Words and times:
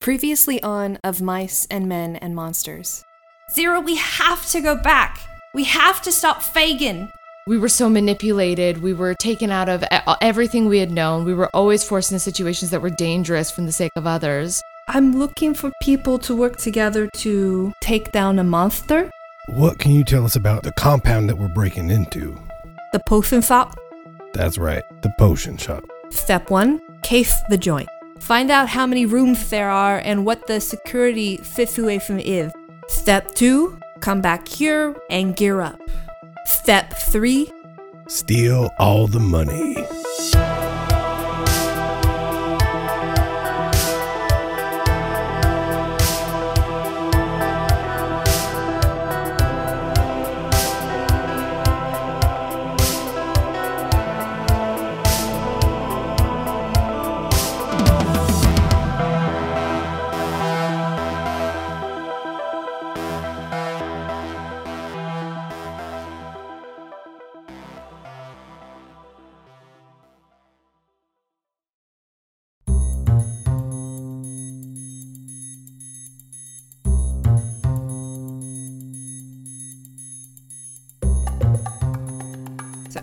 Previously 0.00 0.62
on 0.62 0.96
Of 1.02 1.20
Mice 1.20 1.66
and 1.70 1.88
Men 1.88 2.16
and 2.16 2.34
Monsters. 2.34 3.04
Zero, 3.52 3.80
we 3.80 3.96
have 3.96 4.48
to 4.50 4.60
go 4.60 4.76
back. 4.76 5.18
We 5.54 5.64
have 5.64 6.00
to 6.02 6.12
stop 6.12 6.40
Fagin. 6.40 7.10
We 7.48 7.58
were 7.58 7.68
so 7.68 7.88
manipulated. 7.90 8.80
We 8.80 8.92
were 8.92 9.14
taken 9.14 9.50
out 9.50 9.68
of 9.68 9.82
e- 9.82 9.86
uh, 9.90 10.14
everything 10.20 10.66
we 10.66 10.78
had 10.78 10.92
known. 10.92 11.24
We 11.24 11.34
were 11.34 11.48
always 11.54 11.82
forced 11.82 12.12
into 12.12 12.20
situations 12.20 12.70
that 12.70 12.80
were 12.80 12.90
dangerous 12.90 13.50
for 13.50 13.62
the 13.62 13.72
sake 13.72 13.90
of 13.96 14.06
others. 14.06 14.62
I'm 14.86 15.18
looking 15.18 15.52
for 15.52 15.72
people 15.82 16.18
to 16.20 16.36
work 16.36 16.58
together 16.58 17.08
to 17.14 17.72
take 17.80 18.12
down 18.12 18.38
a 18.38 18.44
monster. 18.44 19.10
What 19.48 19.80
can 19.80 19.92
you 19.92 20.04
tell 20.04 20.24
us 20.24 20.36
about 20.36 20.62
the 20.62 20.72
compound 20.72 21.28
that 21.28 21.36
we're 21.36 21.48
breaking 21.48 21.90
into? 21.90 22.40
The 22.92 23.00
potion 23.08 23.42
shop. 23.42 23.76
That's 24.32 24.58
right, 24.58 24.84
the 25.02 25.12
potion 25.18 25.56
shop. 25.56 25.84
Step 26.10 26.50
one 26.50 26.80
case 27.02 27.34
the 27.50 27.58
joint. 27.58 27.88
Find 28.28 28.50
out 28.50 28.68
how 28.68 28.86
many 28.86 29.06
rooms 29.06 29.48
there 29.48 29.70
are 29.70 30.02
and 30.04 30.26
what 30.26 30.46
the 30.48 30.60
security 30.60 31.38
situation 31.38 32.20
is. 32.20 32.52
Step 32.86 33.34
two 33.34 33.80
come 34.00 34.20
back 34.20 34.46
here 34.46 34.94
and 35.08 35.34
gear 35.34 35.62
up. 35.62 35.80
Step 36.44 36.92
three 36.92 37.50
Steal 38.06 38.68
all 38.78 39.06
the 39.06 39.18
money. 39.18 39.76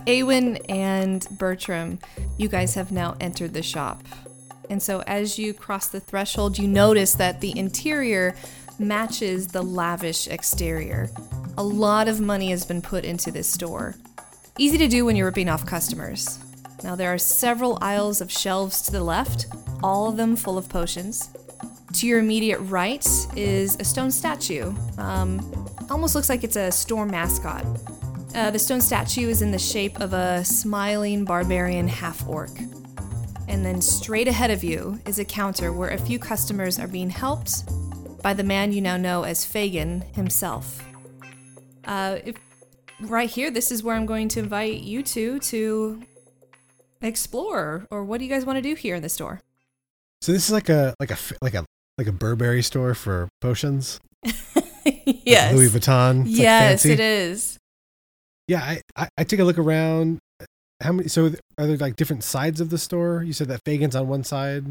Awen 0.08 0.64
and 0.70 1.28
Bertram, 1.32 2.00
you 2.38 2.48
guys 2.48 2.76
have 2.76 2.92
now 2.92 3.16
entered 3.20 3.54
the 3.54 3.64
shop. 3.64 4.04
And 4.70 4.82
so, 4.82 5.02
as 5.02 5.38
you 5.38 5.54
cross 5.54 5.88
the 5.88 6.00
threshold, 6.00 6.58
you 6.58 6.68
notice 6.68 7.14
that 7.16 7.42
the 7.42 7.58
interior 7.58 8.36
matches 8.80 9.48
the 9.48 9.62
lavish 9.62 10.28
exterior. 10.28 11.10
A 11.58 11.64
lot 11.64 12.08
of 12.08 12.20
money 12.20 12.50
has 12.50 12.66
been 12.66 12.82
put 12.82 13.06
into 13.06 13.32
this 13.32 13.48
store. 13.48 13.96
Easy 14.58 14.78
to 14.78 14.88
do 14.88 15.06
when 15.06 15.16
you're 15.16 15.28
ripping 15.28 15.50
off 15.50 15.66
customers. 15.66 16.40
Now, 16.84 16.96
there 16.96 17.14
are 17.14 17.18
several 17.18 17.78
aisles 17.82 18.22
of 18.22 18.32
shelves 18.32 18.82
to 18.84 18.92
the 18.92 19.04
left, 19.04 19.48
all 19.82 20.10
of 20.10 20.18
them 20.18 20.36
full 20.36 20.58
of 20.58 20.70
potions. 20.70 21.30
To 21.94 22.08
your 22.08 22.20
immediate 22.20 22.60
right 22.60 23.06
is 23.36 23.78
a 23.80 23.84
stone 23.84 24.12
statue. 24.12 24.74
Um, 24.98 25.40
almost 25.90 26.14
looks 26.14 26.30
like 26.30 26.44
it's 26.44 26.58
a 26.58 26.72
store 26.72 27.06
mascot. 27.06 27.66
Uh, 28.36 28.52
the 28.52 28.60
stone 28.60 28.82
statue 28.82 29.30
is 29.30 29.42
in 29.42 29.52
the 29.52 29.58
shape 29.58 30.02
of 30.02 30.12
a 30.12 30.44
smiling 30.44 31.24
barbarian 31.24 31.88
half 31.88 32.28
orc. 32.28 32.52
And 33.48 33.66
then 33.66 33.82
straight 33.82 34.28
ahead 34.28 34.52
of 34.52 34.62
you 34.62 35.00
is 35.06 35.20
a 35.20 35.26
counter 35.26 35.72
where 35.72 35.90
a 35.90 35.98
few 35.98 36.20
customers 36.20 36.78
are 36.78 36.88
being 36.88 37.10
helped 37.10 37.64
by 38.22 38.34
the 38.34 38.44
man 38.44 38.74
you 38.74 38.82
now 38.82 38.98
know 38.98 39.24
as 39.24 39.46
Fagin 39.46 40.02
himself. 40.16 40.84
Uh, 41.86 42.18
if, 42.26 42.36
right 43.00 43.30
here, 43.30 43.50
this 43.50 43.72
is 43.72 43.84
where 43.84 43.96
I'm 43.96 44.06
going 44.06 44.28
to 44.30 44.40
invite 44.40 44.82
you 44.82 45.02
two 45.02 45.40
to 45.40 46.04
explore. 47.02 47.88
Or 47.90 48.04
what 48.04 48.18
do 48.18 48.26
you 48.26 48.30
guys 48.30 48.46
want 48.46 48.58
to 48.58 48.62
do 48.62 48.76
here 48.76 48.96
in 48.96 49.02
the 49.02 49.08
store? 49.08 49.42
So 50.20 50.34
this 50.34 50.46
is 50.46 50.52
like 50.52 50.68
a 50.68 50.94
like 51.00 51.12
a 51.12 51.18
like 51.42 51.54
a 51.54 51.64
like 51.98 52.08
a 52.08 52.12
Burberry 52.12 52.64
store 52.64 52.96
for 52.96 53.30
potions. 53.40 54.02
yes. 55.06 55.54
Louis 55.54 55.70
Vuitton. 55.70 56.22
It's, 56.22 56.32
like, 56.32 56.40
yes, 56.40 56.84
fancy. 56.84 56.92
it 56.92 57.00
is. 57.00 57.60
Yeah, 58.48 58.62
I, 58.62 58.82
I 58.96 59.08
I 59.18 59.24
take 59.24 59.40
a 59.40 59.44
look 59.44 59.58
around. 59.58 60.20
How 60.84 60.92
many? 60.92 61.08
So 61.08 61.32
are 61.58 61.68
there 61.68 61.78
like 61.78 61.96
different 61.96 62.24
sides 62.24 62.60
of 62.62 62.70
the 62.70 62.78
store? 62.78 63.24
You 63.24 63.34
said 63.34 63.48
that 63.48 63.62
Fagin's 63.66 63.96
on 63.96 64.08
one 64.08 64.24
side. 64.24 64.66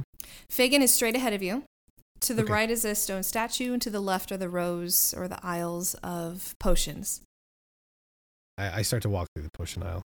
Fagin 0.51 0.83
is 0.83 0.93
straight 0.93 1.17
ahead 1.17 1.33
of 1.33 1.43
you. 1.43 1.65
To 2.21 2.35
the 2.35 2.43
Okay. 2.43 2.53
right 2.53 2.71
is 2.71 2.85
a 2.85 2.95
stone 2.95 3.23
statue, 3.23 3.73
and 3.73 3.83
to 3.83 3.91
the 3.91 4.01
left 4.01 4.31
are 4.33 4.37
the 4.37 4.49
rows 4.49 5.13
or 5.17 5.29
the 5.29 5.39
aisles 5.45 5.95
of 6.03 6.55
potions. 6.61 7.21
I, 8.57 8.79
I 8.79 8.83
start 8.83 9.03
to 9.03 9.09
walk 9.09 9.29
through 9.35 9.45
the 9.45 9.51
potion 9.53 9.83
aisle, 9.83 10.03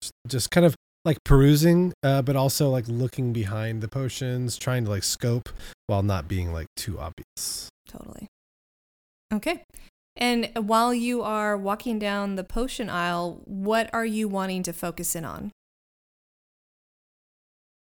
just, 0.00 0.12
just 0.26 0.50
kind 0.50 0.64
of 0.64 0.74
like 1.04 1.18
perusing, 1.24 1.92
uh, 2.02 2.22
but 2.22 2.34
also 2.36 2.70
like 2.70 2.86
looking 2.88 3.32
behind 3.32 3.82
the 3.82 3.88
potions, 3.88 4.56
trying 4.56 4.84
to 4.84 4.90
like 4.90 5.04
scope 5.04 5.48
while 5.86 6.02
not 6.02 6.26
being 6.26 6.52
like 6.52 6.66
too 6.76 6.98
obvious. 6.98 7.68
Totally. 7.86 8.26
Okay. 9.32 9.62
And 10.16 10.50
while 10.56 10.92
you 10.92 11.22
are 11.22 11.56
walking 11.56 11.98
down 11.98 12.36
the 12.36 12.44
potion 12.44 12.90
aisle, 12.90 13.40
what 13.44 13.88
are 13.92 14.04
you 14.04 14.28
wanting 14.28 14.62
to 14.64 14.72
focus 14.72 15.14
in 15.16 15.24
on? 15.24 15.52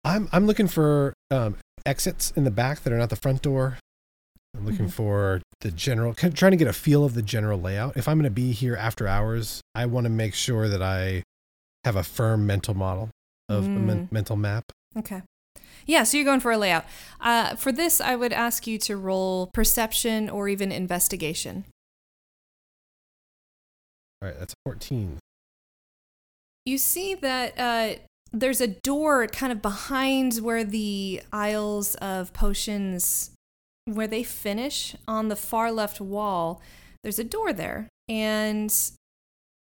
I'm 0.05 0.29
I'm 0.33 0.47
looking 0.47 0.69
for 0.69 1.15
um, 1.31 1.57
exits 1.85 2.33
in 2.37 2.45
the 2.45 2.51
back 2.51 2.81
that 2.83 2.93
are 2.93 2.99
not 2.99 3.11
the 3.11 3.17
front 3.17 3.43
door. 3.43 3.79
I'm 4.57 4.65
looking 4.65 4.87
Mhm. 4.87 4.93
for 4.93 5.43
the 5.61 5.71
general, 5.71 6.15
kind 6.15 6.33
of 6.33 6.39
trying 6.39 6.53
to 6.53 6.57
get 6.57 6.69
a 6.69 6.73
feel 6.73 7.05
of 7.05 7.15
the 7.15 7.23
general 7.23 7.61
layout. 7.61 7.97
If 7.97 8.09
I'm 8.09 8.17
going 8.19 8.25
to 8.25 8.31
be 8.31 8.53
here 8.53 8.77
after 8.77 9.07
hours, 9.07 9.61
I 9.75 9.87
want 9.87 10.05
to 10.05 10.11
make 10.11 10.35
sure 10.35 10.69
that 10.69 10.83
I 10.83 11.23
have 11.85 11.97
a 11.97 12.03
firm 12.03 12.47
mental 12.47 12.75
model 12.75 13.11
of 13.49 13.65
a 13.67 13.69
men- 13.69 14.07
Mm. 14.09 14.13
mental 14.13 14.37
map. 14.37 14.65
Okay. 14.97 15.23
Yeah, 15.87 16.05
so 16.05 16.17
you're 16.17 16.25
going 16.25 16.41
for 16.41 16.53
a 16.53 16.59
layout. 16.59 16.85
Uh, 17.21 17.55
for 17.57 17.71
this, 17.71 18.01
I 18.01 18.17
would 18.17 18.33
ask 18.33 18.67
you 18.67 18.79
to 18.79 18.97
roll 18.97 19.49
perception 19.53 20.29
or 20.31 20.49
even 20.49 20.73
investigation. 20.73 21.65
All 24.27 24.33
right, 24.33 24.41
that's 24.41 24.55
14. 24.65 25.19
You 26.65 26.79
see 26.79 27.15
that 27.15 27.55
uh, 27.57 28.01
there's 28.33 28.61
a 28.61 28.67
door 28.67 29.29
kind 29.29 29.53
of 29.53 29.63
behind 29.63 30.39
where 30.39 30.65
the 30.65 31.23
aisles 31.33 31.95
of 31.97 32.33
potions, 32.33 33.31
where 33.85 34.09
they 34.09 34.25
finish 34.25 34.97
on 35.07 35.29
the 35.29 35.37
far 35.37 35.71
left 35.71 36.01
wall. 36.01 36.61
There's 37.05 37.21
a 37.21 37.25
door 37.25 37.53
there, 37.53 37.89
and 38.09 38.75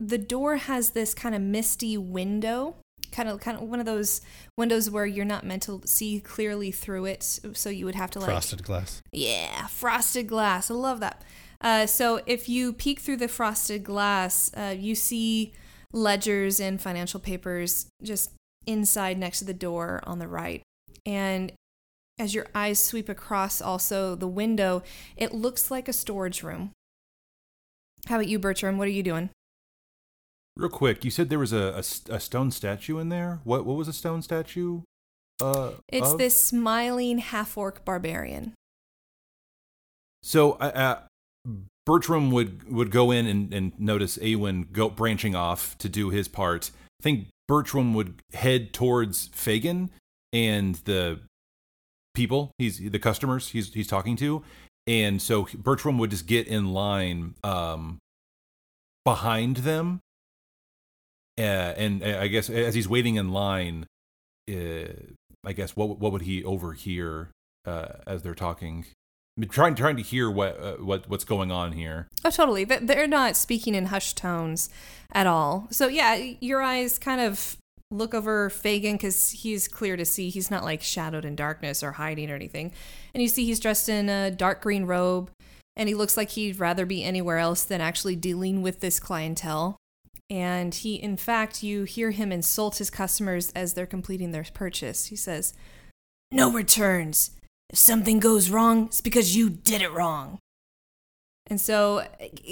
the 0.00 0.19
door 0.19 0.56
has 0.56 0.91
this 0.91 1.14
kind 1.14 1.37
of 1.37 1.43
misty 1.43 1.97
window, 1.97 2.75
kind 3.12 3.29
of 3.29 3.38
kind 3.38 3.56
of 3.56 3.69
one 3.69 3.79
of 3.79 3.87
those 3.87 4.20
windows 4.58 4.91
where 4.91 5.06
you're 5.06 5.25
not 5.25 5.44
meant 5.47 5.62
to 5.64 5.81
see 5.85 6.19
clearly 6.19 6.73
through 6.73 7.05
it, 7.05 7.23
so 7.23 7.70
you 7.70 7.85
would 7.85 7.94
have 7.94 8.11
to 8.11 8.19
like 8.19 8.31
Frosted 8.31 8.64
glass. 8.64 9.00
yeah, 9.12 9.69
frosted 9.69 10.26
glass. 10.26 10.73
I 10.73 10.75
love 10.75 10.99
that. 10.99 11.23
Uh, 11.60 11.86
so 11.86 12.20
if 12.26 12.48
you 12.48 12.72
peek 12.72 13.00
through 13.00 13.18
the 13.18 13.28
frosted 13.28 13.84
glass, 13.84 14.50
uh, 14.56 14.74
you 14.76 14.94
see 14.94 15.52
ledgers 15.92 16.60
and 16.60 16.80
financial 16.80 17.20
papers 17.20 17.86
just 18.02 18.30
inside 18.66 19.18
next 19.18 19.40
to 19.40 19.44
the 19.44 19.54
door 19.54 20.00
on 20.04 20.18
the 20.18 20.28
right. 20.28 20.62
And 21.04 21.52
as 22.18 22.34
your 22.34 22.46
eyes 22.54 22.82
sweep 22.82 23.08
across 23.08 23.60
also 23.60 24.14
the 24.14 24.28
window, 24.28 24.82
it 25.16 25.32
looks 25.32 25.70
like 25.70 25.88
a 25.88 25.92
storage 25.92 26.42
room. 26.42 26.70
How 28.06 28.16
about 28.16 28.28
you, 28.28 28.38
Bertram? 28.38 28.78
What 28.78 28.88
are 28.88 28.92
you 28.92 29.02
doing? 29.02 29.30
Real 30.56 30.70
quick, 30.70 31.04
you 31.04 31.10
said 31.10 31.30
there 31.30 31.38
was 31.38 31.52
a, 31.52 31.82
a, 32.08 32.14
a 32.14 32.20
stone 32.20 32.50
statue 32.50 32.98
in 32.98 33.08
there. 33.08 33.40
What 33.44 33.64
what 33.64 33.76
was 33.76 33.88
a 33.88 33.92
stone 33.92 34.20
statue? 34.20 34.82
Uh, 35.40 35.72
It's 35.88 36.12
of? 36.12 36.18
this 36.18 36.42
smiling 36.42 37.18
half 37.18 37.56
orc 37.56 37.84
barbarian. 37.84 38.52
So 40.22 40.52
uh, 40.52 41.00
Bertram 41.87 42.31
would 42.31 42.70
would 42.70 42.90
go 42.90 43.10
in 43.10 43.26
and, 43.26 43.52
and 43.52 43.72
notice 43.78 44.19
Awen 44.19 44.70
go 44.72 44.88
branching 44.88 45.34
off 45.34 45.76
to 45.78 45.88
do 45.88 46.10
his 46.10 46.28
part. 46.28 46.70
I 47.00 47.02
think 47.02 47.28
Bertram 47.48 47.94
would 47.94 48.22
head 48.32 48.72
towards 48.72 49.28
Fagin 49.28 49.90
and 50.32 50.76
the 50.84 51.20
people 52.14 52.52
he's 52.58 52.78
the 52.78 52.98
customers 52.98 53.48
he's 53.48 53.72
he's 53.72 53.88
talking 53.88 54.16
to, 54.16 54.44
and 54.87 55.20
so 55.20 55.48
Bertram 55.56 55.98
would 55.98 56.10
just 56.10 56.26
get 56.26 56.46
in 56.46 56.72
line 56.72 57.34
um, 57.42 57.98
behind 59.04 59.58
them. 59.58 60.00
Uh, 61.38 61.72
and 61.76 62.02
uh, 62.02 62.19
I 62.20 62.28
guess 62.28 62.50
as 62.50 62.75
he's 62.75 62.88
waiting 62.88 63.16
in 63.16 63.32
line, 63.32 63.87
uh, 64.50 64.92
I 65.44 65.52
guess 65.54 65.75
what 65.75 65.98
what 65.98 66.12
would 66.12 66.22
he 66.22 66.44
overhear 66.44 67.31
uh, 67.64 67.87
as 68.06 68.22
they're 68.22 68.34
talking? 68.34 68.87
Trying 69.48 69.74
trying 69.74 69.96
to 69.96 70.02
hear 70.02 70.30
what 70.30 70.60
uh, 70.60 70.74
what 70.76 71.08
what's 71.08 71.24
going 71.24 71.50
on 71.50 71.72
here. 71.72 72.08
Oh, 72.24 72.30
totally. 72.30 72.64
They're 72.64 73.06
not 73.06 73.36
speaking 73.36 73.74
in 73.74 73.86
hushed 73.86 74.16
tones 74.16 74.68
at 75.12 75.26
all. 75.26 75.66
So, 75.70 75.88
yeah, 75.88 76.14
your 76.40 76.60
eyes 76.60 76.98
kind 76.98 77.20
of 77.20 77.56
look 77.90 78.14
over 78.14 78.50
Fagin 78.50 78.94
because 78.94 79.30
he's 79.30 79.66
clear 79.66 79.96
to 79.96 80.04
see. 80.04 80.30
He's 80.30 80.50
not 80.50 80.62
like 80.62 80.82
shadowed 80.82 81.24
in 81.24 81.36
darkness 81.36 81.82
or 81.82 81.92
hiding 81.92 82.30
or 82.30 82.34
anything. 82.34 82.72
And 83.14 83.22
you 83.22 83.28
see 83.28 83.44
he's 83.44 83.60
dressed 83.60 83.88
in 83.88 84.08
a 84.08 84.30
dark 84.30 84.60
green 84.60 84.84
robe 84.84 85.30
and 85.76 85.88
he 85.88 85.94
looks 85.94 86.16
like 86.16 86.30
he'd 86.30 86.60
rather 86.60 86.86
be 86.86 87.02
anywhere 87.02 87.38
else 87.38 87.64
than 87.64 87.80
actually 87.80 88.16
dealing 88.16 88.62
with 88.62 88.80
this 88.80 89.00
clientele. 89.00 89.76
And 90.28 90.72
he, 90.72 90.94
in 90.94 91.16
fact, 91.16 91.62
you 91.62 91.82
hear 91.84 92.12
him 92.12 92.30
insult 92.30 92.76
his 92.78 92.90
customers 92.90 93.50
as 93.50 93.74
they're 93.74 93.86
completing 93.86 94.30
their 94.30 94.44
purchase. 94.54 95.06
He 95.06 95.16
says, 95.16 95.54
No 96.30 96.52
returns. 96.52 97.32
If 97.70 97.78
something 97.78 98.19
goes 98.19 98.50
wrong, 98.50 98.87
it's 98.87 99.00
because 99.00 99.37
you 99.37 99.49
did 99.49 99.81
it 99.81 99.93
wrong. 99.93 100.38
And 101.46 101.61
so, 101.61 102.05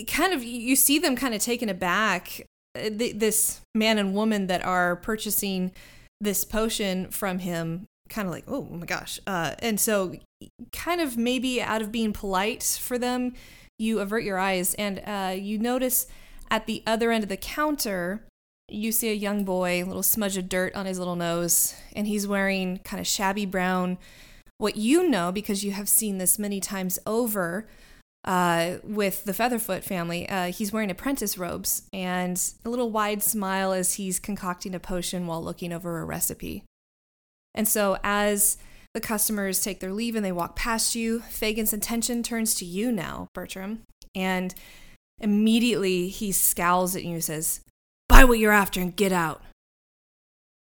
kind 0.07 0.33
of, 0.33 0.43
you 0.43 0.75
see 0.75 0.99
them 0.99 1.17
kind 1.17 1.35
of 1.35 1.41
taken 1.41 1.69
aback. 1.69 2.47
Uh, 2.77 2.91
This 2.91 3.61
man 3.75 3.99
and 3.99 4.15
woman 4.15 4.47
that 4.47 4.65
are 4.65 4.97
purchasing 4.97 5.73
this 6.21 6.45
potion 6.45 7.11
from 7.11 7.41
him, 7.41 7.87
kind 8.09 8.27
of 8.27 8.33
like, 8.33 8.45
oh 8.49 8.63
my 8.65 8.87
gosh. 8.87 9.21
Uh, 9.27 9.55
and 9.61 9.79
so, 9.79 10.15
kind 10.73 11.01
of 11.01 11.17
maybe 11.17 11.61
out 11.61 11.83
of 11.83 11.93
being 11.93 12.13
polite 12.13 12.63
for 12.81 12.99
them, 12.99 13.35
you 13.79 14.01
avert 14.01 14.25
your 14.25 14.39
eyes 14.39 14.75
and 14.75 15.01
uh, 15.07 15.35
you 15.35 15.59
notice 15.59 16.07
at 16.51 16.67
the 16.67 16.83
other 16.87 17.11
end 17.11 17.23
of 17.23 17.29
the 17.29 17.37
counter, 17.37 18.25
you 18.69 18.93
see 18.93 19.11
a 19.11 19.15
young 19.15 19.45
boy, 19.45 19.83
a 19.83 19.85
little 19.85 20.03
smudge 20.03 20.37
of 20.37 20.49
dirt 20.49 20.75
on 20.75 20.87
his 20.87 20.99
little 20.99 21.17
nose, 21.17 21.75
and 21.95 22.07
he's 22.07 22.27
wearing 22.27 22.79
kind 22.79 23.01
of 23.01 23.07
shabby 23.07 23.47
brown. 23.47 23.99
What 24.59 24.77
you 24.77 25.09
know, 25.09 25.31
because 25.31 25.65
you 25.65 25.71
have 25.71 25.89
seen 25.89 26.19
this 26.19 26.39
many 26.39 26.61
times 26.61 26.99
over 27.07 27.69
uh, 28.25 28.79
with 28.83 29.25
the 29.25 29.33
Featherfoot 29.33 29.85
family, 29.85 30.29
uh, 30.29 30.51
he's 30.51 30.73
wearing 30.73 30.91
apprentice 30.91 31.39
robes 31.39 31.83
and 31.93 32.41
a 32.65 32.69
little 32.69 32.91
wide 32.91 33.23
smile 33.23 33.73
as 33.73 33.95
he's 33.95 34.19
concocting 34.19 34.75
a 34.75 34.81
potion 34.81 35.27
while 35.27 35.43
looking 35.43 35.73
over 35.73 36.01
a 36.01 36.05
recipe. 36.05 36.65
And 37.55 37.69
so, 37.69 37.99
as 38.03 38.59
the 38.95 39.01
customers 39.01 39.61
take 39.61 39.81
their 39.81 39.93
leave 39.93 40.17
and 40.17 40.25
they 40.25 40.33
walk 40.33 40.57
past 40.57 40.95
you, 40.95 41.21
Fagin's 41.21 41.73
attention 41.73 42.23
turns 42.23 42.55
to 42.57 42.65
you 42.65 42.91
now, 42.91 43.29
Bertram. 43.35 43.83
And 44.15 44.55
immediately 45.21 46.09
he 46.09 46.33
scowls 46.33 46.97
at 46.97 47.05
you 47.05 47.15
and 47.15 47.25
says, 47.25 47.61
Buy 48.09 48.25
what 48.25 48.39
you're 48.39 48.53
after 48.53 48.81
and 48.81 48.97
get 48.97 49.13
out. 49.13 49.43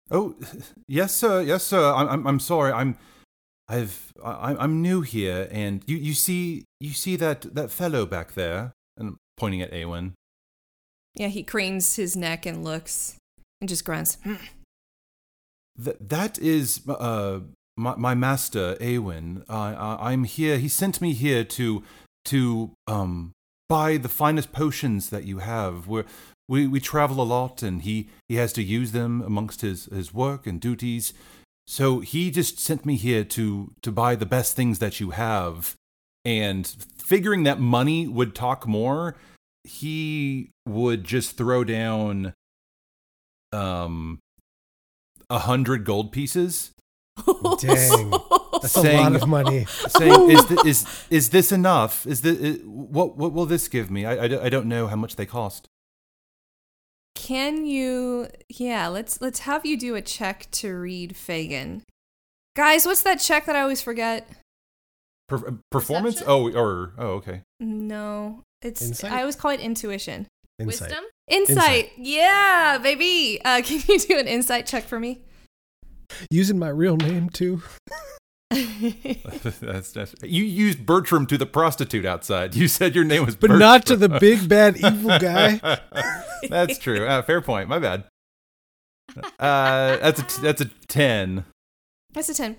Oh, 0.10 0.36
yes, 0.88 1.14
sir. 1.14 1.42
Yes, 1.42 1.64
sir. 1.64 1.94
I'm 1.94 2.08
I'm, 2.08 2.28
I'm 2.28 2.40
sorry. 2.40 2.72
I'm 2.72 2.98
I've 3.72 4.12
I, 4.24 4.56
I'm 4.60 4.82
new 4.82 5.02
here, 5.02 5.48
and 5.50 5.84
you 5.88 5.98
you 5.98 6.14
see 6.14 6.66
you 6.80 6.92
see 6.92 7.16
that 7.16 7.56
that 7.56 7.72
fellow 7.72 8.06
back 8.06 8.34
there, 8.34 8.74
and 8.98 9.10
I'm 9.10 9.18
pointing 9.38 9.62
at 9.62 9.72
Awen. 9.72 10.14
Yeah, 11.16 11.28
he 11.28 11.44
cranes 11.44 11.96
his 11.96 12.16
neck 12.16 12.46
and 12.46 12.64
looks 12.64 13.16
and 13.62 13.70
just 13.70 13.86
grunts. 13.86 14.18
"Hmm." 14.24 14.36
That 15.78 16.10
that 16.10 16.38
is 16.40 16.82
uh 16.88 17.40
my 17.78 17.96
my 17.96 18.14
master 18.14 18.76
Awen. 18.82 19.46
I, 19.48 19.74
I 19.74 20.12
I'm 20.12 20.26
here. 20.26 20.58
He 20.58 20.68
sent 20.68 21.02
me 21.02 21.14
here 21.14 21.46
to 21.46 21.84
to 22.26 22.72
um 22.88 23.32
buy 23.70 23.96
the 23.96 24.10
finest 24.10 24.52
potions 24.52 25.10
that 25.12 25.24
you 25.24 25.38
have. 25.38 25.88
We're, 25.88 26.04
we 26.50 26.68
we 26.68 26.82
travel 26.82 27.22
a 27.22 27.24
lot, 27.38 27.64
and 27.64 27.84
he 27.84 28.10
he 28.28 28.36
has 28.36 28.52
to 28.54 28.64
use 28.64 28.92
them 28.92 29.22
amongst 29.22 29.62
his 29.62 29.86
his 29.86 30.14
work 30.14 30.46
and 30.46 30.60
duties. 30.60 31.14
So 31.72 32.02
he 32.02 32.32
just 32.32 32.60
sent 32.60 32.86
me 32.86 32.98
here 32.98 33.24
to 33.24 33.72
to 33.82 33.94
buy 33.94 34.16
the 34.18 34.26
best 34.26 34.58
things 34.58 34.80
that 34.80 35.00
you 35.00 35.12
have, 35.12 35.76
and 36.26 36.68
figuring 36.68 37.44
that 37.44 37.62
money 37.62 38.10
would 38.10 38.36
talk 38.36 38.68
more, 38.68 39.16
he 39.64 40.52
would 40.68 41.06
just 41.06 41.38
throw 41.38 41.64
down 41.64 42.34
um 43.54 44.20
a 45.30 45.40
hundred 45.40 45.86
gold 45.86 46.12
pieces, 46.12 46.72
Dang. 47.62 48.12
That's 48.62 48.76
a 48.76 48.82
Saying- 48.82 48.98
lot 48.98 49.16
of 49.16 49.30
money. 49.30 49.64
saying, 49.88 50.30
"Is 50.30 50.42
thi- 50.44 50.70
is 50.70 50.86
is 51.10 51.30
this 51.30 51.54
enough? 51.54 52.06
Is 52.06 52.20
this 52.20 52.38
is, 52.38 52.60
what 52.66 53.16
what 53.16 53.32
will 53.32 53.46
this 53.46 53.70
give 53.70 53.90
me? 53.90 54.06
I, 54.06 54.26
I, 54.26 54.46
I 54.46 54.50
don't 54.50 54.66
know 54.68 54.88
how 54.88 54.98
much 54.98 55.16
they 55.16 55.26
cost." 55.26 55.70
Can 57.16 57.66
you 57.66 58.28
yeah, 58.50 58.88
let's 58.88 59.22
let's 59.22 59.40
have 59.40 59.66
you 59.66 59.78
do 59.78 59.96
a 59.96 60.02
check 60.02 60.48
to 60.52 60.74
read 60.74 61.16
Fagin. 61.16 61.84
Guys, 62.56 62.86
what's 62.86 63.04
that 63.04 63.20
check 63.20 63.46
that 63.46 63.56
I 63.56 63.62
always 63.62 63.82
forget? 63.82 64.28
Per- 65.28 65.58
performance? 65.72 66.16
Perception? 66.16 66.34
Oh, 66.56 66.60
or 66.60 66.94
oh, 66.98 67.08
okay. 67.14 67.44
No. 67.60 68.44
It's 68.62 68.82
Insight? 68.82 69.12
I 69.12 69.22
always 69.22 69.36
call 69.36 69.52
it 69.52 69.60
intuition. 69.60 70.28
Insight. 70.60 70.90
Wisdom? 70.90 71.04
Insight. 71.28 71.58
Insight. 71.58 71.92
Yeah, 71.98 72.78
baby. 72.78 73.40
Uh, 73.44 73.62
can 73.66 73.82
you 73.88 74.00
do 74.00 74.20
an 74.20 74.28
insight 74.28 74.66
check 74.66 74.84
for 74.84 75.00
me? 75.00 75.22
Using 76.30 76.60
my 76.60 76.70
real 76.70 76.98
name 76.98 77.30
too. 77.30 77.62
that's, 79.62 79.92
that's 79.94 80.16
you 80.24 80.44
used 80.44 80.86
Bertram 80.86 81.26
to 81.28 81.38
the 81.38 81.46
prostitute 81.46 82.06
outside. 82.06 82.54
You 82.56 82.68
said 82.68 82.96
your 82.96 83.06
name 83.06 83.26
was, 83.26 83.36
But 83.36 83.52
not 83.52 83.86
to 83.86 83.96
the 83.96 84.10
big 84.10 84.50
bad 84.50 84.78
evil 84.78 85.18
guy. 85.20 85.60
that's 86.50 86.78
true. 86.78 87.06
Uh, 87.06 87.22
fair 87.22 87.42
point. 87.42 87.70
My 87.70 87.80
bad. 87.80 88.04
Uh, 89.40 89.98
that's 89.98 90.20
a 90.20 90.24
t- 90.24 90.42
that's 90.42 90.62
a 90.62 90.66
ten. 90.88 91.46
That's 92.14 92.30
a 92.30 92.34
10. 92.34 92.58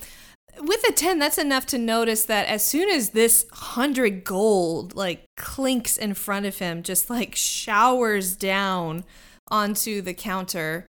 With 0.61 0.87
a 0.89 0.93
10, 0.93 1.19
that's 1.19 1.39
enough 1.39 1.67
to 1.67 1.79
notice 1.79 2.25
that 2.25 2.47
as 2.47 2.65
soon 2.65 2.89
as 2.91 3.11
this 3.11 3.47
100 3.51 4.25
gold 4.25 4.95
like 4.95 5.25
clinks 5.37 5.97
in 5.97 6.15
front 6.15 6.47
of 6.47 6.59
him, 6.59 6.83
just 6.83 7.11
like 7.11 7.35
showers 7.35 8.37
down 8.37 9.05
onto 9.49 10.01
the 10.03 10.15
counter, 10.15 10.87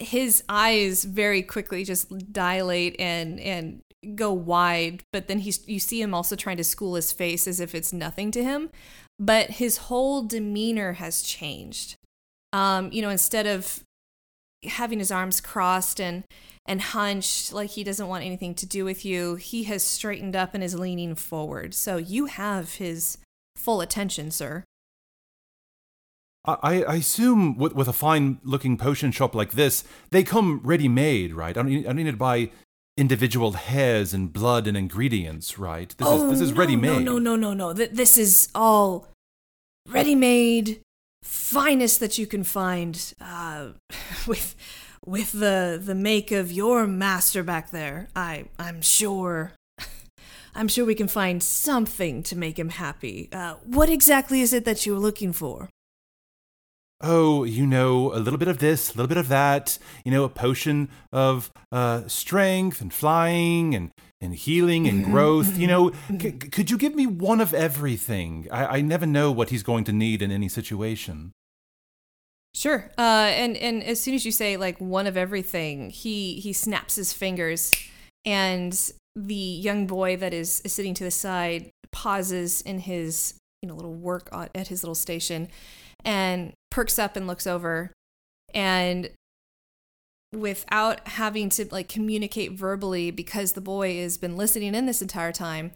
his 0.00 0.42
eyes 0.48 1.04
very 1.04 1.42
quickly 1.42 1.84
just 1.84 2.32
dilate 2.32 2.96
and 2.98 3.38
and 3.40 3.82
go 4.14 4.32
wide, 4.32 5.02
but 5.12 5.28
then 5.28 5.40
he's 5.40 5.66
you 5.68 5.78
see 5.78 6.00
him 6.00 6.14
also 6.14 6.36
trying 6.36 6.56
to 6.56 6.64
school 6.64 6.94
his 6.94 7.12
face 7.12 7.46
as 7.46 7.60
if 7.60 7.74
it's 7.74 7.92
nothing 7.92 8.30
to 8.32 8.42
him, 8.42 8.70
but 9.18 9.50
his 9.50 9.76
whole 9.76 10.22
demeanor 10.22 10.94
has 10.94 11.22
changed. 11.22 11.96
Um, 12.52 12.90
you 12.92 13.02
know, 13.02 13.10
instead 13.10 13.46
of 13.46 13.84
having 14.64 14.98
his 14.98 15.10
arms 15.10 15.40
crossed 15.40 16.00
and 16.00 16.24
and 16.66 16.80
hunched 16.80 17.52
like 17.52 17.70
he 17.70 17.82
doesn't 17.82 18.08
want 18.08 18.24
anything 18.24 18.54
to 18.54 18.66
do 18.66 18.84
with 18.84 19.04
you. 19.04 19.36
He 19.36 19.64
has 19.64 19.82
straightened 19.82 20.36
up 20.36 20.54
and 20.54 20.62
is 20.62 20.78
leaning 20.78 21.14
forward. 21.14 21.74
So 21.74 21.96
you 21.96 22.26
have 22.26 22.74
his 22.74 23.18
full 23.56 23.80
attention, 23.80 24.30
sir. 24.30 24.64
I, 26.44 26.82
I 26.82 26.94
assume 26.96 27.58
with, 27.58 27.74
with 27.74 27.86
a 27.88 27.92
fine 27.92 28.40
looking 28.42 28.76
potion 28.78 29.10
shop 29.12 29.34
like 29.34 29.52
this, 29.52 29.84
they 30.10 30.22
come 30.22 30.60
ready 30.64 30.88
made, 30.88 31.34
right? 31.34 31.50
I 31.50 31.62
don't, 31.62 31.66
need, 31.66 31.84
I 31.84 31.88
don't 31.88 31.96
need 31.96 32.10
to 32.10 32.16
buy 32.16 32.50
individual 32.96 33.52
hairs 33.52 34.14
and 34.14 34.32
blood 34.32 34.66
and 34.66 34.76
ingredients, 34.76 35.58
right? 35.58 35.94
This 35.96 36.08
is 36.08 36.30
this 36.30 36.40
is 36.40 36.50
Oh, 36.50 36.54
no, 36.54 36.60
ready 36.60 36.76
made. 36.76 37.04
No, 37.04 37.18
no, 37.18 37.36
no, 37.36 37.36
no, 37.36 37.52
no. 37.54 37.74
Th- 37.74 37.90
This 37.90 38.16
is 38.16 38.48
all 38.54 39.08
ready 39.88 40.14
made, 40.14 40.80
finest 41.22 42.00
that 42.00 42.18
you 42.18 42.26
can 42.26 42.44
find. 42.44 43.14
Uh, 43.20 43.70
with 44.26 44.54
with 45.06 45.32
the 45.32 45.80
the 45.82 45.94
make 45.94 46.30
of 46.30 46.50
your 46.52 46.86
master 46.86 47.42
back 47.42 47.70
there. 47.70 48.08
I 48.16 48.46
I'm 48.58 48.80
sure. 48.82 49.52
I'm 50.54 50.68
sure 50.68 50.84
we 50.84 50.94
can 50.94 51.08
find 51.08 51.42
something 51.42 52.22
to 52.24 52.36
make 52.36 52.58
him 52.58 52.70
happy. 52.70 53.28
Uh, 53.32 53.54
what 53.64 53.88
exactly 53.88 54.40
is 54.40 54.52
it 54.52 54.64
that 54.64 54.84
you're 54.84 54.98
looking 54.98 55.32
for? 55.32 55.68
Oh, 57.00 57.44
you 57.44 57.66
know, 57.66 58.12
a 58.12 58.18
little 58.18 58.38
bit 58.38 58.48
of 58.48 58.58
this, 58.58 58.90
a 58.90 58.96
little 58.96 59.08
bit 59.08 59.16
of 59.16 59.28
that, 59.28 59.78
you 60.04 60.10
know, 60.10 60.24
a 60.24 60.28
potion 60.28 60.88
of 61.12 61.50
uh, 61.72 62.06
strength 62.06 62.80
and 62.80 62.92
flying 62.92 63.74
and, 63.74 63.90
and 64.20 64.34
healing 64.34 64.86
and 64.86 65.04
growth. 65.04 65.56
You 65.58 65.66
know, 65.66 65.92
c- 66.20 66.32
could 66.32 66.70
you 66.70 66.78
give 66.78 66.94
me 66.94 67.06
one 67.06 67.40
of 67.40 67.54
everything? 67.54 68.48
I-, 68.50 68.78
I 68.78 68.80
never 68.80 69.06
know 69.06 69.32
what 69.32 69.50
he's 69.50 69.62
going 69.62 69.84
to 69.84 69.92
need 69.92 70.22
in 70.22 70.30
any 70.30 70.48
situation. 70.48 71.32
Sure. 72.54 72.90
Uh, 72.98 73.30
and 73.30 73.56
and 73.56 73.82
as 73.84 74.00
soon 74.00 74.14
as 74.14 74.26
you 74.26 74.32
say 74.32 74.56
like 74.56 74.78
one 74.80 75.06
of 75.06 75.16
everything, 75.16 75.90
he 75.90 76.40
he 76.40 76.52
snaps 76.52 76.96
his 76.96 77.12
fingers, 77.12 77.72
and 78.24 78.92
the 79.14 79.34
young 79.34 79.86
boy 79.86 80.16
that 80.16 80.34
is, 80.34 80.60
is 80.62 80.72
sitting 80.72 80.94
to 80.94 81.04
the 81.04 81.10
side 81.10 81.70
pauses 81.92 82.60
in 82.62 82.80
his 82.80 83.34
you 83.62 83.68
know 83.68 83.74
little 83.74 83.94
work 83.94 84.28
at 84.32 84.66
his 84.66 84.82
little 84.82 84.96
station, 84.96 85.48
and 86.04 86.52
perks 86.70 86.98
up 86.98 87.16
and 87.16 87.26
looks 87.26 87.46
over, 87.46 87.92
and 88.54 89.10
without 90.32 91.06
having 91.08 91.48
to 91.50 91.66
like 91.70 91.88
communicate 91.88 92.52
verbally 92.52 93.10
because 93.10 93.52
the 93.52 93.60
boy 93.60 93.98
has 94.00 94.16
been 94.16 94.36
listening 94.36 94.74
in 94.74 94.86
this 94.86 95.02
entire 95.02 95.32
time 95.32 95.72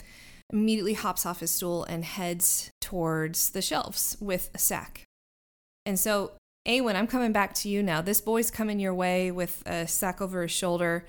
immediately 0.53 0.95
hops 0.95 1.27
off 1.27 1.41
his 1.41 1.51
stool 1.51 1.83
and 1.85 2.05
heads 2.05 2.71
towards 2.81 3.51
the 3.51 3.61
shelves 3.61 4.17
with 4.21 4.51
a 4.55 4.59
sack 4.59 5.03
and 5.85 5.99
so 5.99 6.33
Awen, 6.67 6.97
I'm 6.97 7.07
coming 7.07 7.33
back 7.33 7.53
to 7.55 7.69
you 7.69 7.83
now. 7.83 8.01
This 8.01 8.23
boy's 8.23 8.51
coming 8.51 8.81
your 8.81 8.95
way 8.95 9.31
with 9.31 9.63
a 9.67 9.87
sack 9.87 10.23
over 10.23 10.43
his 10.43 10.51
shoulder, 10.51 11.05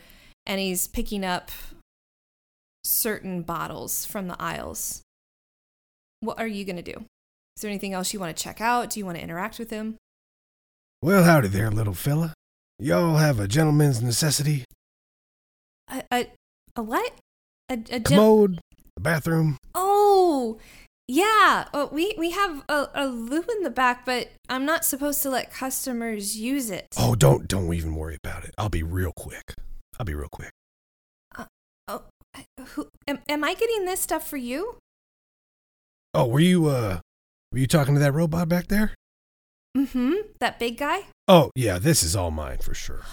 and 0.45 0.60
he's 0.60 0.88
picking 0.88 1.24
up 1.24 1.50
certain 2.84 3.41
bottles 3.41 4.05
from 4.05 4.27
the 4.27 4.36
aisles. 4.38 5.01
What 6.19 6.39
are 6.39 6.48
you 6.48 6.65
going 6.65 6.75
to 6.75 6.81
do? 6.81 7.05
Is 7.56 7.62
there 7.62 7.70
anything 7.70 7.94
else 7.94 8.14
you 8.14 8.20
want 8.20 8.36
to 8.36 8.44
check 8.44 8.60
out? 8.60 8.90
Do 8.90 9.00
you 9.00 9.06
want 9.06 9.18
to 9.18 9.24
interact 9.24 9.60
with 9.60 9.70
him? 9.70 9.96
Well, 11.02 11.24
howdy 11.24 11.48
there, 11.48 11.72
little 11.72 11.94
fella. 11.94 12.34
Y'all 12.80 13.16
have 13.16 13.40
a 13.40 13.48
gentleman's 13.48 14.02
necessity? 14.02 14.66
A, 15.90 16.04
a, 16.12 16.28
a 16.76 16.84
what? 16.84 17.14
A, 17.70 17.74
a 17.74 17.78
gen- 17.78 18.04
Commode, 18.04 18.60
a 18.98 19.00
bathroom. 19.00 19.58
Oh, 19.74 20.58
yeah. 21.08 21.70
Oh, 21.74 21.88
we, 21.94 22.14
we 22.18 22.32
have 22.32 22.64
a, 22.68 22.90
a 22.94 23.08
loo 23.08 23.46
in 23.50 23.64
the 23.64 23.70
back, 23.70 24.06
but 24.06 24.32
I'm 24.50 24.66
not 24.66 24.84
supposed 24.84 25.22
to 25.24 25.30
let 25.30 25.54
customers 25.54 26.38
use 26.38 26.70
it. 26.70 26.88
Oh, 26.98 27.16
don't 27.16 27.48
don't 27.48 27.74
even 27.74 27.96
worry 27.96 28.18
about 28.22 28.44
it. 28.44 28.54
I'll 28.58 28.70
be 28.70 28.84
real 28.84 29.14
quick. 29.16 29.54
I'll 29.98 30.06
be 30.06 30.14
real 30.14 30.28
quick. 30.30 30.52
Oh, 31.88 32.02
who, 32.70 32.90
am, 33.08 33.20
am 33.30 33.44
I 33.44 33.54
getting 33.54 33.86
this 33.86 34.02
stuff 34.02 34.28
for 34.28 34.38
you? 34.38 34.78
Oh, 36.14 36.26
were 36.26 36.40
you 36.40 36.66
uh 36.68 37.00
were 37.56 37.60
you 37.60 37.68
talking 37.68 37.94
to 37.94 38.02
that 38.02 38.12
robot 38.12 38.50
back 38.50 38.68
there? 38.68 38.94
Mm-hmm. 39.78 40.14
That 40.42 40.60
big 40.60 40.78
guy? 40.78 41.04
Oh, 41.30 41.52
yeah, 41.56 41.80
this 41.80 42.04
is 42.04 42.14
all 42.14 42.30
mine 42.30 42.58
for 42.58 42.74
sure. 42.74 43.04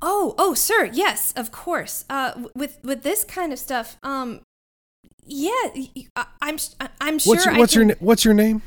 Oh, 0.00 0.36
oh, 0.38 0.54
sir. 0.54 0.84
Yes, 0.84 1.32
of 1.34 1.50
course. 1.50 2.04
Uh, 2.08 2.44
with 2.54 2.78
with 2.84 3.02
this 3.02 3.24
kind 3.24 3.52
of 3.52 3.58
stuff, 3.58 3.96
um, 4.04 4.42
yeah, 5.24 5.50
I, 6.14 6.26
am 6.42 6.58
I'm, 7.00 7.18
sure. 7.18 7.34
what's 7.34 7.44
your, 7.44 7.58
what's 7.58 7.74
your 7.74 7.82
can- 7.82 7.88
na- 7.88 8.06
what's 8.06 8.24
your 8.24 8.34
name? 8.34 8.62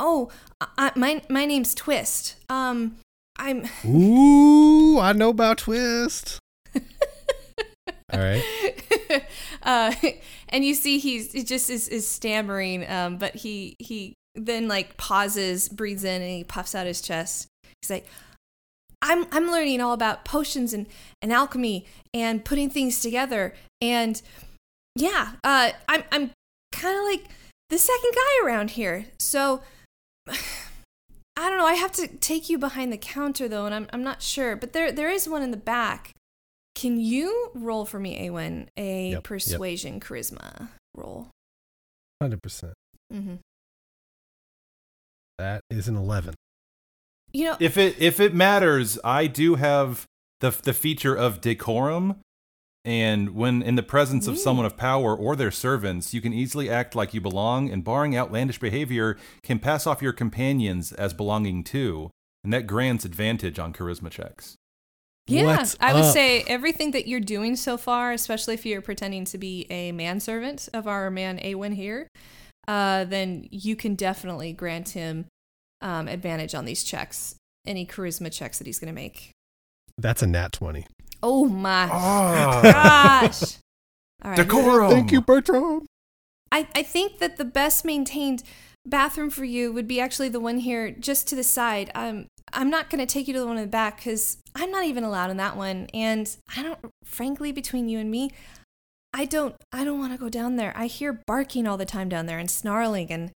Oh, 0.00 0.30
I, 0.60 0.90
my 0.96 1.22
my 1.30 1.46
name's 1.46 1.72
Twist. 1.72 2.34
Um, 2.50 2.96
I'm. 3.36 3.68
Ooh, 3.86 4.98
I 4.98 5.12
know 5.12 5.28
about 5.28 5.58
Twist. 5.58 6.40
all 6.74 6.82
right. 8.18 8.42
uh, 9.62 9.94
and 10.48 10.64
you 10.64 10.74
see 10.74 10.98
he's 10.98 11.32
he 11.32 11.42
just 11.42 11.70
is, 11.70 11.88
is 11.88 12.06
stammering, 12.06 12.88
um, 12.88 13.16
but 13.16 13.36
he 13.36 13.76
he 13.78 14.14
then 14.34 14.68
like 14.68 14.96
pauses, 14.96 15.68
breathes 15.68 16.04
in, 16.04 16.22
and 16.22 16.30
he 16.30 16.44
puffs 16.44 16.74
out 16.74 16.86
his 16.86 17.00
chest. 17.00 17.48
He's 17.82 17.90
like, 17.90 18.06
"I'm 19.02 19.26
I'm 19.32 19.50
learning 19.50 19.80
all 19.80 19.92
about 19.92 20.24
potions 20.24 20.72
and 20.72 20.86
and 21.22 21.32
alchemy 21.32 21.86
and 22.14 22.44
putting 22.44 22.70
things 22.70 23.00
together, 23.00 23.54
and 23.80 24.20
yeah, 24.96 25.32
uh, 25.44 25.70
I'm 25.88 26.04
I'm 26.12 26.30
kind 26.72 26.98
of 26.98 27.04
like 27.04 27.30
the 27.70 27.78
second 27.78 28.12
guy 28.14 28.46
around 28.46 28.72
here, 28.72 29.06
so." 29.18 29.62
I 31.40 31.48
don't 31.48 31.58
know. 31.58 31.66
I 31.66 31.74
have 31.74 31.92
to 31.92 32.08
take 32.08 32.50
you 32.50 32.58
behind 32.58 32.92
the 32.92 32.98
counter 32.98 33.46
though, 33.46 33.64
and 33.64 33.72
I'm 33.72 33.86
I'm 33.92 34.02
not 34.02 34.22
sure. 34.22 34.56
But 34.56 34.72
there 34.72 34.90
there 34.90 35.08
is 35.08 35.28
one 35.28 35.40
in 35.40 35.52
the 35.52 35.56
back. 35.56 36.16
Can 36.78 37.00
you 37.00 37.50
roll 37.54 37.84
for 37.84 37.98
me, 37.98 38.28
Awen, 38.28 38.68
a 38.76 39.06
Yep, 39.08 39.12
yep. 39.12 39.24
persuasion 39.24 39.98
charisma 39.98 40.68
roll? 40.94 41.28
100%. 42.22 42.72
Mm-hmm. 43.12 43.34
That 45.38 45.62
is 45.70 45.88
an 45.88 45.96
11. 45.96 46.34
You 47.32 47.46
know, 47.46 47.56
If 47.58 47.76
it 47.76 48.00
if 48.00 48.20
it 48.20 48.32
matters, 48.32 48.96
I 49.02 49.26
do 49.26 49.56
have 49.56 50.06
the 50.38 50.50
the 50.50 50.72
feature 50.72 51.16
of 51.16 51.40
decorum, 51.40 52.20
and 52.84 53.34
when 53.34 53.60
in 53.60 53.74
the 53.74 53.82
presence 53.82 54.28
of 54.28 54.34
Ooh. 54.34 54.38
someone 54.38 54.64
of 54.64 54.76
power 54.76 55.16
or 55.16 55.34
their 55.34 55.50
servants, 55.50 56.14
you 56.14 56.20
can 56.20 56.32
easily 56.32 56.70
act 56.70 56.94
like 56.94 57.12
you 57.12 57.20
belong, 57.20 57.70
and 57.70 57.82
barring 57.82 58.16
outlandish 58.16 58.60
behavior, 58.60 59.18
can 59.42 59.58
pass 59.58 59.84
off 59.84 60.00
your 60.00 60.12
companions 60.12 60.92
as 60.92 61.12
belonging 61.12 61.64
too, 61.64 62.10
and 62.44 62.52
that 62.52 62.68
grants 62.68 63.04
advantage 63.04 63.58
on 63.58 63.72
charisma 63.72 64.10
checks. 64.10 64.57
Yeah, 65.28 65.44
What's 65.44 65.76
I 65.80 65.92
would 65.94 66.04
up? 66.04 66.12
say 66.12 66.42
everything 66.42 66.90
that 66.92 67.06
you're 67.06 67.20
doing 67.20 67.54
so 67.56 67.76
far, 67.76 68.12
especially 68.12 68.54
if 68.54 68.64
you're 68.66 68.82
pretending 68.82 69.24
to 69.26 69.38
be 69.38 69.66
a 69.70 69.92
manservant 69.92 70.68
of 70.72 70.86
our 70.88 71.10
man 71.10 71.38
Awen 71.38 71.74
here, 71.74 72.08
uh, 72.66 73.04
then 73.04 73.46
you 73.50 73.76
can 73.76 73.94
definitely 73.94 74.52
grant 74.52 74.90
him 74.90 75.26
um, 75.80 76.08
advantage 76.08 76.54
on 76.54 76.64
these 76.64 76.82
checks, 76.82 77.36
any 77.66 77.86
charisma 77.86 78.32
checks 78.32 78.58
that 78.58 78.66
he's 78.66 78.78
going 78.78 78.92
to 78.92 79.00
make. 79.00 79.30
That's 79.96 80.22
a 80.22 80.26
nat 80.26 80.52
20. 80.52 80.86
Oh 81.22 81.46
my 81.46 81.88
Oh. 81.92 82.62
gosh! 82.62 83.42
All 84.24 84.30
right, 84.32 84.36
Decorum. 84.36 84.90
Thank 84.90 85.12
you, 85.12 85.20
Bertram. 85.20 85.86
I, 86.50 86.66
I 86.74 86.82
think 86.82 87.18
that 87.18 87.36
the 87.36 87.44
best 87.44 87.84
maintained 87.84 88.42
bathroom 88.86 89.28
for 89.30 89.44
you 89.44 89.72
would 89.72 89.86
be 89.86 90.00
actually 90.00 90.28
the 90.30 90.40
one 90.40 90.58
here 90.58 90.90
just 90.90 91.28
to 91.28 91.34
the 91.36 91.44
side. 91.44 91.90
Um, 91.94 92.26
I'm 92.52 92.70
not 92.70 92.88
going 92.88 93.04
to 93.04 93.12
take 93.12 93.28
you 93.28 93.34
to 93.34 93.40
the 93.40 93.46
one 93.46 93.56
in 93.58 93.64
the 93.64 93.68
back 93.68 93.96
because 93.98 94.38
I'm 94.58 94.70
not 94.70 94.84
even 94.84 95.04
allowed 95.04 95.30
in 95.30 95.36
that 95.36 95.56
one. 95.56 95.86
And 95.94 96.28
I 96.56 96.62
don't, 96.62 96.78
frankly, 97.04 97.52
between 97.52 97.88
you 97.88 97.98
and 97.98 98.10
me, 98.10 98.30
I 99.14 99.24
don't, 99.24 99.54
I 99.72 99.84
don't 99.84 99.98
want 99.98 100.12
to 100.12 100.18
go 100.18 100.28
down 100.28 100.56
there. 100.56 100.72
I 100.76 100.86
hear 100.86 101.12
barking 101.26 101.66
all 101.66 101.76
the 101.76 101.86
time 101.86 102.08
down 102.08 102.26
there 102.26 102.38
and 102.38 102.50
snarling 102.50 103.10
and 103.10 103.30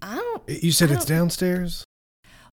I 0.00 0.16
don't. 0.16 0.48
You 0.48 0.72
said 0.72 0.90
it's 0.90 1.04
don't- 1.04 1.16
downstairs? 1.18 1.84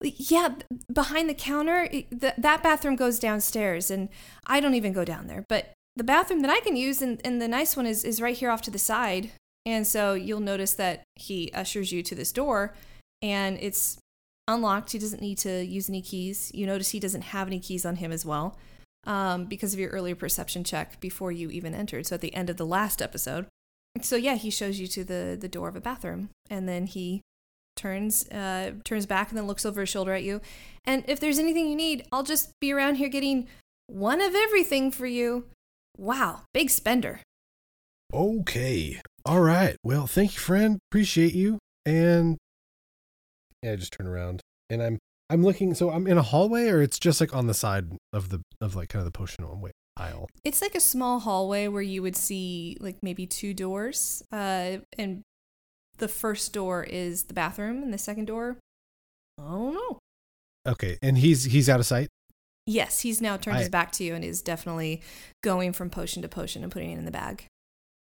Yeah, 0.02 0.56
behind 0.92 1.28
the 1.28 1.34
counter, 1.34 1.88
it- 1.92 2.20
th- 2.20 2.34
that 2.36 2.62
bathroom 2.62 2.96
goes 2.96 3.20
downstairs 3.20 3.90
and 3.90 4.08
I 4.46 4.58
don't 4.58 4.74
even 4.74 4.92
go 4.92 5.04
down 5.04 5.28
there. 5.28 5.44
But 5.48 5.72
the 5.94 6.02
bathroom 6.04 6.40
that 6.40 6.50
I 6.50 6.60
can 6.60 6.74
use 6.76 7.00
and, 7.02 7.20
and 7.24 7.40
the 7.40 7.46
nice 7.48 7.76
one 7.76 7.86
is, 7.86 8.02
is 8.02 8.20
right 8.20 8.36
here 8.36 8.50
off 8.50 8.62
to 8.62 8.70
the 8.70 8.78
side. 8.78 9.30
And 9.64 9.86
so 9.86 10.14
you'll 10.14 10.40
notice 10.40 10.74
that 10.74 11.04
he 11.14 11.52
ushers 11.54 11.92
you 11.92 12.02
to 12.02 12.14
this 12.16 12.32
door 12.32 12.74
and 13.20 13.58
it's 13.60 13.98
unlocked. 14.52 14.92
He 14.92 14.98
doesn't 14.98 15.22
need 15.22 15.38
to 15.38 15.64
use 15.64 15.88
any 15.88 16.02
keys. 16.02 16.50
You 16.54 16.66
notice 16.66 16.90
he 16.90 17.00
doesn't 17.00 17.22
have 17.22 17.46
any 17.46 17.60
keys 17.60 17.84
on 17.84 17.96
him 17.96 18.12
as 18.12 18.24
well 18.24 18.58
um, 19.06 19.46
because 19.46 19.72
of 19.72 19.80
your 19.80 19.90
earlier 19.90 20.14
perception 20.14 20.64
check 20.64 21.00
before 21.00 21.32
you 21.32 21.50
even 21.50 21.74
entered. 21.74 22.06
So 22.06 22.14
at 22.14 22.20
the 22.20 22.34
end 22.34 22.50
of 22.50 22.56
the 22.56 22.66
last 22.66 23.02
episode. 23.02 23.46
So 24.00 24.16
yeah, 24.16 24.36
he 24.36 24.50
shows 24.50 24.78
you 24.78 24.86
to 24.88 25.04
the, 25.04 25.36
the 25.38 25.48
door 25.48 25.68
of 25.68 25.76
a 25.76 25.80
bathroom 25.80 26.30
and 26.48 26.68
then 26.68 26.86
he 26.86 27.20
turns 27.76 28.28
uh, 28.28 28.72
turns 28.84 29.06
back 29.06 29.30
and 29.30 29.38
then 29.38 29.46
looks 29.46 29.66
over 29.66 29.80
his 29.80 29.88
shoulder 29.88 30.12
at 30.12 30.22
you. 30.22 30.40
And 30.84 31.04
if 31.08 31.20
there's 31.20 31.38
anything 31.38 31.68
you 31.68 31.76
need, 31.76 32.06
I'll 32.12 32.22
just 32.22 32.52
be 32.60 32.72
around 32.72 32.96
here 32.96 33.08
getting 33.08 33.48
one 33.86 34.20
of 34.20 34.34
everything 34.34 34.90
for 34.90 35.06
you. 35.06 35.46
Wow, 35.96 36.42
big 36.54 36.70
spender. 36.70 37.20
Okay. 38.12 39.00
All 39.24 39.40
right. 39.40 39.76
Well, 39.82 40.06
thank 40.06 40.34
you, 40.34 40.40
friend. 40.40 40.78
Appreciate 40.90 41.34
you. 41.34 41.58
And 41.86 42.38
yeah, 43.62 43.72
I 43.72 43.76
just 43.76 43.92
turn 43.92 44.06
around 44.06 44.40
and 44.70 44.82
I'm 44.82 44.98
I'm 45.30 45.42
looking. 45.42 45.74
So 45.74 45.90
I'm 45.90 46.06
in 46.06 46.18
a 46.18 46.22
hallway, 46.22 46.68
or 46.68 46.82
it's 46.82 46.98
just 46.98 47.20
like 47.20 47.34
on 47.34 47.46
the 47.46 47.54
side 47.54 47.96
of 48.12 48.28
the 48.28 48.42
of 48.60 48.76
like 48.76 48.88
kind 48.90 49.00
of 49.00 49.10
the 49.10 49.16
potion 49.16 49.44
way 49.60 49.70
aisle. 49.96 50.28
It's 50.44 50.60
like 50.62 50.74
a 50.74 50.80
small 50.80 51.20
hallway 51.20 51.68
where 51.68 51.82
you 51.82 52.02
would 52.02 52.16
see 52.16 52.76
like 52.80 52.96
maybe 53.02 53.26
two 53.26 53.54
doors. 53.54 54.22
Uh, 54.32 54.78
and 54.98 55.22
the 55.98 56.08
first 56.08 56.52
door 56.52 56.84
is 56.84 57.24
the 57.24 57.34
bathroom, 57.34 57.82
and 57.82 57.92
the 57.94 57.98
second 57.98 58.26
door, 58.26 58.58
I 59.38 59.44
don't 59.44 59.74
know. 59.74 59.98
Okay, 60.66 60.98
and 61.02 61.18
he's 61.18 61.44
he's 61.44 61.68
out 61.68 61.80
of 61.80 61.86
sight. 61.86 62.08
Yes, 62.66 63.00
he's 63.00 63.20
now 63.20 63.36
turned 63.36 63.58
his 63.58 63.68
back 63.68 63.90
to 63.92 64.04
you 64.04 64.14
and 64.14 64.24
is 64.24 64.40
definitely 64.40 65.02
going 65.42 65.72
from 65.72 65.90
potion 65.90 66.22
to 66.22 66.28
potion 66.28 66.62
and 66.62 66.70
putting 66.70 66.92
it 66.92 66.98
in 66.98 67.04
the 67.04 67.10
bag. 67.10 67.46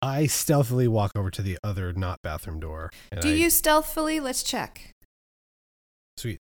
I 0.02 0.26
stealthily 0.26 0.86
walk 0.88 1.12
over 1.14 1.30
to 1.30 1.42
the 1.42 1.58
other 1.64 1.92
not 1.92 2.20
bathroom 2.22 2.60
door. 2.60 2.90
Do 3.20 3.28
I- 3.28 3.32
you 3.32 3.50
stealthily? 3.50 4.20
Let's 4.20 4.42
check. 4.42 4.92
Sweet. 6.20 6.38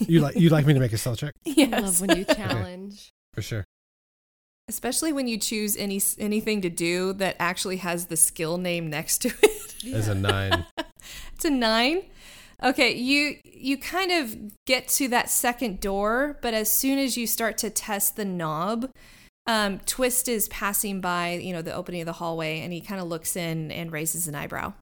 You 0.00 0.20
like 0.20 0.34
you'd 0.34 0.50
like 0.50 0.66
me 0.66 0.74
to 0.74 0.80
make 0.80 0.92
a 0.92 0.98
stealth 0.98 1.18
check 1.18 1.32
yes. 1.44 1.72
I 1.72 1.78
love 1.78 2.00
when 2.00 2.16
you 2.18 2.24
challenge. 2.34 3.10
for 3.32 3.42
sure. 3.42 3.64
Especially 4.68 5.12
when 5.12 5.28
you 5.28 5.38
choose 5.38 5.76
any 5.76 6.00
anything 6.18 6.60
to 6.62 6.70
do 6.70 7.12
that 7.14 7.36
actually 7.38 7.76
has 7.76 8.06
the 8.06 8.16
skill 8.16 8.58
name 8.58 8.90
next 8.90 9.18
to 9.18 9.28
it. 9.42 9.94
As 9.94 10.08
a 10.08 10.14
nine. 10.14 10.66
it's 11.34 11.44
a 11.44 11.50
nine. 11.50 12.02
Okay, 12.64 12.94
you 12.94 13.36
you 13.44 13.78
kind 13.78 14.10
of 14.10 14.36
get 14.66 14.88
to 14.88 15.06
that 15.08 15.30
second 15.30 15.78
door, 15.78 16.38
but 16.42 16.52
as 16.52 16.68
soon 16.68 16.98
as 16.98 17.16
you 17.16 17.28
start 17.28 17.58
to 17.58 17.70
test 17.70 18.16
the 18.16 18.24
knob, 18.24 18.90
um, 19.46 19.78
Twist 19.86 20.28
is 20.28 20.48
passing 20.48 21.00
by, 21.00 21.34
you 21.34 21.52
know, 21.52 21.62
the 21.62 21.74
opening 21.74 22.00
of 22.00 22.06
the 22.06 22.14
hallway, 22.14 22.60
and 22.60 22.72
he 22.72 22.80
kind 22.80 23.00
of 23.00 23.06
looks 23.06 23.36
in 23.36 23.70
and 23.70 23.92
raises 23.92 24.26
an 24.26 24.34
eyebrow. 24.34 24.72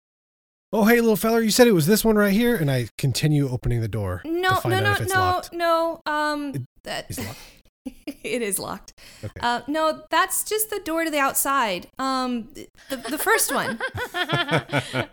Oh, 0.77 0.85
hey, 0.87 1.01
little 1.01 1.15
feller, 1.15 1.41
you 1.41 1.53
said 1.53 1.69
it 1.69 1.73
was 1.73 1.87
this 1.87 2.05
one 2.05 2.17
right 2.17 2.33
here, 2.33 2.57
and 2.57 2.69
I 2.69 2.89
continue 2.99 3.49
opening 3.49 3.81
the 3.81 3.87
door. 3.87 4.23
No, 4.25 4.49
to 4.49 4.55
find 4.57 4.73
no, 4.73 4.79
out 4.79 4.83
no, 4.83 4.91
if 4.91 5.01
it's 5.03 5.15
no, 5.15 5.21
locked. 5.21 5.53
no. 5.53 6.01
Um, 6.05 6.53
It 6.53 6.63
that 6.83 7.07
is 7.09 7.25
locked? 7.25 7.39
it 8.25 8.43
is 8.43 8.59
locked. 8.59 8.93
Okay. 9.23 9.39
Uh, 9.41 9.61
no, 9.69 10.03
that's 10.11 10.43
just 10.43 10.71
the 10.71 10.81
door 10.81 11.05
to 11.05 11.13
the 11.13 11.21
outside. 11.21 11.87
Um, 11.97 12.49
the 12.89 12.97
the 12.97 13.19
first 13.19 13.55
one. 13.55 13.79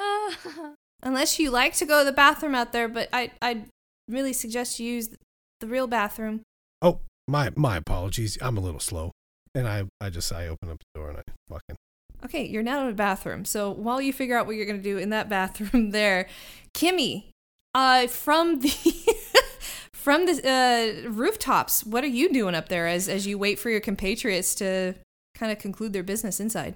Unless 1.02 1.38
you 1.38 1.50
like 1.50 1.74
to 1.74 1.84
go 1.84 1.98
to 1.98 2.04
the 2.06 2.12
bathroom 2.12 2.54
out 2.54 2.72
there, 2.72 2.88
but 2.88 3.10
I 3.12 3.32
I 3.42 3.64
really 4.08 4.32
suggest 4.32 4.80
you 4.80 4.94
use 4.94 5.10
the 5.60 5.66
real 5.66 5.86
bathroom. 5.86 6.40
Oh, 6.80 7.00
my 7.28 7.50
my 7.54 7.76
apologies. 7.76 8.38
I'm 8.40 8.56
a 8.56 8.62
little 8.62 8.80
slow, 8.80 9.12
and 9.54 9.68
I 9.68 9.84
I 10.00 10.08
just 10.08 10.32
I 10.32 10.46
open 10.46 10.70
up 10.70 10.78
the 10.78 10.98
door 10.98 11.10
and 11.10 11.18
I 11.18 11.22
walk 11.50 11.60
in. 11.68 11.76
Okay, 12.24 12.46
you're 12.46 12.62
now 12.62 12.82
in 12.84 12.90
a 12.90 12.94
bathroom. 12.94 13.44
So 13.44 13.70
while 13.70 14.00
you 14.00 14.12
figure 14.12 14.36
out 14.36 14.46
what 14.46 14.56
you're 14.56 14.66
gonna 14.66 14.78
do 14.78 14.98
in 14.98 15.10
that 15.10 15.28
bathroom, 15.36 15.90
there, 15.90 16.28
Kimmy, 16.74 17.24
uh, 17.74 18.06
from 18.06 18.60
the 18.60 18.68
from 19.92 20.26
the 20.26 21.04
uh, 21.06 21.08
rooftops, 21.10 21.84
what 21.84 22.04
are 22.04 22.08
you 22.08 22.32
doing 22.32 22.54
up 22.54 22.68
there 22.68 22.86
as 22.86 23.08
as 23.08 23.26
you 23.26 23.38
wait 23.38 23.58
for 23.58 23.70
your 23.70 23.80
compatriots 23.80 24.54
to 24.56 24.94
kind 25.34 25.52
of 25.52 25.58
conclude 25.58 25.92
their 25.92 26.02
business 26.02 26.40
inside? 26.40 26.74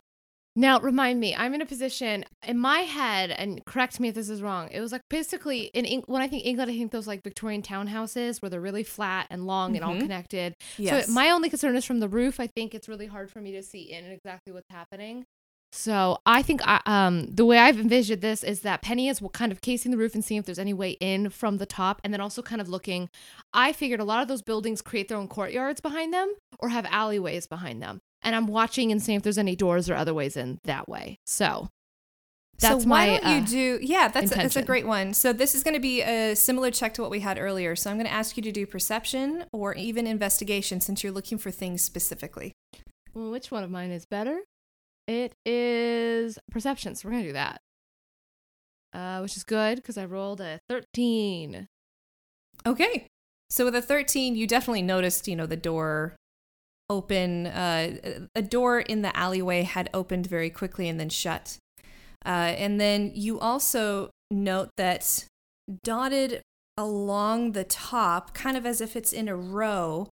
Now, 0.57 0.79
remind 0.79 1.19
me, 1.19 1.35
I'm 1.35 1.53
in 1.53 1.63
a 1.63 1.67
position 1.67 2.25
in 2.47 2.61
my 2.61 2.81
head, 2.81 3.33
and 3.33 3.61
correct 3.67 3.99
me 3.99 4.07
if 4.11 4.15
this 4.15 4.29
is 4.29 4.41
wrong. 4.41 4.69
It 4.71 4.81
was 4.81 4.93
like 4.93 5.01
basically 5.11 5.63
in 5.75 5.85
Eng- 5.85 6.05
when 6.07 6.23
I 6.23 6.29
think 6.29 6.47
England, 6.47 6.71
I 6.71 6.75
think 6.75 6.93
those 6.93 7.09
like 7.09 7.25
Victorian 7.25 7.61
townhouses 7.61 8.41
where 8.41 8.51
they're 8.51 8.61
really 8.61 8.85
flat 8.85 9.27
and 9.31 9.49
long 9.49 9.75
and 9.75 9.85
all 9.85 9.95
Mhm. 9.95 10.03
connected. 10.03 10.55
Yes. 10.79 11.07
So 11.07 11.13
my 11.13 11.31
only 11.31 11.51
concern 11.51 11.75
is 11.75 11.85
from 11.85 11.99
the 11.99 12.07
roof. 12.09 12.39
I 12.39 12.47
think 12.47 12.73
it's 12.73 12.89
really 12.89 13.07
hard 13.07 13.33
for 13.33 13.41
me 13.41 13.51
to 13.51 13.65
see 13.65 13.91
in 13.91 14.05
exactly 14.05 14.53
what's 14.53 14.71
happening. 14.71 15.25
So 15.77 16.19
I 16.25 16.41
think 16.41 16.61
I, 16.65 16.81
um 16.87 17.27
the 17.27 17.45
way 17.45 17.59
I've 17.59 17.81
envisioned 17.81 18.23
this 18.23 18.45
is 18.45 18.61
that 18.61 18.81
Penny 18.81 19.09
is 19.09 19.21
kind 19.33 19.51
of 19.51 19.61
casing 19.61 19.91
the 19.91 19.97
roof 19.97 20.15
and 20.15 20.25
seeing 20.25 20.39
if 20.39 20.47
there's 20.47 20.59
any 20.59 20.73
way 20.73 20.93
in 21.01 21.31
from 21.31 21.59
the 21.59 21.67
top, 21.67 22.01
and 22.05 22.15
then 22.15 22.21
also 22.21 22.43
kind 22.43 22.61
of 22.61 22.69
looking. 22.69 23.11
I 23.53 23.73
figured 23.73 23.99
a 23.99 24.05
lot 24.05 24.23
of 24.23 24.29
those 24.29 24.41
buildings 24.41 24.81
create 24.81 25.09
their 25.09 25.19
own 25.19 25.27
courtyards 25.27 25.81
behind 25.81 26.15
them 26.15 26.33
or 26.61 26.69
have 26.69 26.87
alleyways 26.89 27.49
behind 27.49 27.83
them, 27.83 27.99
and 28.23 28.37
I'm 28.37 28.47
watching 28.47 28.93
and 28.93 29.03
seeing 29.03 29.17
if 29.17 29.25
there's 29.25 29.37
any 29.37 29.57
doors 29.57 29.91
or 29.91 29.97
other 29.97 30.15
ways 30.15 30.37
in 30.37 30.61
that 30.63 30.89
way. 30.89 31.19
So 31.27 31.69
that's 32.61 32.85
so 32.85 32.89
why 32.89 33.07
my 33.07 33.19
don't 33.19 33.33
you 33.33 33.43
uh, 33.43 33.47
do? 33.47 33.79
Yeah, 33.83 34.09
that's 34.09 34.31
a, 34.31 34.35
that's 34.37 34.57
a 34.57 34.63
great 34.63 34.87
one. 34.87 35.13
So 35.13 35.33
this 35.33 35.57
is 35.57 35.65
going 35.65 35.75
to 35.75 35.81
be 35.81 36.03
a 36.03 36.37
similar 36.37 36.71
check 36.71 36.95
to 36.95 37.03
what 37.03 37.11
we 37.11 37.19
had 37.19 37.37
earlier. 37.37 37.75
So 37.75 37.91
I'm 37.91 37.97
going 37.97 38.07
to 38.07 38.13
ask 38.13 38.37
you 38.37 38.45
to 38.45 38.53
do 38.53 38.65
perception 38.65 39.47
or 39.53 39.75
even 39.75 40.07
investigation 40.07 40.81
since 40.81 41.03
you're 41.03 41.13
looking 41.13 41.37
for 41.37 41.51
things 41.51 41.83
specifically. 41.83 42.53
Well, 43.13 43.33
which 43.33 43.51
one 43.51 43.65
of 43.65 43.73
mine 43.73 43.91
is 43.91 44.07
better? 44.07 44.43
It 45.07 45.35
is 45.45 46.39
perception. 46.51 46.95
So 46.95 47.09
we're 47.09 47.13
gonna 47.13 47.25
do 47.25 47.33
that, 47.35 47.61
uh, 48.93 49.19
which 49.21 49.37
is 49.37 49.45
good 49.45 49.77
because 49.77 49.99
I 49.99 50.05
rolled 50.05 50.41
a 50.41 50.61
thirteen. 50.69 51.69
Okay. 52.67 53.07
So 53.51 53.67
with 53.67 53.77
a 53.77 53.83
13, 53.83 54.35
you 54.35 54.47
definitely 54.47 54.83
noticed, 54.83 55.29
you 55.29 55.37
know, 55.37 55.47
the 55.47 55.57
door 55.57 56.17
open. 56.91 57.47
Uh, 57.47 58.27
a 58.35 58.43
door 58.43 58.81
in 58.81 59.03
the 59.03 59.17
alleyway 59.17 59.63
had 59.63 59.91
opened 59.95 60.27
very 60.27 60.51
quickly 60.51 60.89
and 60.89 60.99
then 60.99 61.09
shut. 61.09 61.59
Uh, 62.25 62.55
and 62.57 62.81
then 62.81 63.13
you 63.15 63.39
also 63.39 64.11
note 64.31 64.71
that 64.77 65.27
dotted 65.83 66.43
along 66.77 67.53
the 67.53 67.65
top, 67.65 68.35
kind 68.35 68.57
of 68.57 68.67
as 68.67 68.81
if 68.81 68.97
it's 68.97 69.13
in 69.13 69.29
a 69.29 69.37
row, 69.37 70.09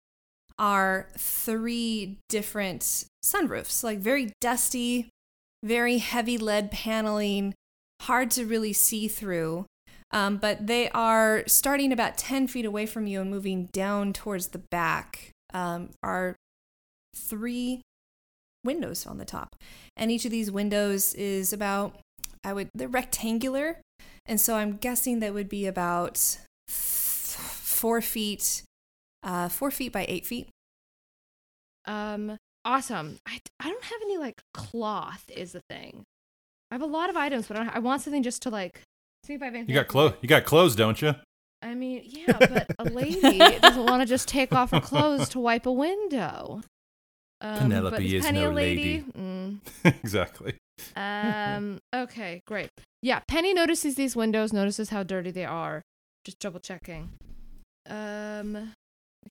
are 0.62 1.08
three 1.18 2.18
different 2.28 3.04
sunroofs, 3.24 3.82
like 3.82 3.98
very 3.98 4.32
dusty, 4.40 5.10
very 5.64 5.98
heavy 5.98 6.38
lead 6.38 6.70
paneling, 6.70 7.52
hard 8.02 8.30
to 8.30 8.46
really 8.46 8.72
see 8.72 9.08
through. 9.08 9.66
Um, 10.12 10.36
but 10.36 10.68
they 10.68 10.88
are 10.90 11.42
starting 11.48 11.90
about 11.90 12.16
10 12.16 12.46
feet 12.46 12.64
away 12.64 12.86
from 12.86 13.08
you 13.08 13.20
and 13.20 13.28
moving 13.28 13.70
down 13.72 14.12
towards 14.12 14.48
the 14.48 14.62
back. 14.70 15.30
Um, 15.52 15.90
are 16.00 16.36
three 17.16 17.82
windows 18.64 19.04
on 19.04 19.18
the 19.18 19.24
top. 19.24 19.56
And 19.96 20.12
each 20.12 20.24
of 20.24 20.30
these 20.30 20.50
windows 20.50 21.12
is 21.14 21.52
about, 21.52 21.98
I 22.44 22.52
would, 22.52 22.68
they're 22.72 22.86
rectangular. 22.86 23.78
And 24.26 24.40
so 24.40 24.54
I'm 24.54 24.76
guessing 24.76 25.18
that 25.20 25.34
would 25.34 25.48
be 25.48 25.66
about 25.66 26.38
four 26.68 28.00
feet, 28.00 28.62
uh, 29.22 29.48
four 29.48 29.70
feet 29.70 29.92
by 29.92 30.04
eight 30.08 30.26
feet. 30.26 30.48
Um, 31.86 32.38
awesome. 32.64 33.18
I, 33.26 33.40
I 33.60 33.68
don't 33.68 33.84
have 33.84 34.00
any 34.02 34.18
like 34.18 34.42
cloth 34.54 35.24
is 35.34 35.52
the 35.52 35.62
thing. 35.68 36.04
I 36.70 36.74
have 36.74 36.82
a 36.82 36.86
lot 36.86 37.10
of 37.10 37.16
items, 37.16 37.46
but 37.46 37.56
I, 37.56 37.64
don't, 37.64 37.76
I 37.76 37.78
want 37.80 38.02
something 38.02 38.22
just 38.22 38.42
to 38.42 38.50
like 38.50 38.80
see 39.24 39.34
if 39.34 39.42
I 39.42 39.46
have 39.46 39.54
anything. 39.54 39.74
You 39.74 39.80
got 39.80 39.86
can, 39.86 39.92
clothes. 39.92 40.14
You 40.22 40.28
got 40.28 40.44
clothes, 40.44 40.76
don't 40.76 41.00
you? 41.02 41.14
I 41.62 41.74
mean, 41.74 42.02
yeah, 42.04 42.32
but 42.38 42.66
a 42.78 42.84
lady 42.84 43.38
doesn't 43.58 43.84
want 43.84 44.02
to 44.02 44.06
just 44.06 44.28
take 44.28 44.52
off 44.52 44.70
her 44.70 44.80
clothes 44.80 45.28
to 45.30 45.38
wipe 45.38 45.66
a 45.66 45.72
window. 45.72 46.62
Um, 47.40 47.58
Penelope 47.58 47.96
but 47.96 48.04
is 48.04 48.24
Penny 48.24 48.40
no 48.40 48.50
a 48.50 48.52
lady? 48.52 48.84
lady. 48.84 49.04
Mm. 49.18 49.58
exactly. 49.84 50.54
Um. 50.96 51.78
Okay. 51.94 52.40
Great. 52.46 52.70
Yeah. 53.02 53.20
Penny 53.28 53.52
notices 53.52 53.96
these 53.96 54.16
windows. 54.16 54.52
Notices 54.52 54.90
how 54.90 55.02
dirty 55.02 55.30
they 55.30 55.44
are. 55.44 55.82
Just 56.24 56.38
double 56.38 56.60
checking. 56.60 57.10
Um. 57.88 58.72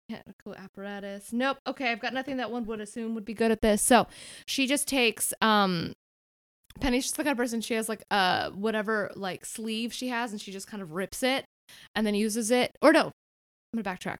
Mechanical 0.10 0.56
apparatus. 0.56 1.34
Nope. 1.34 1.58
Okay. 1.68 1.92
I've 1.92 2.00
got 2.00 2.14
nothing 2.14 2.38
that 2.38 2.52
one 2.52 2.66
would 2.66 2.82
assume 2.82 3.16
would 3.16 3.26
be 3.26 3.34
good 3.34 3.52
at 3.52 3.62
this. 3.62 3.82
So 3.82 4.08
she 4.46 4.68
just 4.68 4.88
takes 4.88 5.34
um. 5.42 5.94
Penny's 6.80 7.04
just 7.04 7.18
the 7.18 7.24
kind 7.24 7.34
of 7.34 7.38
person 7.38 7.60
she 7.60 7.74
has 7.74 7.90
like 7.90 8.04
uh 8.10 8.50
whatever 8.52 9.12
like 9.16 9.46
sleeve 9.46 9.94
she 9.94 10.08
has 10.08 10.32
and 10.32 10.40
she 10.40 10.54
just 10.54 10.68
kind 10.68 10.82
of 10.82 10.94
rips 10.94 11.22
it 11.22 11.44
and 11.94 12.08
then 12.08 12.16
uses 12.16 12.50
it. 12.50 12.72
Or 12.82 12.94
no, 12.94 13.12
I'm 13.74 13.82
gonna 13.82 13.98
backtrack. 13.98 14.20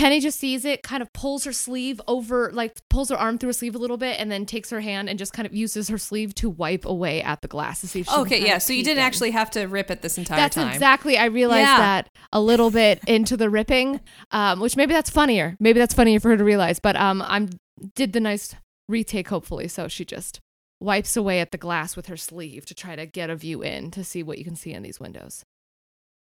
Penny 0.00 0.18
just 0.20 0.38
sees 0.40 0.64
it, 0.64 0.82
kind 0.82 1.02
of 1.02 1.12
pulls 1.12 1.44
her 1.44 1.52
sleeve 1.52 2.00
over, 2.08 2.50
like 2.52 2.74
pulls 2.88 3.10
her 3.10 3.16
arm 3.16 3.36
through 3.38 3.48
her 3.50 3.52
sleeve 3.52 3.74
a 3.74 3.78
little 3.78 3.96
bit, 3.98 4.18
and 4.18 4.32
then 4.32 4.46
takes 4.46 4.70
her 4.70 4.80
hand 4.80 5.08
and 5.10 5.18
just 5.18 5.32
kind 5.32 5.46
of 5.46 5.54
uses 5.54 5.88
her 5.88 5.98
sleeve 5.98 6.34
to 6.36 6.48
wipe 6.48 6.84
away 6.86 7.22
at 7.22 7.42
the 7.42 7.48
glass 7.48 7.80
to 7.82 7.88
see 7.88 8.00
if 8.00 8.06
she. 8.08 8.14
Okay, 8.16 8.42
yeah. 8.44 8.58
So 8.58 8.72
you 8.72 8.82
didn't 8.82 8.98
in. 8.98 9.04
actually 9.04 9.30
have 9.32 9.50
to 9.52 9.66
rip 9.66 9.90
it 9.90 10.00
this 10.02 10.16
entire 10.16 10.38
That's 10.38 10.54
time. 10.56 10.68
exactly. 10.72 11.18
I 11.18 11.26
realized 11.26 11.66
Yeah. 11.68 11.76
that 11.76 12.08
a 12.32 12.40
little 12.40 12.70
bit 12.70 13.00
into 13.06 13.36
the 13.36 13.50
ripping, 13.50 14.00
um, 14.30 14.60
which 14.60 14.76
maybe 14.76 14.94
that's 14.94 15.10
funnier. 15.10 15.56
Maybe 15.60 15.78
that's 15.78 15.92
funnier 15.94 16.18
for 16.18 16.30
her 16.30 16.36
to 16.38 16.44
realize. 16.44 16.78
But 16.80 16.96
um, 16.96 17.22
I'm 17.26 17.50
did 17.94 18.12
the 18.14 18.20
nice 18.20 18.54
retake 18.88 19.28
hopefully. 19.28 19.68
So 19.68 19.86
she 19.88 20.04
just 20.06 20.40
wipes 20.80 21.14
away 21.16 21.40
at 21.40 21.50
the 21.50 21.58
glass 21.58 21.94
with 21.94 22.06
her 22.06 22.16
sleeve 22.16 22.64
to 22.66 22.74
try 22.74 22.96
to 22.96 23.04
get 23.04 23.28
a 23.28 23.36
view 23.36 23.62
in 23.62 23.90
to 23.90 24.02
see 24.02 24.22
what 24.22 24.38
you 24.38 24.44
can 24.44 24.56
see 24.56 24.72
in 24.72 24.82
these 24.82 24.98
windows. 24.98 25.44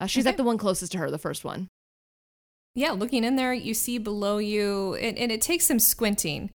Uh, 0.02 0.06
she's 0.06 0.26
Okay. 0.26 0.32
at 0.32 0.38
the 0.38 0.44
one 0.44 0.58
closest 0.58 0.92
to 0.92 0.98
her, 0.98 1.10
the 1.10 1.18
first 1.18 1.46
one. 1.46 1.70
Yeah, 2.80 2.92
looking 2.92 3.26
in 3.26 3.36
there, 3.36 3.54
you 3.54 3.74
see 3.74 3.98
below 3.98 4.38
you, 4.38 4.96
and, 4.96 5.18
and 5.18 5.34
it 5.34 5.42
takes 5.42 5.68
some 5.68 5.80
squinting, 5.80 6.50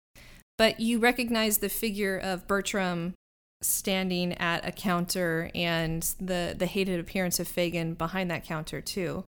but 0.57 0.81
you 0.81 0.99
recognize 0.99 1.59
the 1.59 1.69
figure 1.69 2.17
of 2.17 2.47
Bertram 2.47 3.13
standing 3.61 4.33
at 4.39 4.67
a 4.67 4.73
counter 4.73 5.51
and 5.55 6.03
the, 6.19 6.55
the 6.57 6.65
hated 6.65 6.99
appearance 6.99 7.39
of 7.41 7.47
Fagin 7.47 7.93
behind 7.93 8.31
that 8.31 8.43
counter, 8.43 8.81
too. 8.81 9.25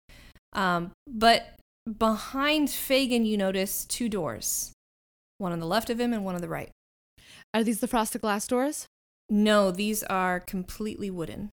Um, 0.53 0.91
but 1.07 1.61
behind 1.97 2.71
Fagin, 2.71 3.25
you 3.25 3.37
notice 3.37 3.85
two 3.85 4.09
doors 4.09 4.73
one 5.39 5.53
on 5.53 5.61
the 5.61 5.67
left 5.67 5.91
of 5.91 6.01
him 6.01 6.13
and 6.13 6.25
one 6.25 6.35
on 6.35 6.41
the 6.41 6.49
right. 6.49 6.71
Are 7.55 7.63
these 7.63 7.79
the 7.79 7.87
frosted 7.87 8.21
glass 8.21 8.49
doors? 8.49 8.89
No, 9.29 9.71
these 9.71 10.03
are 10.03 10.41
completely 10.41 11.09
wooden. 11.09 11.51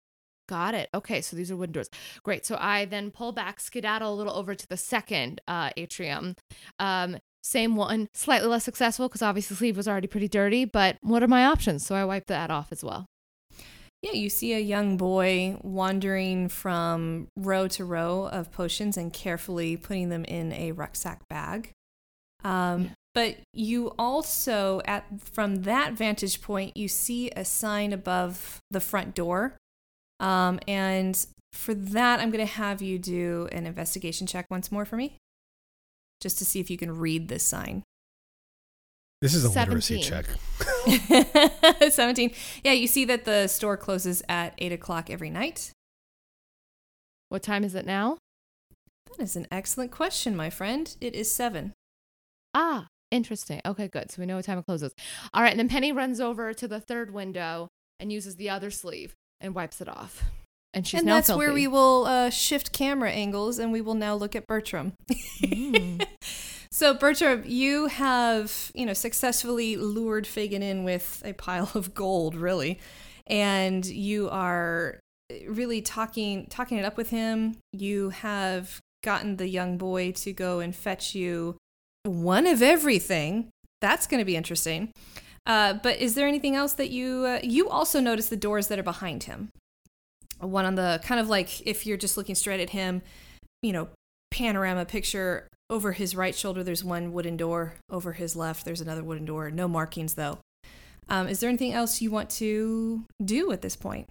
Got 0.48 0.74
it. 0.74 0.88
Okay, 0.94 1.20
so 1.20 1.36
these 1.36 1.50
are 1.50 1.56
wooden 1.56 1.72
doors. 1.72 1.88
Great. 2.22 2.44
So 2.44 2.56
I 2.60 2.84
then 2.84 3.10
pull 3.10 3.32
back, 3.32 3.60
skedaddle 3.60 4.12
a 4.12 4.16
little 4.16 4.34
over 4.34 4.54
to 4.54 4.66
the 4.66 4.76
second 4.76 5.40
uh, 5.46 5.70
atrium. 5.76 6.36
Um, 6.78 7.18
same 7.42 7.74
one, 7.76 8.08
slightly 8.14 8.48
less 8.48 8.64
successful 8.64 9.08
because 9.08 9.22
obviously 9.22 9.54
the 9.54 9.58
sleeve 9.58 9.76
was 9.76 9.88
already 9.88 10.08
pretty 10.08 10.28
dirty. 10.28 10.64
But 10.64 10.96
what 11.00 11.22
are 11.22 11.28
my 11.28 11.46
options? 11.46 11.86
So 11.86 11.94
I 11.94 12.04
wipe 12.04 12.26
that 12.26 12.50
off 12.50 12.72
as 12.72 12.84
well. 12.84 13.06
Yeah, 14.02 14.12
you 14.12 14.30
see 14.30 14.52
a 14.52 14.58
young 14.58 14.96
boy 14.96 15.58
wandering 15.62 16.48
from 16.48 17.28
row 17.36 17.68
to 17.68 17.84
row 17.84 18.28
of 18.32 18.50
potions 18.50 18.96
and 18.96 19.12
carefully 19.12 19.76
putting 19.76 20.08
them 20.08 20.24
in 20.24 20.52
a 20.52 20.72
rucksack 20.72 21.28
bag. 21.28 21.70
Um, 22.42 22.90
but 23.14 23.36
you 23.52 23.92
also, 23.98 24.80
at 24.86 25.04
from 25.20 25.62
that 25.62 25.92
vantage 25.92 26.42
point, 26.42 26.76
you 26.76 26.88
see 26.88 27.30
a 27.30 27.44
sign 27.44 27.92
above 27.92 28.58
the 28.70 28.80
front 28.80 29.14
door. 29.14 29.56
Um, 30.22 30.60
and 30.68 31.26
for 31.52 31.74
that, 31.74 32.20
I'm 32.20 32.30
going 32.30 32.46
to 32.46 32.52
have 32.52 32.80
you 32.80 32.98
do 32.98 33.48
an 33.52 33.66
investigation 33.66 34.26
check 34.26 34.46
once 34.50 34.70
more 34.72 34.84
for 34.84 34.96
me, 34.96 35.16
just 36.20 36.38
to 36.38 36.44
see 36.44 36.60
if 36.60 36.70
you 36.70 36.78
can 36.78 36.96
read 36.96 37.28
this 37.28 37.42
sign. 37.42 37.82
This 39.20 39.34
is 39.34 39.44
a 39.44 39.50
literacy 39.50 40.00
check. 40.00 40.26
17. 41.90 42.32
Yeah, 42.64 42.72
you 42.72 42.86
see 42.86 43.04
that 43.04 43.24
the 43.24 43.46
store 43.46 43.76
closes 43.76 44.22
at 44.28 44.54
8 44.58 44.72
o'clock 44.72 45.10
every 45.10 45.30
night. 45.30 45.72
What 47.28 47.42
time 47.42 47.64
is 47.64 47.74
it 47.74 47.86
now? 47.86 48.18
That 49.06 49.22
is 49.22 49.36
an 49.36 49.46
excellent 49.50 49.90
question, 49.90 50.34
my 50.34 50.50
friend. 50.50 50.96
It 51.00 51.14
is 51.14 51.32
7. 51.32 51.72
Ah, 52.54 52.88
interesting. 53.10 53.60
Okay, 53.64 53.88
good. 53.88 54.10
So 54.10 54.20
we 54.20 54.26
know 54.26 54.36
what 54.36 54.44
time 54.44 54.58
it 54.58 54.66
closes. 54.66 54.92
All 55.32 55.42
right, 55.42 55.50
and 55.50 55.58
then 55.58 55.68
Penny 55.68 55.92
runs 55.92 56.20
over 56.20 56.52
to 56.54 56.66
the 56.66 56.80
third 56.80 57.12
window 57.12 57.68
and 58.00 58.12
uses 58.12 58.36
the 58.36 58.50
other 58.50 58.70
sleeve 58.70 59.14
and 59.42 59.54
wipes 59.54 59.80
it 59.80 59.88
off. 59.88 60.22
And 60.74 60.86
she's 60.86 61.00
and 61.00 61.06
now 61.06 61.16
that's 61.16 61.30
where 61.30 61.52
we 61.52 61.66
will 61.66 62.06
uh, 62.06 62.30
shift 62.30 62.72
camera 62.72 63.10
angles 63.10 63.58
and 63.58 63.72
we 63.72 63.82
will 63.82 63.94
now 63.94 64.14
look 64.14 64.34
at 64.34 64.46
Bertram. 64.46 64.94
Mm. 65.42 66.06
so, 66.70 66.94
Bertram, 66.94 67.42
you 67.44 67.88
have, 67.88 68.72
you 68.74 68.86
know, 68.86 68.94
successfully 68.94 69.76
lured 69.76 70.26
Fagin 70.26 70.62
in 70.62 70.84
with 70.84 71.22
a 71.26 71.34
pile 71.34 71.70
of 71.74 71.92
gold, 71.92 72.34
really. 72.34 72.78
And 73.26 73.84
you 73.84 74.30
are 74.30 74.98
really 75.46 75.82
talking 75.82 76.46
talking 76.46 76.78
it 76.78 76.84
up 76.84 76.96
with 76.96 77.10
him. 77.10 77.56
You 77.72 78.10
have 78.10 78.80
gotten 79.04 79.36
the 79.36 79.48
young 79.48 79.76
boy 79.76 80.12
to 80.12 80.32
go 80.32 80.60
and 80.60 80.74
fetch 80.74 81.14
you 81.14 81.56
one 82.04 82.46
of 82.46 82.62
everything. 82.62 83.50
That's 83.80 84.06
going 84.06 84.20
to 84.20 84.24
be 84.24 84.36
interesting. 84.36 84.92
Uh, 85.46 85.74
but 85.74 85.98
is 85.98 86.14
there 86.14 86.28
anything 86.28 86.54
else 86.54 86.72
that 86.74 86.90
you 86.90 87.24
uh, 87.26 87.40
you 87.42 87.68
also 87.68 88.00
notice 88.00 88.28
the 88.28 88.36
doors 88.36 88.68
that 88.68 88.78
are 88.78 88.82
behind 88.84 89.24
him? 89.24 89.48
One 90.40 90.64
on 90.64 90.74
the 90.76 91.00
kind 91.04 91.20
of 91.20 91.28
like 91.28 91.64
if 91.66 91.86
you're 91.86 91.96
just 91.96 92.16
looking 92.16 92.34
straight 92.34 92.60
at 92.60 92.70
him, 92.70 93.02
you 93.62 93.72
know, 93.72 93.88
panorama 94.30 94.84
picture 94.84 95.48
over 95.70 95.92
his 95.92 96.14
right 96.14 96.34
shoulder. 96.34 96.62
There's 96.62 96.84
one 96.84 97.12
wooden 97.12 97.36
door. 97.36 97.74
Over 97.90 98.12
his 98.12 98.36
left, 98.36 98.64
there's 98.64 98.80
another 98.80 99.02
wooden 99.02 99.24
door. 99.24 99.50
No 99.50 99.66
markings 99.68 100.14
though. 100.14 100.38
Um, 101.08 101.26
is 101.28 101.40
there 101.40 101.48
anything 101.48 101.72
else 101.72 102.00
you 102.00 102.10
want 102.10 102.30
to 102.30 103.04
do 103.24 103.50
at 103.52 103.62
this 103.62 103.74
point? 103.76 104.08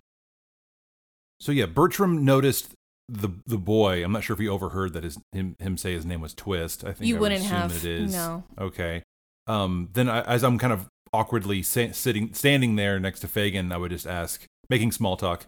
So 1.39 1.51
yeah, 1.51 1.65
Bertram 1.65 2.23
noticed 2.25 2.73
the 3.09 3.29
the 3.47 3.57
boy. 3.57 4.03
I'm 4.03 4.11
not 4.11 4.23
sure 4.23 4.33
if 4.33 4.39
he 4.39 4.47
overheard 4.47 4.93
that 4.93 5.03
his 5.03 5.17
him 5.31 5.55
him 5.59 5.77
say 5.77 5.93
his 5.93 6.05
name 6.05 6.21
was 6.21 6.33
Twist. 6.33 6.83
I 6.83 6.93
think 6.93 7.07
You 7.07 7.15
I 7.15 7.19
would 7.19 7.31
wouldn't 7.31 7.45
assume 7.45 7.57
have, 7.57 7.75
It 7.77 7.85
is. 7.85 8.13
no. 8.13 8.43
Okay. 8.59 9.03
Um. 9.47 9.89
Then 9.93 10.07
I, 10.09 10.21
as 10.21 10.43
I'm 10.43 10.57
kind 10.59 10.71
of 10.73 10.87
awkwardly 11.13 11.61
sa- 11.61 11.91
sitting 11.91 12.33
standing 12.33 12.75
there 12.75 12.99
next 12.99 13.19
to 13.21 13.27
Fagin, 13.27 13.71
I 13.71 13.77
would 13.77 13.91
just 13.91 14.07
ask, 14.07 14.45
making 14.69 14.91
small 14.91 15.17
talk. 15.17 15.45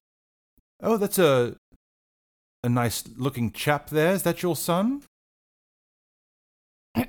Oh, 0.82 0.98
that's 0.98 1.20
a 1.20 1.56
a 2.64 2.70
nice 2.70 3.04
looking 3.18 3.52
chap 3.52 3.90
there. 3.90 4.14
Is 4.14 4.24
that 4.24 4.42
your 4.42 4.56
son? 4.56 5.04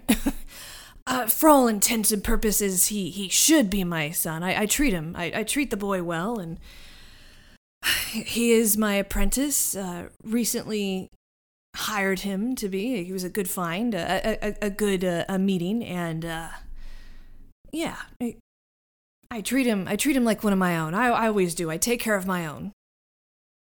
Uh, 1.06 1.26
for 1.26 1.50
all 1.50 1.68
intents 1.68 2.12
and 2.12 2.24
purposes, 2.24 2.86
he, 2.86 3.10
he 3.10 3.28
should 3.28 3.68
be 3.68 3.84
my 3.84 4.10
son. 4.10 4.42
I, 4.42 4.62
I 4.62 4.66
treat 4.66 4.94
him. 4.94 5.14
I, 5.14 5.32
I 5.34 5.42
treat 5.42 5.68
the 5.68 5.76
boy 5.76 6.02
well, 6.02 6.38
and 6.38 6.58
he 8.10 8.52
is 8.52 8.78
my 8.78 8.94
apprentice. 8.94 9.76
Uh, 9.76 10.08
recently 10.22 11.10
hired 11.76 12.20
him 12.20 12.54
to 12.56 12.70
be. 12.70 13.04
He 13.04 13.12
was 13.12 13.22
a 13.22 13.28
good 13.28 13.50
find, 13.50 13.94
a, 13.94 14.38
a, 14.42 14.56
a 14.62 14.70
good 14.70 15.04
uh, 15.04 15.26
a 15.28 15.38
meeting, 15.38 15.84
and 15.84 16.24
uh, 16.24 16.48
yeah, 17.70 17.96
I, 19.30 19.38
I 19.38 19.40
treat 19.40 19.66
him. 19.66 19.86
I 19.88 19.96
treat 19.96 20.16
him 20.16 20.24
like 20.24 20.42
one 20.44 20.52
of 20.52 20.58
my 20.58 20.76
own. 20.78 20.94
I, 20.94 21.06
I 21.08 21.26
always 21.28 21.54
do. 21.54 21.70
I 21.70 21.76
take 21.76 22.00
care 22.00 22.16
of 22.16 22.26
my 22.26 22.46
own. 22.46 22.72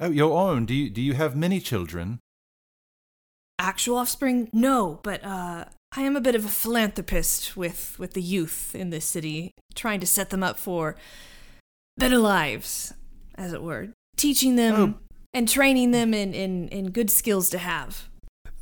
Oh, 0.01 0.11
your 0.11 0.39
own. 0.39 0.67
Do 0.67 0.75
you 0.75 0.91
do 0.91 1.01
you 1.01 1.15
have 1.15 1.37
many 1.37 1.61
children? 1.61 2.19
Actual 3.59 3.97
offspring? 3.99 4.49
No, 4.53 5.01
but 5.03 5.23
uh, 5.23 5.67
I 5.95 6.01
am 6.03 6.17
a 6.17 6.21
bit 6.21 6.35
of 6.35 6.45
a 6.47 6.49
philanthropist 6.49 7.57
with, 7.57 7.95
with 7.99 8.15
the 8.15 8.23
youth 8.23 8.75
in 8.75 8.89
this 8.89 9.05
city, 9.05 9.53
trying 9.75 10.01
to 10.01 10.07
set 10.07 10.31
them 10.31 10.43
up 10.43 10.59
for 10.59 10.97
better 11.99 12.17
lives, 12.17 12.95
as 13.35 13.53
it 13.53 13.63
were. 13.63 13.89
Teaching 14.17 14.57
them 14.57 14.75
Oh. 14.75 14.95
and 15.35 15.47
training 15.47 15.91
them 15.91 16.15
in, 16.15 16.33
in, 16.33 16.69
in 16.69 16.91
good 16.91 17.11
skills 17.11 17.51
to 17.51 17.59
have. 17.59 18.09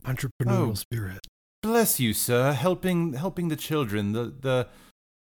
Entrepreneurial 0.04 0.70
Oh. 0.70 0.74
spirit. 0.74 1.20
Bless 1.62 2.00
you, 2.00 2.12
sir. 2.12 2.52
Helping 2.52 3.12
helping 3.14 3.48
the 3.48 3.56
children, 3.56 4.12
the 4.12 4.32
the 4.40 4.68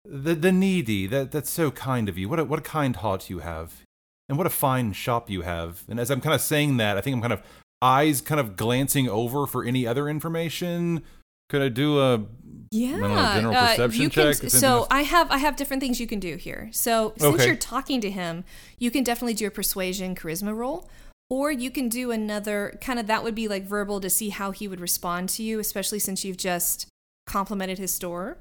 the, 0.05 0.35
the 0.35 0.51
needy. 0.51 1.07
That 1.07 1.31
that's 1.31 1.49
so 1.49 1.71
kind 1.71 2.09
of 2.09 2.17
you. 2.17 2.29
What 2.29 2.39
a 2.39 2.45
what 2.45 2.59
a 2.59 2.63
kind 2.63 2.95
heart 2.97 3.29
you 3.29 3.39
have, 3.39 3.81
and 4.29 4.37
what 4.37 4.47
a 4.47 4.51
fine 4.51 4.93
shop 4.93 5.29
you 5.29 5.41
have. 5.41 5.83
And 5.87 5.99
as 5.99 6.09
I'm 6.09 6.21
kind 6.21 6.35
of 6.35 6.41
saying 6.41 6.77
that, 6.77 6.97
I 6.97 7.01
think 7.01 7.15
I'm 7.15 7.21
kind 7.21 7.33
of 7.33 7.41
eyes 7.81 8.21
kind 8.21 8.39
of 8.39 8.55
glancing 8.55 9.09
over 9.09 9.47
for 9.47 9.63
any 9.63 9.87
other 9.87 10.07
information. 10.07 11.03
Could 11.49 11.61
I 11.61 11.69
do 11.69 11.99
a 11.99 12.25
Yeah, 12.71 12.95
know, 12.95 13.33
general 13.33 13.55
uh, 13.55 13.67
perception 13.67 14.01
you 14.03 14.09
check? 14.09 14.39
can. 14.39 14.49
So 14.49 14.87
I 14.89 15.01
have 15.01 15.29
I 15.31 15.37
have 15.37 15.55
different 15.55 15.81
things 15.81 15.99
you 15.99 16.07
can 16.07 16.19
do 16.19 16.37
here. 16.37 16.69
So 16.71 17.13
since 17.17 17.35
Okay. 17.35 17.47
you're 17.47 17.55
talking 17.55 17.99
to 18.01 18.09
him, 18.09 18.43
you 18.79 18.89
can 18.91 19.03
definitely 19.03 19.33
do 19.33 19.47
a 19.47 19.51
persuasion 19.51 20.15
charisma 20.15 20.55
roll, 20.55 20.89
or 21.29 21.51
you 21.51 21.69
can 21.69 21.89
do 21.89 22.11
another 22.11 22.77
kind 22.81 22.99
of 22.99 23.07
that 23.07 23.23
would 23.23 23.35
be 23.35 23.47
like 23.47 23.65
verbal 23.65 23.99
to 23.99 24.09
see 24.09 24.29
how 24.29 24.51
he 24.51 24.67
would 24.67 24.79
respond 24.79 25.27
to 25.29 25.43
you, 25.43 25.59
especially 25.59 25.99
since 25.99 26.23
you've 26.23 26.37
just 26.37 26.87
complimented 27.27 27.77
his 27.79 27.93
store. 27.93 28.37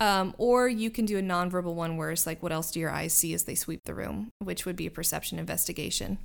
Um, 0.00 0.34
or 0.38 0.68
you 0.68 0.90
can 0.90 1.06
do 1.06 1.18
a 1.18 1.22
nonverbal 1.22 1.74
one 1.74 1.96
where 1.96 2.12
it's 2.12 2.26
like, 2.26 2.42
what 2.42 2.52
else 2.52 2.70
do 2.70 2.78
your 2.78 2.90
eyes 2.90 3.12
see 3.12 3.34
as 3.34 3.44
they 3.44 3.56
sweep 3.56 3.82
the 3.84 3.94
room, 3.94 4.30
which 4.38 4.64
would 4.64 4.76
be 4.76 4.86
a 4.86 4.90
perception 4.90 5.38
investigation. 5.38 6.18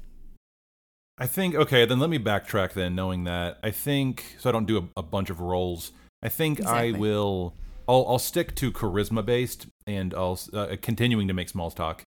I 1.18 1.28
think 1.28 1.54
okay, 1.56 1.86
then 1.86 2.00
let 2.00 2.10
me 2.10 2.18
backtrack 2.18 2.74
then, 2.74 2.96
knowing 2.96 3.24
that. 3.26 3.60
I 3.64 3.72
think 3.72 4.36
so 4.40 4.50
I 4.50 4.52
don't 4.52 4.66
do 4.66 4.78
a, 4.78 5.00
a 5.00 5.04
bunch 5.04 5.30
of 5.30 5.40
rolls. 5.40 5.92
I 6.24 6.30
think 6.30 6.66
I 6.66 6.92
will 6.92 7.54
I'll 7.88 8.06
I'll 8.08 8.20
stick 8.20 8.56
to 8.56 8.72
charisma 8.72 9.24
based 9.24 9.68
and 9.86 10.14
I'll 10.14 10.40
uh, 10.54 10.76
continuing 10.82 11.28
to 11.28 11.34
make 11.34 11.50
small 11.50 11.70
talk. 11.70 12.04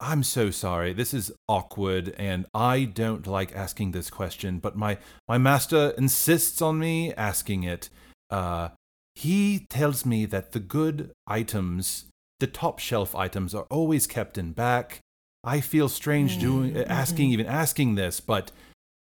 I'm 0.00 0.22
so 0.22 0.50
sorry. 0.50 0.92
This 0.92 1.14
is 1.14 1.32
awkward 1.48 2.14
and 2.18 2.46
I 2.54 2.84
don't 2.84 3.26
like 3.26 3.54
asking 3.54 3.92
this 3.92 4.10
question, 4.10 4.58
but 4.58 4.76
my 4.76 4.98
my 5.28 5.38
master 5.38 5.94
insists 5.96 6.60
on 6.60 6.78
me 6.78 7.14
asking 7.14 7.62
it. 7.64 7.88
Uh 8.30 8.70
he 9.18 9.66
tells 9.68 10.06
me 10.06 10.26
that 10.26 10.52
the 10.52 10.60
good 10.60 11.10
items, 11.26 12.06
the 12.40 12.46
top 12.46 12.78
shelf 12.78 13.14
items 13.14 13.54
are 13.54 13.66
always 13.70 14.06
kept 14.06 14.38
in 14.38 14.52
back. 14.52 15.00
I 15.42 15.60
feel 15.60 15.88
strange 15.88 16.38
doing 16.38 16.74
Mm-hmm. 16.74 16.90
asking 16.90 17.30
even 17.32 17.46
asking 17.46 17.96
this, 17.96 18.20
but 18.20 18.52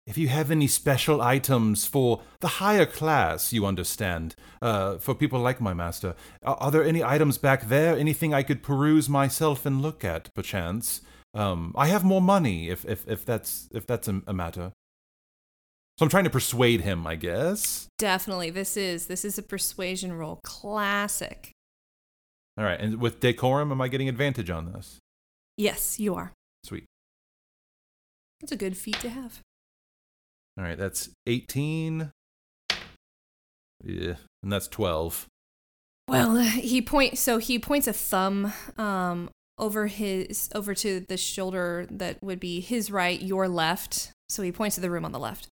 if 0.07 0.17
you 0.17 0.27
have 0.29 0.49
any 0.49 0.67
special 0.67 1.21
items 1.21 1.85
for 1.85 2.21
the 2.41 2.53
higher 2.63 2.87
class, 2.87 3.53
you 3.53 3.65
understand, 3.67 4.35
uh, 4.61 4.97
for 4.97 5.13
people 5.13 5.39
like 5.39 5.61
my 5.61 5.73
master, 5.73 6.15
are, 6.43 6.57
are 6.59 6.71
there 6.71 6.83
any 6.83 7.03
items 7.03 7.37
back 7.37 7.67
there? 7.69 7.95
Anything 7.95 8.33
I 8.33 8.43
could 8.43 8.63
peruse 8.63 9.07
myself 9.07 9.65
and 9.67 9.81
look 9.81 10.03
at, 10.03 10.33
perchance? 10.33 11.01
Um, 11.35 11.73
I 11.75 11.87
have 11.93 12.03
more 12.03 12.21
money, 12.21 12.69
if 12.69 12.83
if, 12.85 13.07
if 13.07 13.23
that's 13.23 13.69
if 13.71 13.85
that's 13.85 14.07
a, 14.07 14.21
a 14.25 14.33
matter. 14.33 14.71
So 15.99 16.05
I'm 16.05 16.09
trying 16.09 16.23
to 16.23 16.29
persuade 16.29 16.79
him, 16.79 17.05
I 17.05 17.17
guess. 17.17 17.89
Definitely, 17.97 18.51
this 18.51 18.77
is 18.77 19.07
this 19.07 19.25
is 19.25 19.37
a 19.37 19.43
persuasion 19.43 20.13
roll, 20.13 20.39
classic. 20.45 21.51
All 22.57 22.63
right, 22.63 22.79
and 22.79 23.01
with 23.01 23.19
decorum, 23.19 23.69
am 23.69 23.81
I 23.81 23.89
getting 23.89 24.07
advantage 24.07 24.49
on 24.49 24.71
this? 24.71 24.97
Yes, 25.57 25.99
you 25.99 26.15
are. 26.15 26.31
Sweet. 26.63 26.85
That's 28.39 28.53
a 28.53 28.55
good 28.55 28.77
feat 28.77 28.97
to 29.01 29.09
have. 29.09 29.41
All 30.57 30.63
right, 30.63 30.77
that's 30.77 31.09
18. 31.27 32.11
Yeah, 33.83 34.13
and 34.41 34.53
that's 34.53 34.69
12. 34.69 35.25
Well, 36.07 36.37
he 36.37 36.81
point 36.81 37.17
so 37.17 37.39
he 37.39 37.59
points 37.59 37.87
a 37.87 37.93
thumb 37.93 38.53
um 38.77 39.29
over 39.57 39.87
his 39.87 40.47
over 40.55 40.73
to 40.75 41.01
the 41.01 41.17
shoulder 41.17 41.87
that 41.91 42.23
would 42.23 42.39
be 42.39 42.61
his 42.61 42.89
right, 42.89 43.21
your 43.21 43.49
left. 43.49 44.13
So 44.29 44.43
he 44.43 44.53
points 44.53 44.75
to 44.75 44.81
the 44.81 44.89
room 44.89 45.03
on 45.03 45.11
the 45.11 45.19
left. 45.19 45.49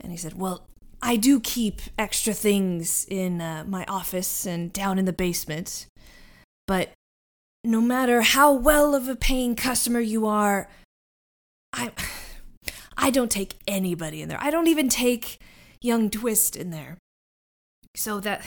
And 0.00 0.12
he 0.12 0.18
said, 0.18 0.34
"Well, 0.38 0.66
I 1.02 1.16
do 1.16 1.40
keep 1.40 1.80
extra 1.98 2.32
things 2.32 3.06
in 3.08 3.40
uh, 3.40 3.64
my 3.66 3.84
office 3.86 4.46
and 4.46 4.72
down 4.72 4.98
in 4.98 5.04
the 5.04 5.12
basement. 5.12 5.86
But 6.66 6.90
no 7.62 7.80
matter 7.80 8.22
how 8.22 8.52
well 8.52 8.94
of 8.94 9.08
a 9.08 9.16
paying 9.16 9.54
customer 9.56 10.00
you 10.00 10.26
are, 10.26 10.68
I 11.72 11.92
I 12.96 13.10
don't 13.10 13.30
take 13.30 13.56
anybody 13.66 14.22
in 14.22 14.28
there. 14.28 14.42
I 14.42 14.50
don't 14.50 14.68
even 14.68 14.88
take 14.88 15.38
young 15.82 16.10
Twist 16.10 16.56
in 16.56 16.70
there. 16.70 16.98
So 17.94 18.20
that 18.20 18.44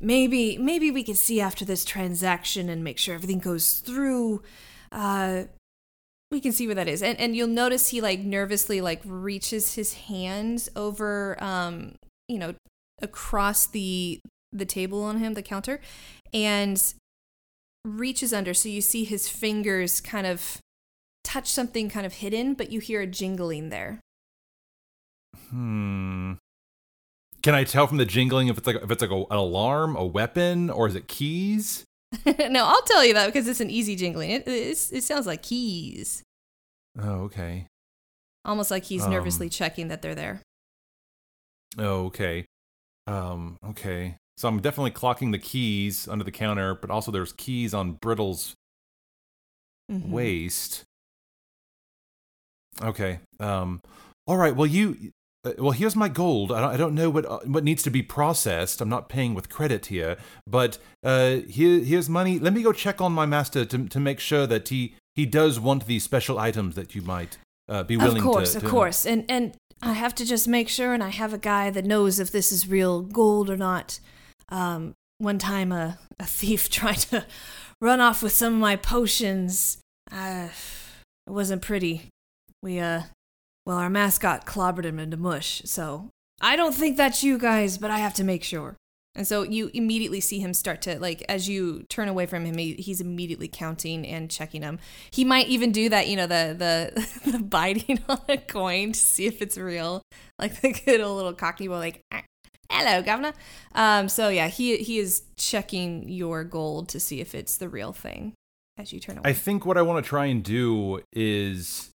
maybe 0.00 0.58
maybe 0.58 0.90
we 0.90 1.04
could 1.04 1.16
see 1.16 1.40
after 1.40 1.64
this 1.64 1.84
transaction 1.84 2.68
and 2.68 2.82
make 2.82 2.98
sure 2.98 3.14
everything 3.14 3.38
goes 3.38 3.74
through 3.74 4.42
uh 4.90 5.44
we 6.32 6.40
can 6.40 6.50
see 6.50 6.66
where 6.66 6.74
that 6.74 6.88
is 6.88 7.02
and 7.02 7.18
and 7.20 7.36
you'll 7.36 7.46
notice 7.46 7.90
he 7.90 8.00
like 8.00 8.20
nervously 8.20 8.80
like 8.80 9.00
reaches 9.04 9.74
his 9.74 9.94
hands 9.94 10.68
over 10.74 11.36
um 11.42 11.94
you 12.26 12.38
know 12.38 12.54
across 13.00 13.66
the 13.66 14.18
the 14.52 14.64
table 14.64 15.04
on 15.04 15.18
him 15.18 15.34
the 15.34 15.42
counter 15.42 15.80
and 16.32 16.94
reaches 17.84 18.32
under 18.32 18.54
so 18.54 18.68
you 18.68 18.80
see 18.80 19.04
his 19.04 19.28
fingers 19.28 20.00
kind 20.00 20.26
of 20.26 20.58
touch 21.22 21.48
something 21.48 21.88
kind 21.88 22.06
of 22.06 22.14
hidden 22.14 22.54
but 22.54 22.72
you 22.72 22.80
hear 22.80 23.02
a 23.02 23.06
jingling 23.06 23.68
there 23.68 24.00
Hmm. 25.50 26.34
Can 27.42 27.54
I 27.54 27.64
tell 27.64 27.86
from 27.86 27.96
the 27.96 28.04
jingling 28.04 28.48
if 28.48 28.58
it's 28.58 28.66
like 28.66 28.76
if 28.76 28.90
it's 28.90 29.02
like 29.02 29.10
a, 29.10 29.16
an 29.16 29.36
alarm, 29.36 29.96
a 29.96 30.04
weapon, 30.04 30.70
or 30.70 30.86
is 30.86 30.94
it 30.94 31.08
keys? 31.08 31.84
no, 32.50 32.64
I'll 32.66 32.82
tell 32.82 33.04
you 33.04 33.14
that 33.14 33.26
because 33.26 33.48
it's 33.48 33.60
an 33.60 33.70
easy 33.70 33.96
jingling. 33.96 34.30
It, 34.30 34.44
it's, 34.46 34.92
it 34.92 35.02
sounds 35.04 35.26
like 35.26 35.42
keys, 35.42 36.22
Oh, 36.98 37.22
okay. 37.24 37.66
almost 38.44 38.70
like 38.70 38.84
he's 38.84 39.04
Um, 39.04 39.10
nervously 39.10 39.48
checking 39.48 39.88
that 39.88 40.02
they're 40.02 40.14
there. 40.14 40.42
Oh, 41.78 42.06
okay. 42.06 42.44
Um, 43.06 43.56
okay. 43.70 44.16
So 44.36 44.48
I'm 44.48 44.60
definitely 44.60 44.90
clocking 44.92 45.32
the 45.32 45.38
keys 45.38 46.06
under 46.08 46.24
the 46.24 46.30
counter, 46.32 46.74
but 46.74 46.90
also 46.90 47.10
there's 47.10 47.32
keys 47.32 47.72
on 47.74 47.92
Brittle's 47.92 48.54
Mhm. 49.90 50.08
waist. 50.10 50.84
Okay. 52.80 53.20
Um. 53.40 53.80
All 54.26 54.36
right. 54.36 54.54
Well, 54.54 54.66
you. 54.66 55.12
Uh, 55.44 55.52
well, 55.58 55.72
here's 55.72 55.96
my 55.96 56.08
gold. 56.08 56.52
I 56.52 56.76
don't, 56.76 56.94
know 56.94 57.10
what 57.10 57.26
uh, 57.26 57.40
what 57.44 57.64
needs 57.64 57.82
to 57.82 57.90
be 57.90 58.02
processed. 58.02 58.80
I'm 58.80 58.88
not 58.88 59.08
paying 59.08 59.34
with 59.34 59.48
credit 59.48 59.86
here, 59.86 60.16
but 60.46 60.78
uh, 61.02 61.36
here 61.48 61.80
here's 61.80 62.08
money. 62.08 62.38
Let 62.38 62.52
me 62.52 62.62
go 62.62 62.72
check 62.72 63.00
on 63.00 63.12
my 63.12 63.26
master 63.26 63.64
to 63.64 63.88
to 63.88 64.00
make 64.00 64.20
sure 64.20 64.46
that 64.46 64.68
he 64.68 64.94
he 65.14 65.26
does 65.26 65.58
want 65.58 65.86
these 65.86 66.04
special 66.04 66.38
items 66.38 66.74
that 66.76 66.94
you 66.94 67.02
might 67.02 67.38
uh, 67.68 67.82
be 67.82 67.96
willing 67.96 68.18
Of 68.18 68.22
course, 68.22 68.52
to. 68.52 68.58
of 68.58 68.64
course. 68.64 69.04
And 69.04 69.24
and 69.28 69.54
I 69.82 69.94
have 69.94 70.14
to 70.16 70.24
just 70.24 70.46
make 70.46 70.68
sure 70.68 70.94
and 70.94 71.02
I 71.02 71.08
have 71.08 71.32
a 71.34 71.38
guy 71.38 71.70
that 71.70 71.84
knows 71.84 72.20
if 72.20 72.30
this 72.30 72.52
is 72.52 72.68
real 72.68 73.02
gold 73.02 73.50
or 73.50 73.56
not. 73.56 73.98
Um 74.48 74.94
one 75.18 75.38
time 75.38 75.72
a, 75.72 75.98
a 76.18 76.24
thief 76.26 76.70
tried 76.78 76.98
to 77.10 77.26
run 77.80 78.00
off 78.00 78.22
with 78.22 78.32
some 78.32 78.54
of 78.54 78.60
my 78.60 78.76
potions. 78.76 79.78
Uh 80.10 80.48
it 81.26 81.30
wasn't 81.32 81.62
pretty. 81.62 82.08
We 82.62 82.78
uh 82.78 83.02
well 83.66 83.78
our 83.78 83.90
mascot 83.90 84.46
clobbered 84.46 84.84
him 84.84 84.98
into 84.98 85.16
mush, 85.16 85.62
so 85.64 86.10
I 86.40 86.56
don't 86.56 86.74
think 86.74 86.96
that's 86.96 87.22
you 87.22 87.38
guys, 87.38 87.78
but 87.78 87.90
I 87.90 87.98
have 87.98 88.14
to 88.14 88.24
make 88.24 88.42
sure. 88.42 88.76
And 89.14 89.28
so 89.28 89.42
you 89.42 89.70
immediately 89.74 90.20
see 90.20 90.38
him 90.38 90.54
start 90.54 90.80
to 90.82 90.98
like 90.98 91.22
as 91.28 91.48
you 91.48 91.82
turn 91.84 92.08
away 92.08 92.24
from 92.24 92.46
him, 92.46 92.56
he, 92.56 92.74
he's 92.74 93.00
immediately 93.00 93.46
counting 93.46 94.06
and 94.06 94.30
checking 94.30 94.62
them. 94.62 94.78
He 95.10 95.24
might 95.24 95.48
even 95.48 95.70
do 95.70 95.90
that, 95.90 96.08
you 96.08 96.16
know, 96.16 96.26
the 96.26 96.54
the, 97.24 97.30
the 97.32 97.38
biting 97.38 98.00
on 98.08 98.20
a 98.28 98.38
coin 98.38 98.92
to 98.92 98.98
see 98.98 99.26
if 99.26 99.42
it's 99.42 99.58
real, 99.58 100.02
like 100.38 100.60
the 100.62 100.72
good 100.72 101.00
old 101.00 101.16
little 101.16 101.34
cockney 101.34 101.68
boy, 101.68 101.78
like 101.78 102.00
"Ah, 102.10 102.22
"Hello, 102.70 103.02
governor." 103.02 103.34
Um, 103.74 104.08
so 104.08 104.30
yeah, 104.30 104.48
he 104.48 104.78
he 104.78 104.98
is 104.98 105.24
checking 105.36 106.08
your 106.08 106.42
gold 106.42 106.88
to 106.90 107.00
see 107.00 107.20
if 107.20 107.34
it's 107.34 107.58
the 107.58 107.68
real 107.68 107.92
thing 107.92 108.32
as 108.78 108.94
you 108.94 109.00
turn 109.00 109.18
away. 109.18 109.28
I 109.28 109.34
think 109.34 109.66
what 109.66 109.76
I 109.76 109.82
want 109.82 110.02
to 110.02 110.08
try 110.08 110.26
and 110.26 110.42
do 110.42 111.00
is 111.12 111.91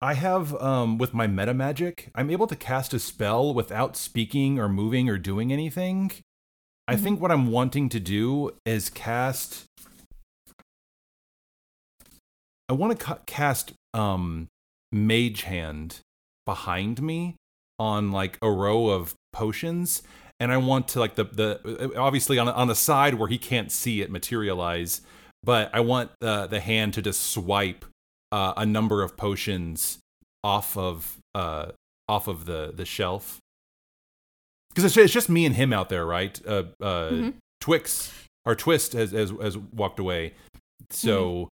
I 0.00 0.14
have 0.14 0.54
um 0.62 0.98
with 0.98 1.12
my 1.12 1.26
meta 1.26 1.54
magic, 1.54 2.10
I'm 2.14 2.30
able 2.30 2.46
to 2.46 2.56
cast 2.56 2.94
a 2.94 2.98
spell 2.98 3.52
without 3.52 3.96
speaking 3.96 4.58
or 4.58 4.68
moving 4.68 5.08
or 5.08 5.18
doing 5.18 5.52
anything. 5.52 6.12
I 6.86 6.94
Mhm. 6.96 7.00
think 7.02 7.20
what 7.20 7.30
I'm 7.32 7.50
wanting 7.50 7.88
to 7.90 8.00
do 8.00 8.52
is 8.64 8.90
cast 8.90 9.64
I 12.68 12.74
want 12.74 12.98
to 12.98 13.04
ca- 13.04 13.18
cast 13.26 13.72
um 13.94 14.48
mage 14.92 15.42
hand 15.42 16.00
behind 16.46 17.02
me 17.02 17.34
on 17.78 18.12
like 18.12 18.38
a 18.42 18.50
row 18.50 18.88
of 18.88 19.14
potions 19.32 20.02
and 20.40 20.52
I 20.52 20.56
want 20.58 20.88
to 20.88 21.00
like 21.00 21.14
the 21.16 21.24
the 21.24 21.92
obviously 21.98 22.38
on 22.38 22.48
on 22.48 22.68
the 22.68 22.74
side 22.74 23.14
where 23.14 23.28
he 23.28 23.38
can't 23.38 23.70
see 23.72 24.00
it 24.00 24.10
materialize 24.10 25.00
but 25.42 25.70
I 25.74 25.80
want 25.80 26.10
uh, 26.20 26.46
the 26.46 26.60
hand 26.60 26.94
to 26.94 27.02
just 27.02 27.22
swipe 27.22 27.84
uh, 28.32 28.54
a 28.56 28.66
number 28.66 29.02
of 29.02 29.16
potions 29.16 29.98
off 30.44 30.76
of 30.76 31.18
uh, 31.34 31.72
off 32.08 32.28
of 32.28 32.44
the 32.46 32.72
the 32.74 32.84
shelf 32.84 33.38
because 34.70 34.84
it's, 34.84 34.96
it's 34.96 35.12
just 35.12 35.28
me 35.28 35.44
and 35.46 35.56
him 35.56 35.72
out 35.72 35.88
there, 35.88 36.06
right? 36.06 36.40
Uh, 36.46 36.64
uh, 36.80 37.10
Mhm. 37.10 37.34
Twix 37.60 38.12
or 38.44 38.54
Twist 38.54 38.92
has, 38.92 39.10
has 39.12 39.30
has 39.42 39.56
walked 39.58 39.98
away, 39.98 40.34
so 40.90 41.48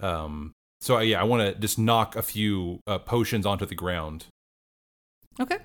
um, 0.00 0.52
so 0.80 0.96
uh, 0.96 1.00
yeah, 1.00 1.20
I 1.20 1.24
want 1.24 1.42
to 1.42 1.60
just 1.60 1.78
knock 1.78 2.14
a 2.16 2.22
few 2.22 2.80
uh, 2.86 2.98
potions 2.98 3.44
onto 3.44 3.66
the 3.66 3.74
ground. 3.74 4.26
okay. 5.40 5.58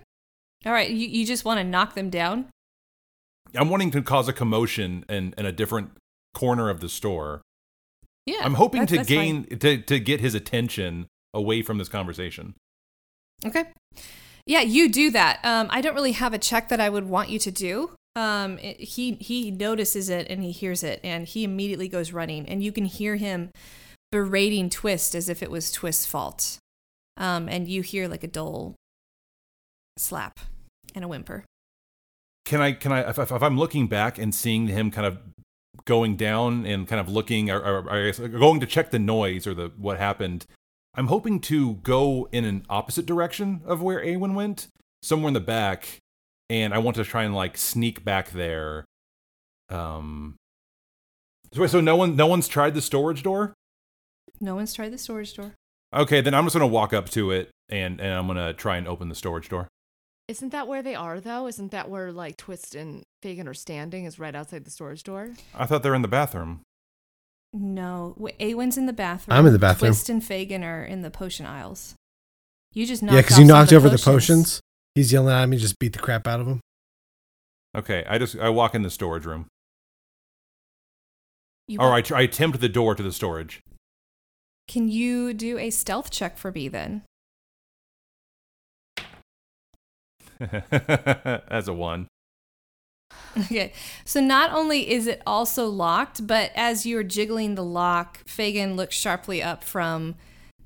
All 0.65 0.71
right, 0.71 0.89
you 0.89 1.07
you 1.07 1.25
just 1.25 1.45
want 1.45 1.59
to 1.59 1.63
knock 1.63 1.93
them 1.93 2.09
down. 2.09 2.45
I'm 3.55 3.69
wanting 3.69 3.91
to 3.91 4.01
cause 4.01 4.27
a 4.27 4.33
commotion 4.33 5.05
in, 5.07 5.35
in 5.37 5.45
a 5.45 5.51
different 5.51 5.91
corner 6.33 6.69
of 6.69 6.79
the 6.79 6.89
store. 6.89 7.41
Yeah, 8.25 8.37
I'm 8.41 8.53
hoping 8.55 8.81
that's- 8.81 8.91
to 8.91 8.97
that's 8.97 9.09
fine. 9.09 9.43
gain 9.43 9.59
to 9.59 9.77
to 9.81 9.99
get 9.99 10.21
his 10.21 10.33
attention 10.35 11.07
away 11.33 11.61
from 11.61 11.77
this 11.77 11.89
conversation. 11.89 12.53
Okay. 13.45 13.65
Yeah, 14.45 14.61
you 14.61 14.89
do 14.89 15.09
that. 15.11 15.39
Um, 15.43 15.67
I 15.69 15.81
don't 15.81 15.95
really 15.95 16.11
have 16.13 16.33
a 16.33 16.37
check 16.37 16.69
that 16.69 16.79
I 16.79 16.89
would 16.89 17.05
want 17.05 17.29
you 17.29 17.39
to 17.39 17.51
do. 17.51 17.91
Um, 18.15 18.59
it- 18.59 18.79
he 18.79 19.13
he 19.15 19.51
notices 19.51 20.09
it 20.09 20.27
and 20.29 20.43
he 20.43 20.51
hears 20.51 20.83
it 20.83 20.99
and 21.03 21.27
he 21.27 21.43
immediately 21.43 21.87
goes 21.87 22.11
running 22.13 22.47
and 22.47 22.63
you 22.63 22.71
can 22.71 22.85
hear 22.85 23.15
him 23.15 23.49
berating 24.11 24.69
Twist 24.69 25.15
as 25.15 25.27
if 25.29 25.41
it 25.41 25.49
was 25.49 25.71
Twist's 25.71 26.05
fault. 26.05 26.57
Um, 27.17 27.49
and 27.49 27.67
you 27.67 27.81
hear 27.81 28.07
like 28.07 28.23
a 28.23 28.27
dull 28.27 28.75
slap 29.97 30.39
and 30.95 31.03
a 31.03 31.07
whimper. 31.07 31.43
can 32.45 32.61
I 32.61 32.73
can 32.73 32.91
I 32.91 33.09
if, 33.09 33.17
if 33.17 33.31
I'm 33.31 33.57
looking 33.57 33.87
back 33.87 34.17
and 34.17 34.33
seeing 34.33 34.67
him 34.67 34.91
kind 34.91 35.07
of 35.07 35.17
going 35.85 36.15
down 36.15 36.65
and 36.65 36.87
kind 36.87 36.99
of 36.99 37.09
looking 37.09 37.49
or, 37.49 37.59
or, 37.59 37.79
or 37.79 37.91
I 37.91 38.05
guess 38.05 38.19
going 38.19 38.59
to 38.59 38.65
check 38.65 38.91
the 38.91 38.99
noise 38.99 39.45
or 39.47 39.53
the 39.53 39.71
what 39.77 39.97
happened, 39.97 40.45
I'm 40.95 41.07
hoping 41.07 41.39
to 41.41 41.75
go 41.75 42.27
in 42.31 42.45
an 42.45 42.65
opposite 42.69 43.05
direction 43.05 43.61
of 43.65 43.81
where 43.81 44.03
Awen 44.03 44.35
went, 44.35 44.67
somewhere 45.01 45.29
in 45.29 45.33
the 45.33 45.39
back, 45.39 45.99
and 46.49 46.73
I 46.73 46.77
want 46.77 46.95
to 46.97 47.03
try 47.03 47.23
and 47.23 47.35
like 47.35 47.57
sneak 47.57 48.03
back 48.03 48.31
there. 48.31 48.85
Um. 49.69 50.35
So, 51.53 51.67
so 51.67 51.81
no 51.81 51.95
one 51.95 52.15
no 52.15 52.27
one's 52.27 52.47
tried 52.47 52.73
the 52.73 52.81
storage 52.81 53.23
door. 53.23 53.53
No 54.41 54.55
one's 54.55 54.73
tried 54.73 54.91
the 54.91 54.97
storage 54.97 55.33
door. 55.35 55.53
Okay, 55.93 56.21
then 56.21 56.33
I'm 56.33 56.45
just 56.45 56.55
gonna 56.55 56.67
walk 56.67 56.93
up 56.93 57.09
to 57.11 57.31
it 57.31 57.49
and 57.69 57.99
and 57.99 58.13
I'm 58.13 58.27
gonna 58.27 58.53
try 58.53 58.77
and 58.77 58.87
open 58.87 59.09
the 59.09 59.15
storage 59.15 59.49
door. 59.49 59.67
Isn't 60.27 60.49
that 60.49 60.67
where 60.67 60.81
they 60.81 60.95
are 60.95 61.19
though? 61.19 61.47
Isn't 61.47 61.71
that 61.71 61.89
where 61.89 62.11
like 62.11 62.37
Twist 62.37 62.75
and 62.75 63.03
Fagin 63.21 63.47
are 63.47 63.53
standing? 63.53 64.05
Is 64.05 64.19
right 64.19 64.33
outside 64.33 64.63
the 64.63 64.71
storage 64.71 65.03
door? 65.03 65.31
I 65.53 65.65
thought 65.65 65.83
they're 65.83 65.95
in 65.95 66.01
the 66.01 66.07
bathroom. 66.07 66.61
No, 67.51 68.15
Awen's 68.39 68.77
in 68.77 68.85
the 68.87 68.93
bathroom. 68.93 69.37
I'm 69.37 69.45
in 69.45 69.53
the 69.53 69.59
bathroom. 69.59 69.91
Twist 69.91 70.09
and 70.09 70.23
Fagin 70.23 70.63
are 70.63 70.83
in 70.83 71.01
the 71.01 71.11
potion 71.11 71.45
aisles. 71.45 71.93
You 72.73 72.85
just 72.85 73.03
knocked 73.03 73.13
Yeah, 73.15 73.21
because 73.21 73.37
you 73.37 73.45
some 73.45 73.55
of 73.55 73.61
knocked 73.61 73.73
over 73.73 73.89
the 73.89 73.99
potions. 73.99 74.59
He's 74.95 75.11
yelling 75.11 75.35
at 75.35 75.47
me, 75.47 75.57
just 75.57 75.77
beat 75.77 75.93
the 75.93 75.99
crap 75.99 76.25
out 76.25 76.39
of 76.39 76.47
him. 76.47 76.61
Okay, 77.75 78.05
I 78.07 78.17
just 78.17 78.37
I 78.37 78.49
walk 78.49 78.75
in 78.75 78.81
the 78.83 78.89
storage 78.89 79.25
room. 79.25 79.47
You 81.67 81.79
Or 81.79 81.93
I, 81.93 82.01
tr- 82.01 82.15
I 82.15 82.21
attempt 82.21 82.59
the 82.59 82.69
door 82.69 82.93
to 82.93 83.03
the 83.03 83.11
storage. 83.11 83.61
Can 84.67 84.89
you 84.89 85.33
do 85.33 85.57
a 85.57 85.69
stealth 85.69 86.09
check 86.11 86.37
for 86.37 86.51
me 86.51 86.67
then? 86.67 87.03
As 91.49 91.67
a 91.67 91.73
one. 91.73 92.07
Okay. 93.37 93.73
So 94.05 94.21
not 94.21 94.51
only 94.51 94.91
is 94.91 95.07
it 95.07 95.21
also 95.25 95.67
locked, 95.67 96.25
but 96.27 96.51
as 96.55 96.85
you're 96.85 97.03
jiggling 97.03 97.55
the 97.55 97.63
lock, 97.63 98.19
Fagin 98.25 98.75
looks 98.75 98.95
sharply 98.95 99.41
up 99.41 99.63
from 99.63 100.15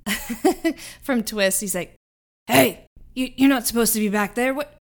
from 1.01 1.23
Twist. 1.23 1.61
He's 1.61 1.75
like, 1.75 1.95
"Hey, 2.47 2.85
you, 3.13 3.31
you're 3.35 3.49
not 3.49 3.67
supposed 3.67 3.93
to 3.93 3.99
be 3.99 4.09
back 4.09 4.35
there. 4.35 4.53
What 4.53 4.77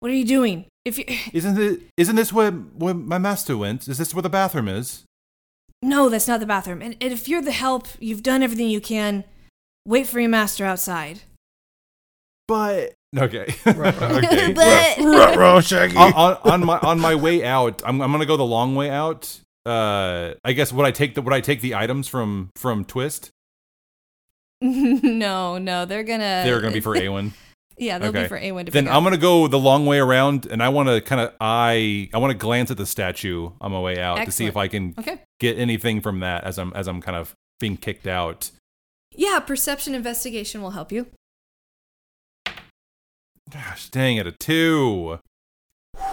what 0.00 0.10
are 0.10 0.14
you 0.14 0.24
doing? 0.24 0.66
If 0.84 0.98
you 0.98 1.04
Isn't 1.32 1.58
it? 1.58 1.80
Isn't 1.96 2.16
this 2.16 2.32
where 2.32 2.50
where 2.50 2.94
my 2.94 3.18
master 3.18 3.56
went? 3.56 3.88
Is 3.88 3.98
this 3.98 4.14
where 4.14 4.22
the 4.22 4.30
bathroom 4.30 4.68
is? 4.68 5.04
No, 5.82 6.08
that's 6.08 6.28
not 6.28 6.40
the 6.40 6.46
bathroom. 6.46 6.82
And, 6.82 6.96
and 7.00 7.12
if 7.12 7.26
you're 7.26 7.42
the 7.42 7.52
help, 7.52 7.88
you've 8.00 8.22
done 8.22 8.42
everything 8.42 8.68
you 8.68 8.80
can. 8.80 9.24
Wait 9.86 10.06
for 10.06 10.20
your 10.20 10.30
master 10.30 10.64
outside." 10.64 11.22
But 12.46 12.94
okay. 13.16 13.54
But- 13.64 14.98
on, 14.98 16.14
on, 16.14 16.36
on 16.44 16.64
my 16.64 16.78
on 16.78 17.00
my 17.00 17.14
way 17.14 17.44
out, 17.44 17.82
I'm 17.84 18.00
I'm 18.00 18.12
gonna 18.12 18.26
go 18.26 18.36
the 18.36 18.44
long 18.44 18.74
way 18.74 18.90
out. 18.90 19.40
Uh, 19.66 20.34
I 20.44 20.52
guess 20.52 20.72
would 20.72 20.86
I 20.86 20.90
take 20.90 21.14
the 21.14 21.22
would 21.22 21.34
I 21.34 21.40
take 21.40 21.60
the 21.60 21.74
items 21.74 22.08
from 22.08 22.50
from 22.56 22.84
Twist? 22.84 23.30
no, 24.62 25.58
no, 25.58 25.84
they're 25.84 26.02
gonna. 26.04 26.42
They're 26.44 26.60
gonna 26.60 26.72
be 26.74 26.80
for 26.80 26.94
Awen. 26.94 27.32
Yeah, 27.78 27.98
they'll 27.98 28.10
Okay. 28.10 28.24
be 28.24 28.28
for 28.28 28.38
Awen 28.38 28.66
to 28.66 28.72
Then 28.72 28.88
I'm 28.88 29.02
gonna 29.04 29.16
go 29.16 29.46
the 29.48 29.58
long 29.58 29.86
way 29.86 29.98
around, 29.98 30.46
and 30.46 30.62
I 30.62 30.68
want 30.68 30.88
to 30.90 31.00
kind 31.00 31.20
of 31.20 31.32
eye. 31.40 32.10
I 32.12 32.18
want 32.18 32.30
to 32.32 32.36
glance 32.36 32.70
at 32.70 32.76
the 32.76 32.84
statue 32.86 33.50
on 33.60 33.72
my 33.72 33.80
way 33.80 33.98
out 33.98 34.24
to 34.24 34.30
see 34.32 34.44
if 34.46 34.56
I 34.56 34.68
can 34.68 34.94
Okay. 34.98 35.18
get 35.38 35.58
anything 35.58 36.00
from 36.02 36.20
that 36.20 36.44
as 36.44 36.58
I'm 36.58 36.72
as 36.74 36.86
I'm 36.88 37.00
kind 37.00 37.16
of 37.16 37.34
being 37.58 37.76
kicked 37.78 38.06
out. 38.06 38.50
Yeah, 39.16 39.40
perception 39.40 39.94
investigation 39.94 40.60
will 40.62 40.70
help 40.72 40.92
you. 40.92 41.06
Gosh, 43.50 43.88
dang 43.88 44.16
it, 44.16 44.26
a 44.26 44.32
two. 44.32 45.18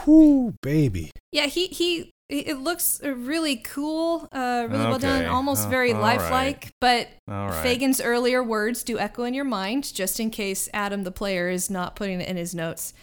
Whoo, 0.06 0.54
baby. 0.62 1.12
Yeah, 1.32 1.46
he 1.46 1.68
he. 1.68 2.12
It 2.30 2.58
looks 2.58 3.00
uh, 3.02 3.16
really 3.16 3.56
cool, 3.56 4.28
uh, 4.34 4.68
really 4.70 4.84
well 4.84 5.00
done, 5.00 5.26
almost 5.28 5.68
Oh, 5.68 5.70
very 5.70 5.94
all 5.94 6.02
lifelike. 6.02 6.72
But 6.82 7.08
All 7.26 7.48
right. 7.48 7.64
Fagin's 7.64 8.02
earlier 8.02 8.44
words 8.44 8.84
do 8.84 9.00
echo 9.00 9.24
in 9.24 9.34
your 9.34 9.46
mind, 9.46 9.94
just 9.94 10.20
in 10.20 10.30
case 10.30 10.68
Adam, 10.74 11.04
the 11.04 11.12
player, 11.12 11.50
is 11.50 11.70
not 11.70 11.96
putting 11.96 12.20
it 12.20 12.28
in 12.28 12.36
his 12.36 12.54
notes. 12.54 12.94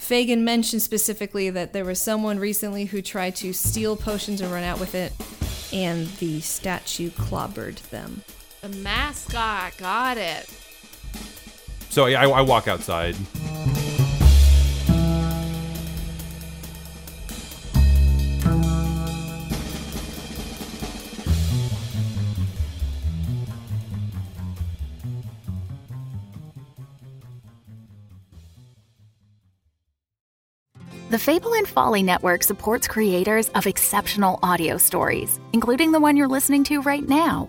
Fagin 0.00 0.44
mentioned 0.44 0.82
specifically 0.82 1.50
that 1.50 1.72
there 1.72 1.84
was 1.84 2.00
someone 2.00 2.40
recently 2.40 2.86
who 2.86 3.00
tried 3.00 3.36
to 3.36 3.52
steal 3.52 3.94
potions 3.94 4.40
and 4.40 4.50
run 4.50 4.64
out 4.64 4.80
with 4.80 4.96
it, 4.96 5.12
and 5.72 6.08
the 6.16 6.40
statue 6.40 7.10
clobbered 7.10 7.76
them. 7.90 8.22
The 8.60 8.70
mascot. 8.70 9.76
Got 9.78 10.16
it. 10.18 10.50
So 11.94 12.06
yeah, 12.06 12.22
I, 12.22 12.28
I 12.28 12.40
walk 12.40 12.66
outside. 12.66 13.14
The 31.10 31.18
Fable 31.20 31.54
and 31.54 31.68
Folly 31.68 32.02
Network 32.02 32.42
supports 32.42 32.88
creators 32.88 33.50
of 33.50 33.68
exceptional 33.68 34.40
audio 34.42 34.78
stories, 34.78 35.38
including 35.52 35.92
the 35.92 36.00
one 36.00 36.16
you're 36.16 36.26
listening 36.26 36.64
to 36.64 36.82
right 36.82 37.08
now. 37.08 37.48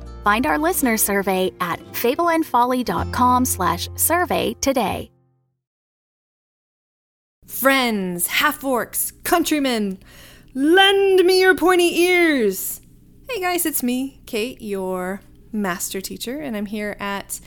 Find 0.23 0.45
our 0.45 0.57
listener 0.57 0.97
survey 0.97 1.51
at 1.59 1.79
fableandfolly.com/survey 1.93 4.55
today. 4.61 5.11
Friends, 7.47 8.27
half 8.27 8.61
orcs, 8.61 9.11
countrymen, 9.23 9.99
lend 10.53 11.25
me 11.25 11.41
your 11.41 11.55
pointy 11.55 12.01
ears. 12.01 12.81
Hey 13.29 13.41
guys, 13.41 13.65
it's 13.65 13.83
me, 13.83 14.21
Kate, 14.25 14.61
your 14.61 15.21
master 15.51 16.01
teacher, 16.01 16.39
and 16.39 16.55
I'm 16.55 16.65
here 16.65 16.95
at 16.99 17.39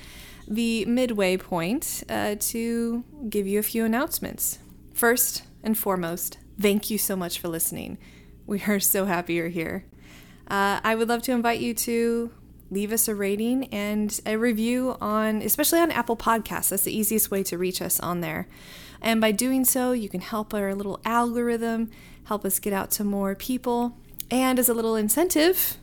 the 0.46 0.84
midway 0.84 1.36
point 1.36 2.04
uh, 2.08 2.36
to 2.38 3.04
give 3.28 3.46
you 3.46 3.58
a 3.58 3.62
few 3.62 3.84
announcements. 3.84 4.58
First 4.92 5.42
and 5.62 5.76
foremost, 5.76 6.38
thank 6.60 6.90
you 6.90 6.98
so 6.98 7.16
much 7.16 7.38
for 7.38 7.48
listening. 7.48 7.98
We 8.46 8.62
are 8.68 8.80
so 8.80 9.06
happy 9.06 9.34
you're 9.34 9.48
here. 9.48 9.86
Uh, 10.48 10.80
I 10.84 10.94
would 10.94 11.08
love 11.08 11.22
to 11.22 11.32
invite 11.32 11.60
you 11.60 11.72
to 11.74 12.30
leave 12.70 12.92
us 12.92 13.08
a 13.08 13.14
rating 13.14 13.64
and 13.66 14.20
a 14.26 14.36
review 14.36 14.96
on, 15.00 15.42
especially 15.42 15.80
on 15.80 15.90
Apple 15.90 16.16
Podcasts. 16.16 16.70
That's 16.70 16.84
the 16.84 16.96
easiest 16.96 17.30
way 17.30 17.42
to 17.44 17.58
reach 17.58 17.80
us 17.82 18.00
on 18.00 18.20
there. 18.20 18.48
And 19.00 19.20
by 19.20 19.32
doing 19.32 19.64
so, 19.64 19.92
you 19.92 20.08
can 20.08 20.20
help 20.20 20.54
our 20.54 20.74
little 20.74 21.00
algorithm 21.04 21.90
help 22.24 22.44
us 22.44 22.58
get 22.58 22.72
out 22.72 22.90
to 22.92 23.04
more 23.04 23.34
people. 23.34 23.98
And 24.30 24.58
as 24.58 24.68
a 24.68 24.74
little 24.74 24.96
incentive, 24.96 25.76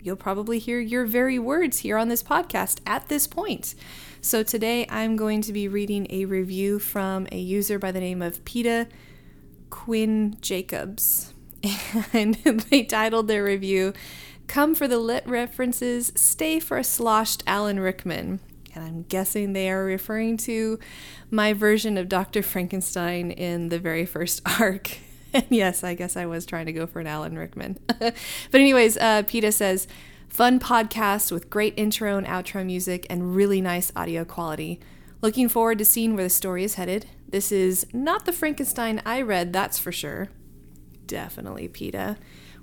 you'll 0.00 0.16
probably 0.16 0.58
hear 0.58 0.80
your 0.80 1.06
very 1.06 1.38
words 1.38 1.78
here 1.78 1.96
on 1.96 2.08
this 2.08 2.22
podcast 2.22 2.80
at 2.86 3.08
this 3.08 3.26
point. 3.26 3.74
So 4.20 4.42
today 4.42 4.86
I'm 4.90 5.16
going 5.16 5.42
to 5.42 5.52
be 5.52 5.68
reading 5.68 6.06
a 6.10 6.24
review 6.24 6.78
from 6.78 7.28
a 7.30 7.38
user 7.38 7.78
by 7.78 7.92
the 7.92 8.00
name 8.00 8.20
of 8.20 8.44
PETA 8.44 8.88
Quinn 9.70 10.36
Jacobs. 10.40 11.34
And 12.12 12.34
they 12.34 12.84
titled 12.84 13.28
their 13.28 13.44
review, 13.44 13.92
Come 14.48 14.74
for 14.74 14.88
the 14.88 14.98
Lit 14.98 15.26
References, 15.26 16.10
Stay 16.16 16.58
for 16.58 16.78
a 16.78 16.84
Sloshed 16.84 17.44
Alan 17.46 17.78
Rickman. 17.78 18.40
And 18.74 18.82
I'm 18.82 19.02
guessing 19.02 19.52
they 19.52 19.70
are 19.70 19.84
referring 19.84 20.38
to 20.38 20.78
my 21.30 21.52
version 21.52 21.98
of 21.98 22.08
Dr. 22.08 22.42
Frankenstein 22.42 23.30
in 23.30 23.68
the 23.68 23.78
very 23.78 24.06
first 24.06 24.40
arc. 24.60 24.98
And 25.34 25.44
yes, 25.50 25.84
I 25.84 25.94
guess 25.94 26.16
I 26.16 26.24
was 26.24 26.46
trying 26.46 26.64
to 26.64 26.72
go 26.72 26.86
for 26.86 26.98
an 26.98 27.06
Alan 27.06 27.38
Rickman. 27.38 27.78
but, 27.98 28.14
anyways, 28.54 28.96
uh, 28.96 29.22
PETA 29.26 29.52
says, 29.52 29.86
Fun 30.30 30.58
podcast 30.58 31.30
with 31.30 31.50
great 31.50 31.74
intro 31.76 32.16
and 32.16 32.26
outro 32.26 32.64
music 32.64 33.06
and 33.10 33.36
really 33.36 33.60
nice 33.60 33.92
audio 33.94 34.24
quality. 34.24 34.80
Looking 35.20 35.50
forward 35.50 35.78
to 35.78 35.84
seeing 35.84 36.14
where 36.14 36.24
the 36.24 36.30
story 36.30 36.64
is 36.64 36.74
headed. 36.74 37.06
This 37.28 37.52
is 37.52 37.86
not 37.92 38.24
the 38.24 38.32
Frankenstein 38.32 39.02
I 39.04 39.20
read, 39.20 39.52
that's 39.52 39.78
for 39.78 39.92
sure. 39.92 40.28
Definitely 41.06 41.68
PETA. 41.68 42.16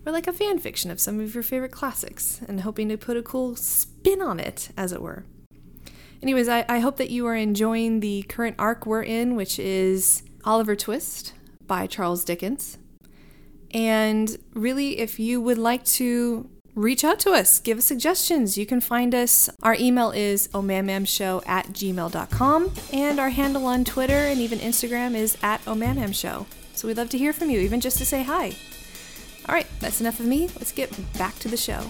Or 0.06 0.12
like 0.12 0.28
a 0.28 0.34
fan 0.34 0.60
fiction 0.60 0.92
of 0.92 1.00
some 1.00 1.20
of 1.20 1.34
your 1.34 1.44
favorite 1.44 1.72
classics, 1.72 2.42
and 2.48 2.62
hoping 2.62 2.90
to 2.90 2.98
put 2.98 3.18
a 3.18 3.24
cool 3.24 3.56
spin 3.56 4.22
on 4.22 4.40
it, 4.40 4.70
as 4.78 4.92
it 4.92 5.02
were. 5.02 5.26
Anyways, 6.22 6.48
I, 6.48 6.66
I 6.70 6.80
hope 6.80 6.98
that 6.98 7.10
you 7.10 7.26
are 7.28 7.36
enjoying 7.36 8.00
the 8.00 8.24
current 8.24 8.56
arc 8.58 8.86
we're 8.86 9.04
in, 9.04 9.36
which 9.36 9.60
is 9.60 10.24
Oliver 10.44 10.76
Twist 10.76 11.34
by 11.66 11.88
Charles 11.88 12.24
Dickens. 12.24 12.78
And 13.72 14.38
really, 14.54 15.00
if 15.00 15.20
you 15.20 15.42
would 15.42 15.58
like 15.58 15.84
to 15.86 16.50
reach 16.76 17.04
out 17.04 17.20
to 17.22 17.32
us, 17.32 17.60
give 17.60 17.78
us 17.78 17.86
suggestions, 17.86 18.58
you 18.58 18.66
can 18.66 18.82
find 18.82 19.16
us. 19.16 19.50
Our 19.64 19.76
email 19.80 20.12
is 20.12 20.48
omamamshow 20.50 21.48
at 21.48 21.68
gmail.com, 21.68 22.72
and 22.94 23.20
our 23.20 23.30
handle 23.30 23.66
on 23.66 23.86
Twitter 23.86 24.14
and 24.14 24.40
even 24.40 24.60
Instagram 24.60 25.16
is 25.16 25.38
at 25.42 25.64
omamamshow. 25.66 26.46
So 26.74 26.88
we'd 26.88 26.98
love 26.98 27.10
to 27.10 27.18
hear 27.18 27.34
from 27.34 27.50
you, 27.50 27.60
even 27.60 27.82
just 27.82 27.98
to 27.98 28.06
say 28.06 28.24
hi. 28.24 28.56
All 29.48 29.54
right, 29.54 29.68
that's 29.80 30.02
enough 30.02 30.20
of 30.20 30.26
me. 30.26 30.48
Let's 30.56 30.72
get 30.72 30.92
back 31.18 31.38
to 31.40 31.48
the 31.48 31.58
show. 31.58 31.84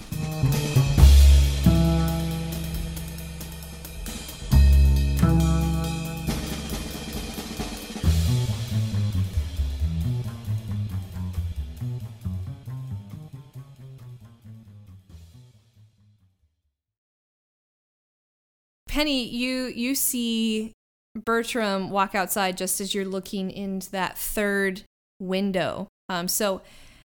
Penny, 18.96 19.28
you 19.28 19.66
you 19.66 19.94
see 19.94 20.72
Bertram 21.16 21.90
walk 21.90 22.16
outside 22.16 22.58
just 22.58 22.80
as 22.80 22.94
you're 22.94 23.06
looking 23.06 23.52
into 23.52 23.92
that 23.92 24.18
third 24.18 24.84
window. 25.20 25.88
Um, 26.08 26.28
so 26.28 26.62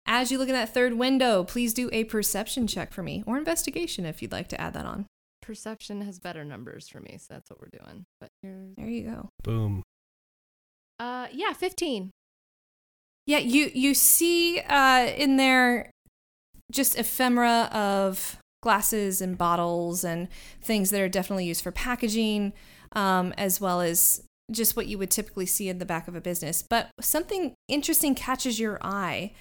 as 0.07 0.31
you 0.33 0.39
look 0.39 0.49
at 0.49 0.53
that 0.53 0.75
third 0.75 0.95
window, 0.95 1.45
please 1.45 1.73
do 1.75 1.89
a 1.93 2.05
perception 2.05 2.67
check 2.67 2.93
for 2.93 3.03
me 3.03 3.23
or 3.27 3.39
investigation 3.39 4.05
if 4.05 4.21
you'd 4.23 4.33
like 4.33 4.49
to 4.49 4.61
add 4.61 4.75
that 4.75 4.87
on. 4.87 5.07
Perception 5.41 6.03
has 6.03 6.19
better 6.19 6.45
numbers 6.45 6.89
for 6.89 7.01
me, 7.01 7.19
so 7.19 7.35
that's 7.35 7.51
what 7.51 7.61
we're 7.61 7.79
doing. 7.79 8.05
But 8.21 8.31
here's 8.43 8.77
There 8.77 8.89
you 8.89 9.05
go. 9.05 9.29
Boom. 9.43 9.83
uh 10.99 11.29
yeah, 11.33 11.53
15. 11.53 12.11
Yeah, 13.27 13.39
you 13.39 13.71
you 13.73 13.95
see 13.95 14.61
uh, 14.61 15.07
in 15.17 15.37
there 15.37 15.91
just 16.73 16.99
ephemera 16.99 17.69
of 17.73 18.39
glasses 18.63 19.21
and 19.21 19.37
bottles 19.37 20.05
and 20.05 20.29
things 20.61 20.91
that 20.91 21.01
are 21.01 21.09
definitely 21.09 21.45
used 21.45 21.63
for 21.63 21.73
packaging, 21.73 22.53
um, 22.93 23.33
as 23.37 23.61
well 23.61 23.81
as 23.81 24.23
just 24.51 24.77
what 24.77 24.87
you 24.87 24.99
would 24.99 25.11
typically 25.11 25.47
see 25.47 25.69
in 25.69 25.79
the 25.79 25.87
back 25.87 26.09
of 26.09 26.15
a 26.17 26.21
business. 26.21 26.63
But 26.63 26.91
something 27.01 27.55
interesting 27.69 28.15
catches 28.15 28.59
your 28.59 28.79
eye, 28.83 29.33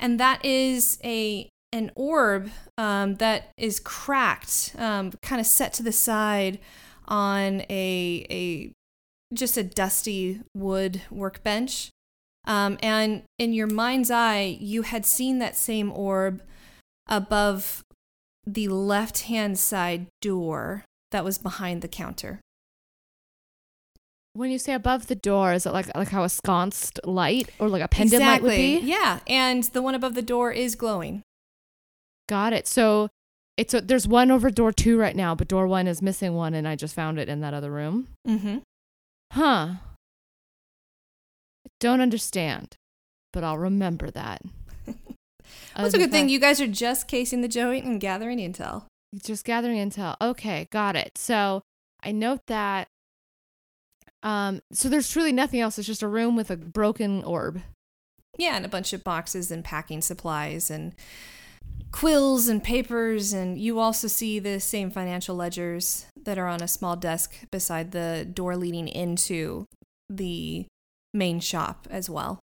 and 0.00 0.18
that 0.18 0.44
is 0.44 0.98
a 1.04 1.48
an 1.72 1.92
orb 1.94 2.50
um, 2.76 3.14
that 3.16 3.50
is 3.56 3.78
cracked, 3.78 4.74
um, 4.76 5.12
kind 5.22 5.40
of 5.40 5.46
set 5.46 5.72
to 5.74 5.82
the 5.84 5.92
side 5.92 6.58
on 7.06 7.60
a 7.70 8.26
a 8.30 8.72
just 9.32 9.56
a 9.56 9.62
dusty 9.62 10.40
wood 10.54 11.02
workbench. 11.10 11.90
Um, 12.46 12.78
and 12.82 13.22
in 13.38 13.52
your 13.52 13.66
mind's 13.66 14.10
eye, 14.10 14.56
you 14.60 14.82
had 14.82 15.06
seen 15.06 15.38
that 15.38 15.56
same 15.56 15.92
orb 15.92 16.42
above 17.06 17.84
the 18.46 18.68
left 18.68 19.22
hand 19.22 19.58
side 19.58 20.06
door 20.20 20.84
that 21.12 21.24
was 21.24 21.38
behind 21.38 21.82
the 21.82 21.88
counter. 21.88 22.40
When 24.32 24.50
you 24.50 24.58
say 24.58 24.74
above 24.74 25.08
the 25.08 25.16
door, 25.16 25.52
is 25.52 25.66
it 25.66 25.72
like 25.72 25.94
like 25.96 26.08
how 26.08 26.22
a 26.22 26.28
sconced 26.28 27.00
light 27.04 27.50
or 27.58 27.68
like 27.68 27.82
a 27.82 27.88
pendant 27.88 28.22
light 28.22 28.42
would 28.42 28.50
be? 28.50 28.78
Yeah, 28.78 29.20
and 29.26 29.64
the 29.64 29.82
one 29.82 29.94
above 29.94 30.14
the 30.14 30.22
door 30.22 30.52
is 30.52 30.76
glowing. 30.76 31.22
Got 32.28 32.52
it. 32.52 32.68
So 32.68 33.08
it's 33.56 33.74
a, 33.74 33.80
there's 33.80 34.06
one 34.06 34.30
over 34.30 34.50
door 34.50 34.72
two 34.72 34.96
right 34.98 35.16
now, 35.16 35.34
but 35.34 35.48
door 35.48 35.66
one 35.66 35.88
is 35.88 36.00
missing 36.00 36.34
one, 36.34 36.54
and 36.54 36.66
I 36.68 36.76
just 36.76 36.94
found 36.94 37.18
it 37.18 37.28
in 37.28 37.40
that 37.40 37.54
other 37.54 37.70
room. 37.70 38.08
Mm-hmm. 38.26 38.58
Huh. 39.32 39.68
I 41.66 41.68
don't 41.80 42.00
understand, 42.00 42.76
but 43.32 43.42
I'll 43.42 43.58
remember 43.58 44.10
that. 44.12 44.42
That's 45.76 45.94
a 45.94 45.98
good 45.98 46.12
thing. 46.12 46.28
You 46.28 46.38
guys 46.38 46.60
are 46.60 46.66
just 46.68 47.08
casing 47.08 47.40
the 47.42 47.48
joint 47.48 47.84
and 47.84 48.00
gathering 48.00 48.38
intel. 48.38 48.84
just 49.24 49.44
gathering 49.44 49.76
intel. 49.78 50.14
Okay, 50.22 50.68
got 50.70 50.94
it. 50.94 51.18
So 51.18 51.62
I 52.02 52.12
note 52.12 52.40
that. 52.46 52.86
Um, 54.22 54.60
so 54.72 54.88
there's 54.88 55.10
truly 55.10 55.32
nothing 55.32 55.60
else. 55.60 55.78
It's 55.78 55.86
just 55.86 56.02
a 56.02 56.08
room 56.08 56.36
with 56.36 56.50
a 56.50 56.56
broken 56.56 57.24
orb. 57.24 57.62
Yeah, 58.38 58.56
and 58.56 58.64
a 58.64 58.68
bunch 58.68 58.92
of 58.92 59.04
boxes 59.04 59.50
and 59.50 59.64
packing 59.64 60.02
supplies 60.02 60.70
and 60.70 60.94
quills 61.92 62.48
and 62.48 62.62
papers 62.62 63.32
and 63.32 63.58
you 63.58 63.80
also 63.80 64.06
see 64.06 64.38
the 64.38 64.60
same 64.60 64.90
financial 64.90 65.34
ledgers 65.34 66.06
that 66.24 66.38
are 66.38 66.46
on 66.46 66.62
a 66.62 66.68
small 66.68 66.94
desk 66.94 67.34
beside 67.50 67.90
the 67.90 68.26
door 68.32 68.56
leading 68.56 68.86
into 68.86 69.66
the 70.08 70.66
main 71.12 71.40
shop 71.40 71.88
as 71.90 72.08
well. 72.08 72.38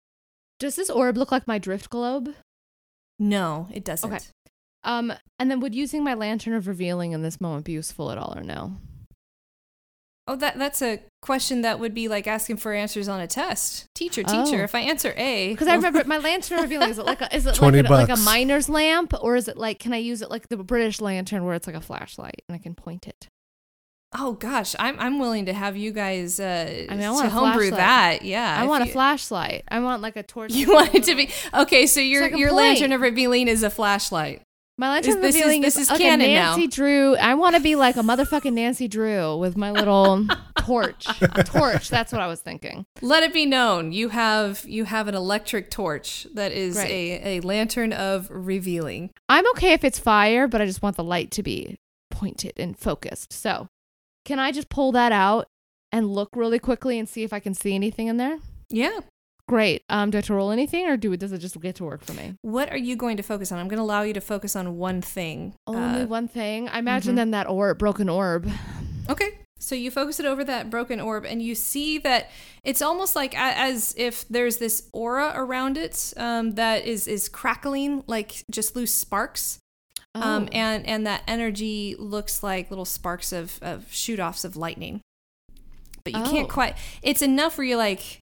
Does 0.60 0.76
this 0.76 0.90
orb 0.90 1.18
look 1.18 1.32
like 1.32 1.48
my 1.48 1.60
drift 1.60 1.90
globe? 1.90 2.34
No, 3.20 3.68
it 3.72 3.86
doesn't. 3.86 4.12
Okay. 4.12 4.24
Um, 4.84 5.14
and 5.40 5.50
then 5.50 5.60
would 5.60 5.76
using 5.76 6.04
my 6.04 6.14
lantern 6.14 6.54
of 6.54 6.68
revealing 6.68 7.12
in 7.12 7.22
this 7.22 7.42
moment 7.42 7.66
be 7.66 7.74
useful 7.74 8.12
at 8.12 8.18
all 8.18 8.34
or 8.38 8.44
no? 8.44 8.78
Oh, 10.28 10.36
that 10.38 10.58
that's 10.58 10.82
a 10.82 11.00
question 11.22 11.62
that 11.62 11.80
would 11.80 11.94
be 11.94 12.08
like 12.08 12.26
asking 12.26 12.58
for 12.58 12.74
answers 12.74 13.08
on 13.08 13.20
a 13.20 13.28
test. 13.28 13.86
Teacher, 13.94 14.24
teacher, 14.24 14.62
Oh. 14.62 14.64
if 14.64 14.74
I 14.74 14.80
answer 14.80 15.14
A, 15.18 15.50
Because 15.52 15.68
I 15.68 15.76
remember 15.76 16.04
my 16.06 16.18
lantern 16.30 16.58
of 16.58 16.64
revealing 16.64 16.90
is 16.90 16.98
it 16.98 17.06
like 17.06 17.22
a, 17.22 17.36
is 17.36 17.46
it 17.46 17.62
like 17.62 17.86
a, 17.86 17.92
like 17.94 18.10
a 18.10 18.18
miner's 18.18 18.68
lamp 18.68 19.14
or 19.22 19.36
is 19.36 19.48
it 19.48 19.56
like 19.58 19.78
can 19.80 19.94
I 19.94 19.98
use 19.98 20.24
it 20.24 20.32
like 20.32 20.48
the 20.50 20.58
British 20.58 21.00
lantern 21.00 21.46
where 21.46 21.54
it's 21.54 21.68
like 21.68 21.76
a 21.76 21.82
flashlight 21.82 22.42
and 22.50 22.56
I 22.56 22.58
can 22.60 22.74
point 22.74 23.08
it? 23.08 23.28
Oh 24.18 24.34
gosh, 24.34 24.76
I'm 24.80 24.98
I'm 25.00 25.20
willing 25.20 25.46
to 25.48 25.54
have 25.54 25.76
you 25.78 25.92
guys 25.92 26.40
uh 26.40 26.86
I 26.90 26.96
mean, 26.96 27.04
I 27.06 27.12
want 27.12 27.26
to 27.26 27.30
homebrew 27.30 27.70
flashlight. 27.70 28.22
that. 28.22 28.26
Yeah. 28.26 28.56
I 28.60 28.64
if 28.64 28.70
want 28.70 28.84
a 28.84 28.92
flashlight. 28.92 29.64
I 29.68 29.80
want 29.80 30.02
like 30.02 30.16
a 30.16 30.24
torch. 30.24 30.54
You 30.54 30.74
want 30.74 30.96
it 30.96 31.04
to 31.04 31.16
be 31.16 31.30
okay. 31.54 31.86
So 31.86 32.00
your 32.00 32.24
I 32.24 32.30
can 32.30 32.38
your 32.40 32.50
point. 32.50 32.62
lantern 32.62 32.92
of 32.94 33.02
revealing 33.02 33.48
is 33.48 33.62
a 33.62 33.70
flashlight. 33.70 34.42
My 34.78 34.90
lantern 34.90 35.12
Is- 35.12 35.16
of 35.16 35.22
this 35.22 35.36
is- 35.36 35.42
revealing 35.42 35.62
this 35.62 35.76
is, 35.78 35.84
is 35.84 35.90
like 35.92 36.02
a 36.02 36.18
now. 36.18 36.56
Nancy 36.56 36.68
Drew. 36.68 37.16
I 37.16 37.34
want 37.36 37.56
to 37.56 37.62
be 37.62 37.76
like 37.76 37.96
a 37.96 38.02
motherfucking 38.02 38.52
Nancy 38.54 38.88
Drew 38.90 39.38
with 39.38 39.56
my 39.56 39.72
little 39.72 40.28
torch. 40.60 41.06
torch. 41.46 41.88
That's 41.90 42.12
what 42.12 42.22
I 42.22 42.28
was 42.28 42.42
thinking. 42.42 42.86
Let 43.02 43.24
it 43.24 43.34
be 43.34 43.46
known 43.46 43.94
you 43.94 44.10
have 44.10 44.66
you 44.68 44.84
have 44.86 45.08
an 45.08 45.16
electric 45.16 45.72
torch 45.72 46.28
that 46.34 46.52
is 46.52 46.76
Great. 46.76 46.92
a, 46.92 47.38
a 47.38 47.40
lantern 47.42 47.94
of 47.94 48.28
revealing. 48.30 49.12
I'm 49.30 49.48
okay 49.52 49.72
if 49.74 49.84
it's 49.86 49.98
fire, 50.00 50.48
but 50.48 50.62
I 50.62 50.66
just 50.66 50.82
want 50.82 50.98
the 50.98 51.04
light 51.06 51.32
to 51.32 51.44
be 51.44 51.78
pointed 52.12 52.54
and 52.58 52.78
focused. 52.78 53.32
So, 53.32 53.68
can 54.26 54.40
I 54.40 54.52
just 54.52 54.68
pull 54.70 54.92
that 54.92 55.14
out 55.14 55.48
and 55.94 56.14
look 56.14 56.30
really 56.36 56.60
quickly 56.60 57.00
and 57.00 57.08
see 57.08 57.24
if 57.24 57.32
I 57.32 57.40
can 57.40 57.54
see 57.54 57.76
anything 57.76 58.08
in 58.08 58.18
there? 58.18 58.40
Yeah. 58.70 59.00
Great. 59.48 59.84
Um, 59.90 60.10
do 60.10 60.18
I 60.18 60.20
have 60.20 60.26
to 60.26 60.34
roll 60.34 60.50
anything, 60.52 60.88
or 60.88 60.98
do 60.98 61.12
it, 61.14 61.20
does 61.20 61.32
it 61.32 61.38
just 61.38 61.60
get 61.62 61.76
to 61.76 61.84
work 61.84 62.04
for 62.04 62.14
me? 62.14 62.34
What 62.42 62.72
are 62.72 62.78
you 62.78 62.96
going 62.96 63.18
to 63.18 63.24
focus 63.24 63.52
on? 63.52 63.60
I'm 63.60 63.68
going 63.68 63.78
to 63.78 63.84
allow 63.84 64.02
you 64.02 64.14
to 64.14 64.22
focus 64.22 64.56
on 64.56 64.78
one 64.78 65.02
thing. 65.02 65.54
Only 65.68 66.02
Uh, 66.02 66.08
one 66.08 66.28
thing. 66.28 66.68
I 66.70 66.80
imagine 66.80 67.14
mhm. 67.14 67.18
then 67.18 67.32
that 67.32 67.48
orb, 67.48 67.78
broken 67.78 68.10
orb. 68.10 68.50
Okay. 69.08 69.38
So 69.60 69.76
you 69.76 69.92
focus 69.92 70.20
it 70.20 70.26
over 70.26 70.44
that 70.44 70.70
broken 70.72 71.00
orb, 71.00 71.26
and 71.26 71.42
you 71.42 71.54
see 71.56 72.00
that 72.00 72.30
it's 72.64 72.82
almost 72.82 73.16
like 73.16 73.34
a- 73.36 73.38
as 73.38 73.94
if 73.98 74.28
there's 74.30 74.58
this 74.58 74.90
aura 74.94 75.32
around 75.36 75.78
it 75.78 76.14
um, 76.18 76.56
that 76.56 76.86
is 76.86 77.08
is 77.08 77.30
crackling 77.30 78.04
like 78.08 78.44
just 78.52 78.76
loose 78.76 78.94
sparks. 78.94 79.60
Um, 80.16 80.46
Oh. 80.46 80.48
and 80.54 80.86
and 80.88 81.06
that 81.08 81.24
energy 81.28 81.96
looks 82.00 82.42
like 82.42 82.70
little 82.72 82.86
sparks 82.86 83.32
of 83.32 83.60
of 83.62 83.92
shoot 83.94 84.20
offs 84.20 84.44
of 84.44 84.58
lightning. 84.58 85.02
But 86.04 86.14
you 86.14 86.24
can't 86.24 86.50
Oh. 86.50 86.54
quite. 86.54 86.76
It's 87.02 87.22
enough 87.22 87.58
where 87.58 87.66
you're 87.66 87.78
like, 87.78 88.20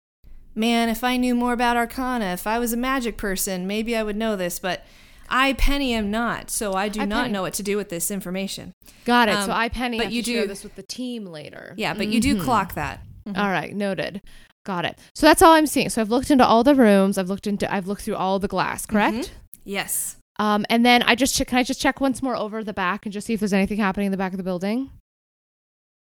man, 0.56 0.90
if 0.90 1.04
I 1.04 1.18
knew 1.18 1.36
more 1.36 1.54
about 1.54 1.78
Arcana, 1.78 2.26
if 2.34 2.46
I 2.48 2.60
was 2.60 2.74
a 2.74 2.78
magic 2.78 3.18
person, 3.18 3.66
maybe 3.68 3.96
I 3.96 4.04
would 4.04 4.16
know 4.16 4.36
this. 4.36 4.60
But 4.60 4.86
I, 5.30 5.54
Penny, 5.54 5.94
am 5.94 6.12
not, 6.12 6.50
so 6.50 6.74
I 6.74 6.90
do 6.90 7.02
I, 7.02 7.06
not 7.06 7.22
Penny. 7.24 7.34
know 7.34 7.42
what 7.42 7.54
to 7.56 7.64
do 7.64 7.78
with 7.78 7.90
this 7.90 8.12
information. 8.12 8.74
Got 9.06 9.30
it. 9.30 9.36
Um, 9.36 9.46
so 9.48 9.52
I 9.52 9.70
penny, 9.70 9.98
but 9.98 10.12
you 10.12 10.22
do- 10.22 10.46
this 10.48 10.64
with 10.64 10.76
the 10.76 10.84
team 10.84 11.26
later. 11.26 11.74
Yeah, 11.78 11.94
but 11.94 12.08
you 12.08 12.20
do 12.20 12.36
Mhm. 12.36 12.42
clock 12.44 12.76
that. 12.76 13.02
All 13.28 13.50
right, 13.50 13.74
noted. 13.74 14.22
Got 14.66 14.86
it. 14.86 15.00
So 15.16 15.26
that's 15.26 15.42
all 15.42 15.54
I'm 15.54 15.66
seeing. 15.68 15.90
So 15.90 16.02
I've 16.02 16.10
looked 16.10 16.30
into 16.32 16.46
all 16.46 16.64
the 16.64 16.76
rooms. 16.76 17.18
I've 17.18 17.30
looked 17.30 17.48
into. 17.48 17.72
I've 17.74 17.88
looked 17.88 18.02
through 18.04 18.16
all 18.16 18.38
the 18.40 18.48
glass. 18.48 18.86
Correct. 18.86 19.16
Mhm. 19.16 19.30
Yes. 19.66 20.18
Um, 20.40 20.66
and 20.70 20.86
then 20.86 21.04
I 21.04 21.16
just 21.16 21.36
check. 21.36 21.48
Can 21.48 21.58
I 21.58 21.64
just 21.64 21.80
check 21.82 22.02
once 22.02 22.22
more 22.22 22.36
over 22.36 22.64
the 22.64 22.74
back 22.74 23.06
and 23.06 23.14
just 23.14 23.28
see 23.28 23.34
if 23.34 23.40
there's 23.40 23.54
anything 23.54 23.78
happening 23.78 24.08
in 24.08 24.12
the 24.12 24.18
back 24.18 24.32
of 24.34 24.38
the 24.38 24.44
building? 24.44 24.90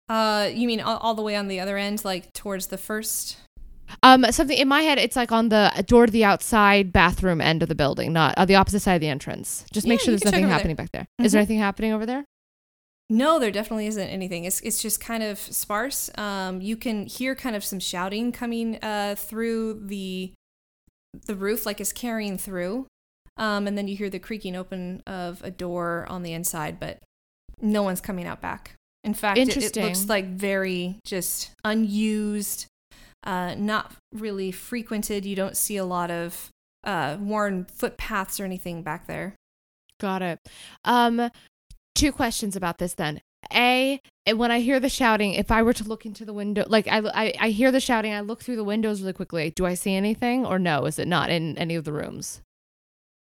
Uh, 0.10 0.50
you 0.54 0.68
mean 0.68 0.80
all, 0.80 0.98
all 0.98 1.14
the 1.16 1.22
way 1.22 1.36
on 1.36 1.48
the 1.48 1.60
other 1.60 1.78
end, 1.78 2.04
like 2.06 2.34
towards 2.34 2.68
the 2.68 2.78
first? 2.78 3.38
Um, 4.04 4.26
something 4.32 4.58
in 4.58 4.68
my 4.68 4.82
head. 4.82 4.98
It's 4.98 5.16
like 5.16 5.32
on 5.32 5.50
the 5.50 5.84
door 5.88 6.06
to 6.06 6.12
the 6.12 6.24
outside 6.24 6.92
bathroom 6.92 7.42
end 7.42 7.64
of 7.64 7.70
the 7.70 7.76
building, 7.76 8.14
not 8.14 8.36
uh, 8.38 8.46
the 8.46 8.56
opposite 8.56 8.82
side 8.82 8.96
of 8.96 9.02
the 9.02 9.08
entrance. 9.08 9.66
Just 9.72 9.88
make 9.88 10.00
sure 10.00 10.12
there's 10.12 10.24
nothing 10.24 10.44
over 10.44 10.48
there. 10.48 10.58
happening 10.58 10.76
back 10.76 10.92
there. 10.92 11.08
Is 11.20 11.32
there 11.32 11.40
anything 11.40 11.60
happening 11.60 11.94
over 11.94 12.06
there? 12.06 12.26
No, 13.10 13.40
there 13.40 13.52
definitely 13.52 13.88
isn't 13.88 14.08
anything. 14.08 14.44
It's 14.44 14.60
it's 14.62 14.82
just 14.82 15.00
kind 15.00 15.24
of 15.24 15.40
sparse. 15.40 16.10
Um, 16.18 16.62
you 16.62 16.76
can 16.76 17.06
hear 17.06 17.36
kind 17.36 17.56
of 17.56 17.64
some 17.64 17.80
shouting 17.80 18.32
coming 18.32 18.78
uh 18.84 19.16
through 19.18 19.86
the 19.86 20.34
the 21.26 21.36
roof, 21.36 21.66
like 21.66 21.80
it's 21.80 21.94
carrying 21.94 22.38
through. 22.38 22.88
Um, 23.38 23.68
and 23.68 23.78
then 23.78 23.88
you 23.88 23.96
hear 23.96 24.10
the 24.10 24.20
creaking 24.20 24.56
open 24.56 25.04
of 25.06 25.42
a 25.44 25.52
door 25.52 26.06
on 26.10 26.24
the 26.24 26.34
inside, 26.34 26.80
but 26.80 27.00
no 27.62 27.84
one's 27.84 28.02
coming 28.02 28.26
out 28.26 28.42
back. 28.42 28.74
In 29.04 29.14
fact, 29.14 29.38
it, 29.38 29.56
it 29.56 29.78
looks 29.78 30.10
like 30.10 30.26
very 30.26 31.00
just 31.06 31.52
unused, 31.64 32.66
uh, 33.28 33.54
not 33.56 33.92
really 34.14 34.52
frequented. 34.52 35.26
You 35.26 35.36
don't 35.36 35.58
see 35.58 35.76
a 35.78 35.86
lot 35.86 36.10
of 36.10 36.50
uh, 36.86 37.18
worn 37.20 37.66
footpaths 37.66 38.40
or 38.40 38.46
anything 38.46 38.82
back 38.82 39.06
there. 39.06 39.36
Got 40.00 40.22
it. 40.22 40.40
Um, 40.86 41.30
two 41.94 42.12
questions 42.12 42.56
about 42.56 42.78
this 42.78 42.94
then. 42.94 43.20
A, 43.54 44.00
when 44.34 44.50
I 44.50 44.62
hear 44.62 44.80
the 44.80 44.90
shouting, 44.90 45.34
if 45.34 45.52
I 45.52 45.62
were 45.62 45.74
to 45.74 45.84
look 45.84 46.06
into 46.06 46.26
the 46.26 46.34
window, 46.34 46.66
like 46.68 46.88
I, 46.88 47.00
I, 47.00 47.34
I 47.40 47.50
hear 47.50 47.72
the 47.72 47.80
shouting, 47.80 48.14
I 48.14 48.22
look 48.22 48.42
through 48.42 48.56
the 48.56 48.64
windows 48.64 49.02
really 49.02 49.14
quickly. 49.14 49.52
Do 49.52 49.66
I 49.66 49.74
see 49.74 49.94
anything 49.94 50.46
or 50.46 50.58
no? 50.58 50.86
Is 50.86 50.98
it 50.98 51.08
not 51.08 51.30
in 51.30 51.58
any 51.58 51.76
of 51.76 51.84
the 51.84 51.94
rooms? 51.94 52.42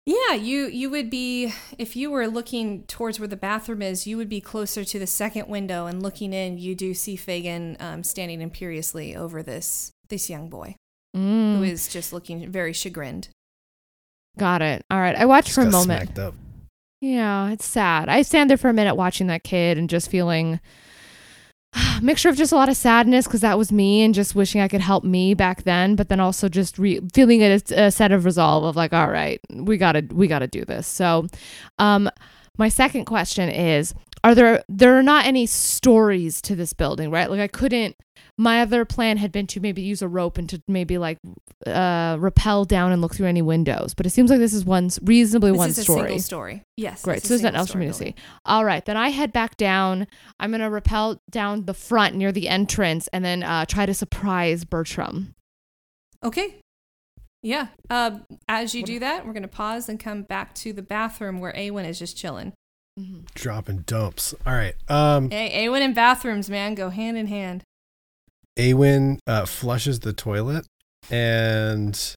Yeah, 0.06 0.36
you 0.36 0.68
you 0.68 0.91
would 0.91 1.10
be 1.10 1.51
if 1.80 1.95
you 1.95 2.12
were 2.12 2.28
looking 2.28 2.84
towards 2.84 3.20
where 3.20 3.28
the 3.28 3.36
bathroom 3.36 3.82
is, 3.82 4.06
you 4.06 4.18
would 4.18 4.30
be 4.30 4.39
closer 4.39 4.84
to 4.84 4.99
the 4.99 5.08
second 5.08 5.47
window 5.47 5.88
and 5.88 6.03
looking 6.03 6.32
in. 6.32 6.60
You 6.60 6.76
do 6.76 6.93
see 6.93 7.16
Fagin 7.16 7.76
um, 7.80 8.03
standing 8.03 8.39
imperiously 8.39 9.16
over 9.16 9.41
this 9.41 9.91
this 10.10 10.30
young 10.30 10.49
boy 10.49 10.76
Mm, 11.16 11.58
who 11.58 11.64
is 11.64 11.88
just 11.88 12.12
looking 12.12 12.51
very 12.51 12.74
chagrined. 12.74 13.30
got 14.38 14.62
it. 14.62 14.84
All 14.91 14.99
right. 14.99 15.16
I 15.16 15.26
watched 15.26 15.47
Just 15.47 15.56
for 15.56 15.62
a 15.62 15.72
moment. 15.72 16.01
smacked 16.03 16.20
up. 16.20 16.34
Yeah, 17.01 17.51
it's 17.51 17.66
sad. 17.66 18.10
I 18.10 18.22
stand 18.22 18.49
there 18.49 18.58
for 18.58 18.68
a 18.70 18.74
minute 18.74 18.95
watching 18.95 19.28
that 19.28 19.43
kid 19.43 19.78
and 19.78 19.89
just 19.89 20.10
feeling 20.12 20.60
a 21.74 21.99
mixture 22.01 22.28
of 22.30 22.36
just 22.36 22.51
a 22.51 22.56
lot 22.56 22.68
of 22.68 22.76
sadness 22.76 23.28
because 23.28 23.41
that 23.41 23.58
was 23.58 23.72
me 23.72 24.01
and 24.03 24.14
just 24.14 24.36
wishing 24.36 24.60
I 24.60 24.68
could 24.68 24.82
help 24.82 25.03
me 25.06 25.34
back 25.36 25.64
then, 25.64 25.95
but 25.95 26.10
then 26.10 26.20
also 26.20 26.49
just 26.49 26.78
re- 26.78 26.99
feeling 27.14 27.41
a, 27.43 27.62
a 27.72 27.91
set 27.91 28.12
of 28.12 28.26
resolve 28.26 28.64
of 28.66 28.76
like, 28.76 28.91
all 28.91 29.10
right, 29.10 29.39
we 29.53 29.78
gotta 29.78 30.06
we 30.12 30.28
gotta 30.28 30.47
do 30.47 30.66
this. 30.66 30.86
So, 30.88 31.28
um, 31.80 32.10
my 32.58 32.68
second 32.70 33.06
question 33.06 33.47
is: 33.49 33.93
Are 34.24 34.36
there 34.36 34.64
there 34.68 34.97
are 34.97 35.03
not 35.03 35.26
any 35.26 35.45
stories 35.45 36.41
to 36.43 36.56
this 36.56 36.74
building, 36.74 37.10
right? 37.12 37.30
Like 37.30 37.39
I 37.41 37.47
couldn't. 37.47 37.95
My 38.38 38.62
other 38.62 38.84
plan 38.84 39.18
had 39.18 39.32
been 39.32 39.48
to 39.48 39.60
maybe 39.62 39.82
use 39.82 40.02
a 40.02 40.08
rope 40.08 40.38
and 40.38 40.50
to 40.50 40.62
maybe 40.68 40.98
like 40.98 41.20
uh, 41.66 42.18
rappel 42.20 42.66
down 42.66 42.92
and 42.92 43.02
look 43.02 43.16
through 43.16 43.28
any 43.28 43.42
windows, 43.42 43.94
but 43.94 44.06
it 44.06 44.10
seems 44.10 44.30
like 44.30 44.40
this 44.40 44.54
is 44.54 44.66
one 44.66 44.90
reasonably 45.02 45.52
one 45.52 45.72
story. 45.72 45.72
This 45.72 45.72
one 45.72 45.72
is 45.72 45.78
a 45.78 45.84
story. 45.84 46.00
single 46.08 46.22
story. 46.22 46.64
Yes. 46.76 47.02
Great. 47.02 47.22
So 47.22 47.30
there's 47.30 47.42
nothing 47.42 47.56
else 47.58 47.72
for 47.72 47.78
me 47.78 47.88
to 47.88 47.94
see. 47.94 48.14
All 48.44 48.66
right. 48.66 48.84
Then 48.84 48.98
I 48.98 49.10
head 49.10 49.32
back 49.32 49.56
down. 49.56 50.06
I'm 50.40 50.52
going 50.52 50.62
to 50.62 50.70
rappel 50.70 51.22
down 51.30 51.66
the 51.66 51.74
front 51.74 52.16
near 52.16 52.34
the 52.34 52.50
entrance 52.50 53.08
and 53.14 53.24
then 53.24 53.42
uh, 53.44 53.66
try 53.66 53.86
to 53.86 53.94
surprise 53.94 54.66
Bertram. 54.66 55.34
Okay. 56.24 56.56
Yeah. 57.46 57.68
Uh, 57.92 58.20
as 58.48 58.74
you 58.74 58.82
do 58.84 58.98
that, 59.00 59.26
we're 59.26 59.34
gonna 59.34 59.48
pause 59.48 59.88
and 59.88 60.00
come 60.00 60.24
back 60.24 60.56
to 60.56 60.74
the 60.74 60.82
bathroom 60.82 61.40
where 61.40 61.54
Awen 61.54 61.86
is 61.86 62.00
just 62.00 62.18
chilling. 62.18 62.54
Dropping 63.36 63.80
dumps. 63.82 64.34
All 64.48 64.54
right. 64.54 64.74
Um, 64.90 65.30
Hey, 65.30 65.68
Awen 65.68 65.82
and 65.82 65.94
bathrooms, 65.94 66.50
man, 66.50 66.74
go 66.74 66.90
hand 66.90 67.18
in 67.18 67.28
hand. 67.28 67.62
Awen 68.58 69.20
uh, 69.28 69.45
flushes 69.45 69.99
the 70.01 70.14
toilet 70.14 70.66
and 71.12 72.16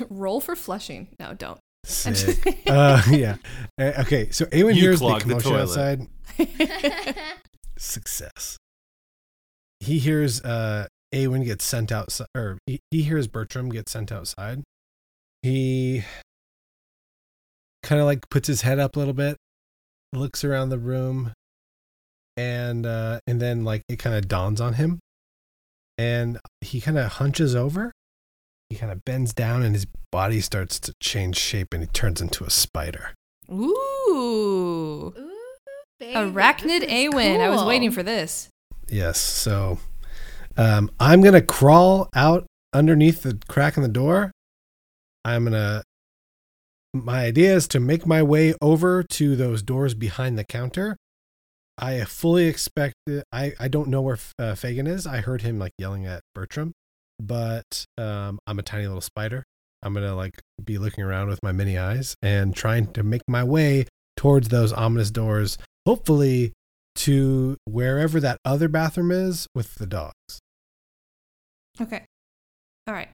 Roll 0.10 0.40
for 0.40 0.56
flushing. 0.56 1.08
No, 1.18 1.34
don't. 1.34 1.58
I'm 2.06 2.14
sick. 2.14 2.42
just- 2.44 2.68
uh, 2.68 3.02
yeah. 3.10 3.36
Uh, 3.80 3.92
okay. 4.00 4.30
So 4.30 4.44
Awen 4.46 4.74
You 4.74 4.80
hears 4.82 5.00
the 5.00 5.06
clogged 5.06 5.26
the 5.26 5.40
commotion 5.40 5.54
outside. 5.56 6.06
Success. 7.78 8.56
He 9.80 9.98
hears 9.98 10.40
uh, 10.42 10.86
Awen 11.12 11.44
get 11.44 11.60
sent 11.60 11.90
outside, 11.90 12.26
or 12.36 12.58
he, 12.66 12.78
he 12.90 13.02
hears 13.02 13.26
Bertram 13.26 13.68
get 13.70 13.88
sent 13.88 14.12
outside. 14.12 14.62
He 15.42 16.04
kind 17.82 18.00
of 18.00 18.06
like 18.06 18.28
puts 18.30 18.46
his 18.46 18.62
head 18.62 18.78
up 18.78 18.94
a 18.94 18.98
little 19.00 19.14
bit, 19.14 19.36
looks 20.12 20.44
around 20.44 20.68
the 20.68 20.78
room, 20.78 21.32
and 22.36 22.86
uh, 22.86 23.20
and 23.26 23.40
then 23.40 23.64
like 23.64 23.82
it 23.88 23.98
kind 23.98 24.16
of 24.16 24.28
dawns 24.28 24.60
on 24.60 24.74
him, 24.74 24.98
and 25.98 26.38
he 26.60 26.80
kind 26.80 26.98
of 26.98 27.12
hunches 27.12 27.54
over. 27.54 27.92
He 28.70 28.76
kind 28.76 28.90
of 28.92 29.04
bends 29.04 29.34
down, 29.34 29.62
and 29.62 29.74
his 29.74 29.86
body 30.10 30.40
starts 30.40 30.80
to 30.80 30.94
change 31.00 31.36
shape, 31.36 31.74
and 31.74 31.82
he 31.82 31.88
turns 31.88 32.20
into 32.20 32.44
a 32.44 32.50
spider. 32.50 33.10
Ooh. 33.50 35.14
Arachnid 36.00 36.88
Awen. 36.88 37.40
I 37.40 37.48
was 37.48 37.64
waiting 37.64 37.90
for 37.90 38.02
this. 38.02 38.48
Yes. 38.88 39.18
So 39.18 39.78
um, 40.56 40.90
I'm 40.98 41.20
going 41.20 41.34
to 41.34 41.42
crawl 41.42 42.08
out 42.14 42.46
underneath 42.72 43.22
the 43.22 43.38
crack 43.48 43.76
in 43.76 43.82
the 43.82 43.88
door. 43.88 44.32
I'm 45.24 45.44
going 45.44 45.52
to. 45.52 45.82
My 46.94 47.24
idea 47.24 47.54
is 47.54 47.66
to 47.68 47.80
make 47.80 48.06
my 48.06 48.22
way 48.22 48.54
over 48.60 49.02
to 49.02 49.34
those 49.34 49.62
doors 49.62 49.94
behind 49.94 50.38
the 50.38 50.44
counter 50.44 50.96
I 51.78 52.04
fully 52.04 52.46
expect. 52.46 52.94
I 53.32 53.52
I 53.58 53.68
don't 53.68 53.88
know 53.88 54.02
where 54.02 54.18
uh, 54.38 54.54
Fagin 54.54 54.86
is. 54.86 55.06
I 55.06 55.18
heard 55.18 55.42
him 55.42 55.58
like 55.58 55.72
yelling 55.78 56.06
at 56.06 56.22
Bertram, 56.34 56.72
but 57.18 57.84
um, 57.96 58.38
I'm 58.46 58.58
a 58.58 58.62
tiny 58.62 58.86
little 58.86 59.00
spider. 59.00 59.44
I'm 59.82 59.94
gonna 59.94 60.14
like 60.14 60.40
be 60.62 60.78
looking 60.78 61.02
around 61.04 61.28
with 61.28 61.40
my 61.42 61.52
mini 61.52 61.78
eyes 61.78 62.14
and 62.22 62.54
trying 62.54 62.92
to 62.92 63.02
make 63.02 63.22
my 63.26 63.42
way 63.42 63.86
towards 64.16 64.48
those 64.48 64.72
ominous 64.72 65.10
doors. 65.10 65.58
Hopefully, 65.86 66.52
to 66.94 67.56
wherever 67.64 68.20
that 68.20 68.38
other 68.44 68.68
bathroom 68.68 69.10
is 69.10 69.46
with 69.54 69.76
the 69.76 69.86
dogs. 69.86 70.40
Okay. 71.80 72.04
All 72.86 72.94
right. 72.94 73.08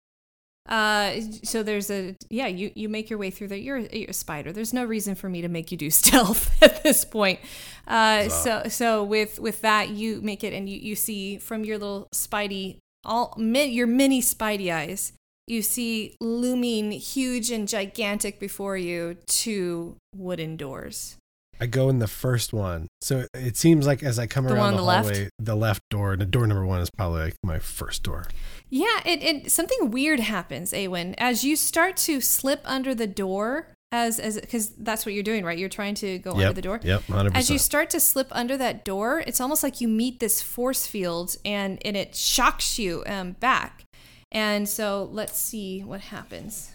Uh, 0.69 1.21
so 1.43 1.63
there's 1.63 1.91
a 1.91 2.15
yeah. 2.29 2.47
You 2.47 2.71
you 2.75 2.89
make 2.89 3.09
your 3.09 3.19
way 3.19 3.31
through 3.31 3.49
there. 3.49 3.59
You're, 3.59 3.79
you're 3.79 4.11
a 4.11 4.13
spider. 4.15 4.53
There's 4.53 4.75
no 4.75 4.85
reason 4.85 5.15
for 5.15 5.29
me 5.29 5.41
to 5.43 5.49
make 5.49 5.71
you 5.73 5.79
do 5.79 5.91
stealth 6.03 6.51
at 6.63 6.83
this 6.83 7.05
point. 7.05 7.41
Uh, 7.87 8.29
so 8.29 8.63
so 8.69 9.03
with 9.03 9.39
with 9.39 9.63
that 9.63 9.91
you 9.91 10.21
make 10.21 10.45
it, 10.45 10.53
and 10.53 10.69
you 10.69 10.79
you 10.79 10.95
see 10.95 11.39
from 11.39 11.65
your 11.65 11.79
little 11.79 12.09
spidey 12.15 12.79
all 13.05 13.35
your 13.39 13.87
mini 13.87 14.21
spidey 14.21 14.73
eyes. 14.73 15.13
You 15.47 15.63
see 15.63 16.15
looming 16.21 16.91
huge 16.93 17.51
and 17.51 17.67
gigantic 17.67 18.39
before 18.39 18.77
you 18.77 19.17
two 19.27 19.97
wooden 20.15 20.59
doors. 20.59 21.17
I 21.61 21.67
go 21.67 21.89
in 21.89 21.99
the 21.99 22.07
first 22.07 22.53
one. 22.53 22.87
So 23.01 23.27
it 23.35 23.57
seems 23.57 23.87
like 23.87 24.03
as 24.03 24.19
I 24.19 24.27
come 24.27 24.45
The 24.45 24.55
around 24.55 24.73
the, 24.73 24.79
the 24.79 24.83
left? 24.85 25.31
the 25.39 25.57
left 25.57 25.83
door, 25.91 26.13
and 26.13 26.21
the 26.21 26.27
door 26.27 26.47
number 26.47 26.65
one 26.65 26.81
is 26.81 26.91
probably 26.91 27.23
like 27.23 27.37
my 27.43 27.59
first 27.59 28.03
door. 28.03 28.27
Yeah, 28.71 29.01
it, 29.07 29.23
it 29.23 29.51
something 29.51 29.91
weird 29.91 30.21
happens, 30.21 30.73
Awen, 30.73 31.15
as 31.19 31.43
you 31.45 31.57
start 31.57 31.97
to 31.99 32.21
slip 32.21 32.61
under 32.65 32.95
the 32.95 33.07
door 33.07 33.69
as 33.91 34.21
as 34.21 34.39
because 34.39 34.71
that's 34.71 35.07
what 35.07 35.15
you're 35.15 35.23
doing, 35.23 35.45
right? 35.45 35.59
You're 35.59 35.69
trying 35.69 35.95
to 35.97 36.19
go 36.19 36.33
under 36.33 36.53
the 36.53 36.63
door. 36.63 36.81
Yep. 36.83 37.05
100%. 37.05 37.35
As 37.35 37.51
you 37.51 37.59
start 37.59 37.91
to 37.91 38.01
slip 38.01 38.29
under 38.31 38.57
that 38.59 38.85
door, 38.85 39.23
it's 39.27 39.41
almost 39.41 39.63
like 39.63 39.81
you 39.81 39.89
meet 39.89 40.21
this 40.21 40.43
force 40.43 40.87
field 40.87 41.37
and 41.45 41.79
and 41.85 41.97
it 41.97 42.15
shocks 42.15 42.79
you 42.79 43.03
um, 43.07 43.33
back. 43.33 43.85
And 44.31 44.69
so 44.69 45.09
let's 45.11 45.39
see 45.39 45.81
what 45.81 46.01
happens. 46.01 46.73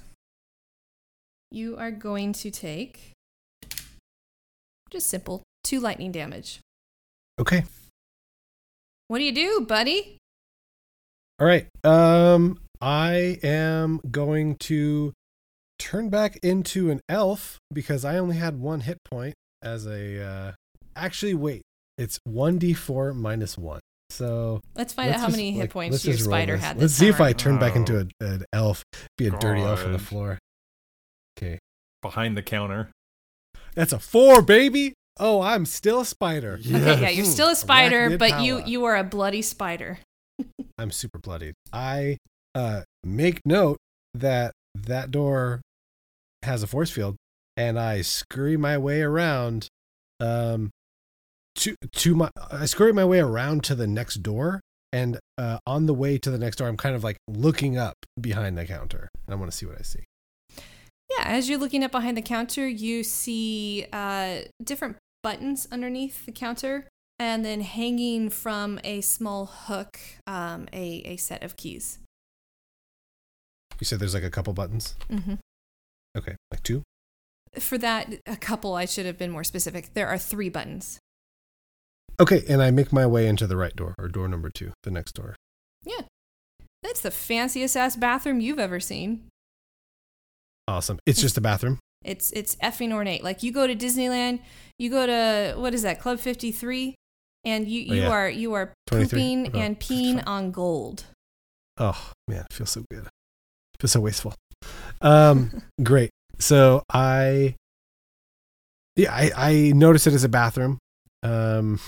You 1.51 1.77
are 1.77 1.91
going 1.91 2.33
to 2.33 2.49
take 2.49 3.11
just 4.89 5.07
simple 5.07 5.43
two 5.63 5.79
lightning 5.79 6.11
damage. 6.11 6.59
Okay. 7.39 7.63
What 9.07 9.19
do 9.19 9.25
you 9.25 9.31
do, 9.31 9.61
buddy? 9.61 10.17
All 11.43 11.49
right. 11.49 11.67
Um, 11.83 12.57
I 12.79 13.37
am 13.43 13.99
going 14.09 14.55
to 14.59 15.11
turn 15.77 16.07
back 16.07 16.37
into 16.41 16.89
an 16.89 17.01
elf 17.09 17.57
because 17.73 18.05
I 18.05 18.17
only 18.17 18.37
had 18.37 18.61
one 18.61 18.79
hit 18.79 18.99
point 19.03 19.33
as 19.61 19.85
a. 19.85 20.23
Uh, 20.23 20.51
actually, 20.95 21.33
wait. 21.33 21.63
It's 21.97 22.17
one 22.23 22.59
d 22.59 22.71
four 22.73 23.13
minus 23.13 23.57
one. 23.57 23.81
So 24.09 24.61
Let's 24.73 24.93
find 24.93 25.09
let's 25.09 25.17
out 25.17 25.19
how 25.19 25.27
just, 25.27 25.37
many 25.37 25.51
hit 25.51 25.59
like, 25.63 25.69
points 25.71 26.05
your 26.05 26.15
spider 26.15 26.53
this. 26.53 26.63
had. 26.63 26.77
Let's 26.77 26.93
this 26.93 26.95
see 26.97 27.09
if 27.09 27.19
I 27.19 27.33
turn 27.33 27.59
back 27.59 27.75
into 27.75 27.97
Oh. 27.97 28.07
a, 28.21 28.25
an 28.25 28.45
elf, 28.53 28.81
be 29.17 29.27
a 29.27 29.31
dirty 29.31 29.63
elf 29.63 29.83
on 29.83 29.91
the 29.91 29.99
floor. 29.99 30.39
Okay, 31.37 31.59
Behind 32.01 32.37
the 32.37 32.41
counter. 32.41 32.89
that's 33.75 33.91
a 33.91 33.99
four, 33.99 34.41
baby. 34.41 34.93
Oh, 35.19 35.41
I'm 35.41 35.65
still 35.65 35.99
a 35.99 36.05
spider. 36.05 36.57
Okay, 36.65 37.01
yeah, 37.01 37.09
you're 37.09 37.25
still 37.25 37.49
a 37.49 37.55
spider, 37.57 38.11
Arachnid 38.11 38.19
but 38.19 38.41
you 38.41 38.63
you 38.63 38.85
are 38.85 38.95
a 38.95 39.03
bloody 39.03 39.41
spider. 39.41 39.99
I'm 40.77 40.91
super 40.91 41.19
bloodied. 41.19 41.55
I 41.71 42.17
uh, 42.55 42.81
make 43.03 43.41
note 43.45 43.77
that 44.13 44.53
that 44.75 45.11
door 45.11 45.61
has 46.43 46.63
a 46.63 46.67
force 46.67 46.91
field, 46.91 47.15
and 47.55 47.79
I 47.79 48.01
scurry 48.01 48.57
my 48.57 48.77
way 48.77 49.01
around. 49.01 49.67
Um, 50.19 50.71
to 51.55 51.75
to 51.91 52.15
my 52.15 52.29
I 52.51 52.65
scurry 52.65 52.93
my 52.93 53.05
way 53.05 53.19
around 53.19 53.63
to 53.65 53.75
the 53.75 53.87
next 53.87 54.23
door, 54.23 54.61
and 54.91 55.19
uh, 55.37 55.59
on 55.65 55.85
the 55.85 55.93
way 55.93 56.17
to 56.17 56.31
the 56.31 56.37
next 56.37 56.57
door, 56.57 56.67
I'm 56.67 56.77
kind 56.77 56.95
of 56.95 57.03
like 57.03 57.17
looking 57.27 57.77
up 57.77 57.95
behind 58.19 58.57
the 58.57 58.65
counter. 58.65 59.09
And 59.25 59.33
I 59.33 59.37
want 59.37 59.51
to 59.51 59.57
see 59.57 59.65
what 59.65 59.77
I 59.79 59.83
see. 59.83 60.03
Yeah, 61.17 61.25
as 61.25 61.49
you're 61.49 61.59
looking 61.59 61.83
up 61.83 61.91
behind 61.91 62.17
the 62.17 62.21
counter, 62.21 62.67
you 62.67 63.03
see 63.03 63.85
uh, 63.93 64.41
different 64.63 64.97
buttons 65.21 65.67
underneath 65.71 66.25
the 66.25 66.31
counter, 66.31 66.87
and 67.23 67.45
then 67.45 67.61
hanging 67.61 68.29
from 68.29 68.79
a 68.83 69.01
small 69.01 69.45
hook, 69.45 69.99
um, 70.27 70.67
a 70.73 71.01
a 71.05 71.17
set 71.17 71.43
of 71.43 71.55
keys. 71.55 71.99
You 73.79 73.85
said 73.85 73.99
there's 73.99 74.13
like 74.13 74.23
a 74.23 74.29
couple 74.29 74.53
buttons. 74.53 74.95
hmm 75.09 75.35
Okay, 76.15 76.35
like 76.51 76.61
two. 76.63 76.83
For 77.59 77.77
that, 77.79 78.13
a 78.25 78.35
couple. 78.35 78.75
I 78.75 78.85
should 78.85 79.05
have 79.05 79.17
been 79.17 79.31
more 79.31 79.43
specific. 79.43 79.93
There 79.93 80.07
are 80.07 80.17
three 80.17 80.49
buttons. 80.49 80.99
Okay, 82.19 82.43
and 82.47 82.61
I 82.61 82.69
make 82.71 82.93
my 82.93 83.07
way 83.07 83.27
into 83.27 83.47
the 83.47 83.57
right 83.57 83.75
door 83.75 83.95
or 83.97 84.07
door 84.07 84.27
number 84.27 84.49
two, 84.49 84.71
the 84.83 84.91
next 84.91 85.13
door. 85.13 85.35
Yeah, 85.83 86.01
that's 86.83 87.01
the 87.01 87.09
fanciest 87.11 87.75
ass 87.75 87.95
bathroom 87.95 88.39
you've 88.39 88.59
ever 88.59 88.79
seen. 88.79 89.27
Awesome. 90.67 90.99
It's 91.05 91.19
just 91.21 91.37
a 91.37 91.41
bathroom. 91.41 91.79
It's 92.05 92.31
it's 92.31 92.55
effing 92.57 92.91
ornate. 92.91 93.23
Like 93.23 93.43
you 93.43 93.51
go 93.51 93.65
to 93.65 93.75
Disneyland, 93.75 94.39
you 94.77 94.89
go 94.89 95.05
to 95.05 95.55
what 95.59 95.73
is 95.73 95.81
that 95.81 95.99
Club 95.99 96.19
Fifty 96.19 96.51
Three, 96.51 96.95
and 97.45 97.67
you 97.67 97.85
Oh, 97.89 97.93
you 97.93 98.01
yeah. 98.01 98.09
are 98.09 98.29
you 98.29 98.53
are 98.53 98.73
pooping 98.87 99.51
Oh, 99.53 99.59
and 99.59 99.79
peeing 99.79 100.15
55. 100.15 100.27
on 100.27 100.51
gold. 100.51 101.03
Oh 101.77 102.11
man, 102.27 102.45
it 102.49 102.53
feels 102.53 102.69
so 102.71 102.83
good. 102.91 103.05
It 103.05 103.79
feels 103.79 103.91
so 103.91 103.99
wasteful. 103.99 104.33
Um, 105.01 105.61
great. 105.83 106.09
So 106.39 106.83
I, 106.91 107.55
yeah, 108.95 109.13
I 109.13 109.31
I 109.35 109.71
notice 109.75 110.07
it 110.07 110.13
as 110.13 110.23
a 110.23 110.29
bathroom. 110.29 110.77
Um, 111.23 111.79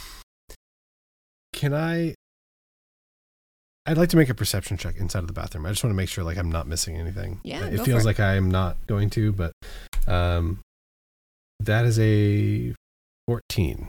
can 1.54 1.74
I? 1.74 2.16
I'd 3.88 3.98
like 3.98 4.10
to 4.10 4.18
make 4.18 4.30
a 4.30 4.34
perception 4.34 4.78
check 4.78 4.96
inside 4.98 5.20
of 5.20 5.28
the 5.28 5.34
bathroom. 5.34 5.66
I 5.66 5.70
just 5.70 5.84
want 5.84 5.92
to 5.92 5.96
make 5.96 6.10
sure 6.10 6.24
like 6.24 6.38
I'm 6.38 6.52
not 6.52 6.68
missing 6.68 6.96
anything. 6.98 7.40
Yeah, 7.44 7.66
it 7.66 7.82
feels 7.82 7.88
for 7.88 8.00
it. 8.00 8.06
like 8.06 8.20
I 8.20 8.34
am 8.36 8.50
not 8.50 8.78
going 8.88 9.10
to, 9.12 9.32
but 9.32 9.52
um, 10.08 10.60
that 11.60 11.86
is 11.86 12.00
a 12.00 12.74
fourteen. 13.28 13.88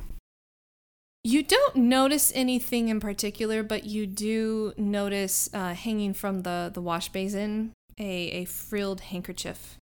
You 1.27 1.43
don't 1.43 1.75
notice 1.75 2.31
anything 2.37 2.89
in 2.89 3.01
particular, 3.01 3.65
but 3.65 3.85
you 3.85 4.07
do 4.07 4.73
notice 4.77 5.51
uh, 5.53 5.75
hanging 5.75 6.15
from 6.15 6.43
the, 6.43 6.71
the 6.73 6.81
wash 6.81 7.09
basin 7.09 7.73
a, 7.99 8.05
a 8.05 8.45
frilled 8.45 9.01
handkerchief. 9.01 9.77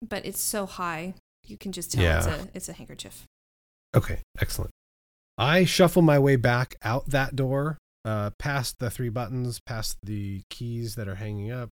But 0.00 0.24
it's 0.24 0.40
so 0.40 0.64
high, 0.64 1.12
you 1.46 1.58
can 1.58 1.70
just 1.70 1.92
tell 1.92 2.16
it's, 2.16 2.26
a, 2.26 2.48
it's 2.54 2.68
a 2.70 2.72
handkerchief. 2.72 3.24
Okay, 3.94 4.20
excellent. 4.40 4.70
I 5.36 5.66
shuffle 5.66 6.00
my 6.00 6.18
way 6.18 6.36
back 6.36 6.76
out 6.82 7.10
that 7.10 7.36
door, 7.36 7.76
uh, 8.06 8.30
past 8.38 8.76
the 8.78 8.88
three 8.88 9.10
buttons, 9.10 9.60
past 9.66 9.98
the 10.02 10.40
keys 10.48 10.94
that 10.94 11.08
are 11.08 11.16
hanging 11.16 11.50
up, 11.50 11.68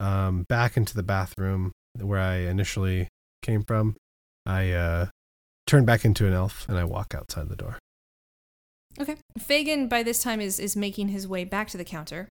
um, 0.00 0.46
back 0.48 0.76
into 0.76 0.96
the 0.96 1.04
bathroom 1.04 1.70
where 1.96 2.18
I 2.18 2.38
initially 2.38 3.06
came 3.40 3.62
from. 3.62 3.94
I 4.44 4.72
uh, 4.72 5.06
turn 5.68 5.84
back 5.84 6.04
into 6.04 6.26
an 6.26 6.32
elf 6.32 6.68
and 6.68 6.76
I 6.76 6.82
walk 6.82 7.14
outside 7.14 7.48
the 7.48 7.54
door. 7.54 7.78
Okay. 9.00 9.16
Fagin, 9.38 9.88
by 9.88 10.02
this 10.02 10.22
time, 10.22 10.40
is, 10.40 10.60
is 10.60 10.76
making 10.76 11.08
his 11.08 11.26
way 11.26 11.44
back 11.44 11.68
to 11.68 11.78
the 11.78 11.84
counter. 11.84 12.28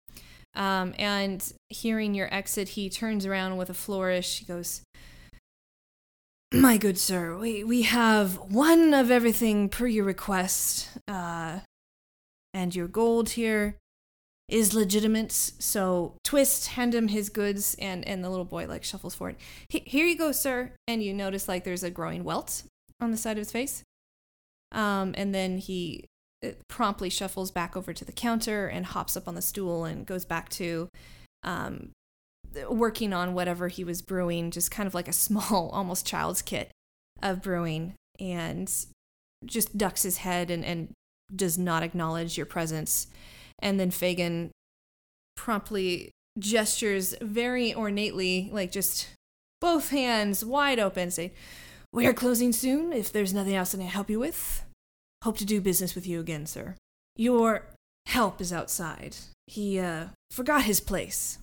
Um, 0.55 0.95
and 0.99 1.53
hearing 1.69 2.15
your 2.15 2.33
exit, 2.35 2.71
he 2.71 2.89
turns 2.91 3.25
around 3.27 3.57
with 3.57 3.71
a 3.71 3.75
flourish. 3.75 4.39
He 4.41 4.45
goes, 4.47 4.83
My 6.53 6.77
good 6.79 6.99
sir, 6.99 7.37
we, 7.37 7.63
we 7.63 7.83
have 7.83 8.37
one 8.51 8.95
of 8.95 9.11
everything 9.11 9.69
per 9.69 9.87
your 9.87 10.05
request. 10.05 10.89
Uh, 11.07 11.61
and 12.55 12.75
your 12.75 12.89
gold 12.89 13.31
here 13.31 13.77
is 14.49 14.73
legitimate. 14.75 15.33
So 15.33 16.15
twist, 16.25 16.69
hand 16.69 16.95
him 16.95 17.09
his 17.09 17.29
goods, 17.29 17.77
and, 17.79 18.07
and 18.09 18.25
the 18.25 18.31
little 18.31 18.45
boy 18.45 18.67
like 18.67 18.83
shuffles 18.83 19.15
forward. 19.15 19.37
"He- 19.69 19.83
Here 19.87 20.07
you 20.07 20.17
go, 20.17 20.33
sir. 20.33 20.73
And 20.89 21.03
you 21.03 21.13
notice 21.13 21.49
like 21.49 21.65
there's 21.65 21.83
a 21.85 21.91
growing 21.91 22.25
welt 22.25 22.63
on 23.01 23.11
the 23.11 23.17
side 23.17 23.33
of 23.33 23.43
his 23.43 23.53
face. 23.53 23.83
Um, 24.73 25.15
and 25.17 25.35
then 25.35 25.59
he 25.59 26.07
it 26.43 26.61
promptly 26.69 27.11
shuffles 27.11 27.51
back 27.51 27.77
over 27.77 27.93
to 27.93 28.05
the 28.05 28.13
counter 28.13 28.67
and 28.67 28.87
hops 28.87 29.17
up 29.17 29.27
on 29.27 29.35
the 29.35 29.43
stool 29.43 29.85
and 29.85 30.07
goes 30.07 30.25
back 30.25 30.49
to 30.51 30.89
um, 31.43 31.91
working 32.69 33.13
on 33.13 33.35
whatever 33.35 33.69
he 33.69 33.85
was 33.85 34.03
brewing, 34.03 34.51
just 34.51 34.71
kind 34.71 34.87
of 34.87 34.95
like 34.95 35.09
a 35.09 35.13
small, 35.13 35.71
almost 35.73 36.07
child's 36.07 36.43
kit 36.43 36.71
of 37.23 37.43
brewing, 37.43 37.95
and 38.21 38.73
just 39.45 39.77
ducks 39.77 40.03
his 40.03 40.19
head 40.19 40.51
and, 40.51 40.65
and 40.65 40.93
does 41.35 41.59
not 41.59 41.83
acknowledge 41.83 42.37
your 42.37 42.47
presence. 42.47 43.07
And 43.59 43.81
then 43.81 43.91
Fagin 43.91 44.51
promptly 45.37 46.11
gestures 46.39 47.15
very 47.21 47.73
ornately, 47.73 48.51
like 48.53 48.71
just 48.71 49.09
both 49.61 49.91
hands 49.91 50.45
wide 50.45 50.79
open, 50.79 51.11
saying, 51.11 51.31
We 51.93 52.07
are 52.07 52.13
closing 52.13 52.53
soon. 52.53 52.93
If 52.93 53.13
there's 53.13 53.33
nothing 53.33 53.55
else 53.55 53.75
I 53.75 53.79
can 53.79 53.87
help 53.87 54.11
you 54.11 54.19
with, 54.19 54.66
Hope 55.23 55.39
to 55.39 55.45
do 55.45 55.61
business 55.61 55.95
with 55.95 56.07
you 56.07 56.21
again, 56.21 56.47
sir. 56.47 56.77
Your 57.17 57.67
help 58.07 58.41
is 58.41 58.53
outside. 58.53 59.17
He, 59.47 59.79
uh, 59.79 60.07
forgot 60.31 60.65
his 60.65 60.81
place. 60.81 61.39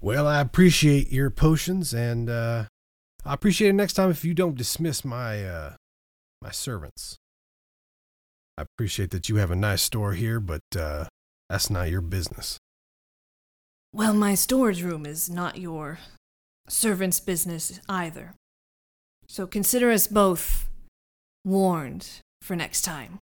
Well, 0.00 0.26
I 0.26 0.40
appreciate 0.40 1.10
your 1.10 1.30
potions, 1.30 1.92
and 1.92 2.30
uh, 2.30 2.64
I 3.24 3.34
appreciate 3.34 3.70
it 3.70 3.74
next 3.74 3.94
time 3.94 4.10
if 4.10 4.24
you 4.24 4.32
don't 4.32 4.56
dismiss 4.56 5.04
my 5.04 5.44
uh, 5.44 5.72
my 6.40 6.52
servants. 6.52 7.16
I 8.56 8.62
appreciate 8.62 9.10
that 9.10 9.28
you 9.28 9.36
have 9.36 9.50
a 9.50 9.56
nice 9.56 9.82
store 9.82 10.12
here, 10.12 10.38
but 10.38 10.62
uh, 10.76 11.06
that's 11.48 11.68
not 11.68 11.90
your 11.90 12.00
business. 12.00 12.58
Well, 13.92 14.14
my 14.14 14.34
storage 14.34 14.82
room 14.82 15.04
is 15.04 15.28
not 15.28 15.58
your 15.58 15.98
servant's 16.68 17.18
business 17.18 17.80
either. 17.88 18.34
So 19.26 19.46
consider 19.46 19.90
us 19.90 20.06
both 20.06 20.67
warned 21.44 22.08
for 22.42 22.56
next 22.56 22.82
time. 22.82 23.18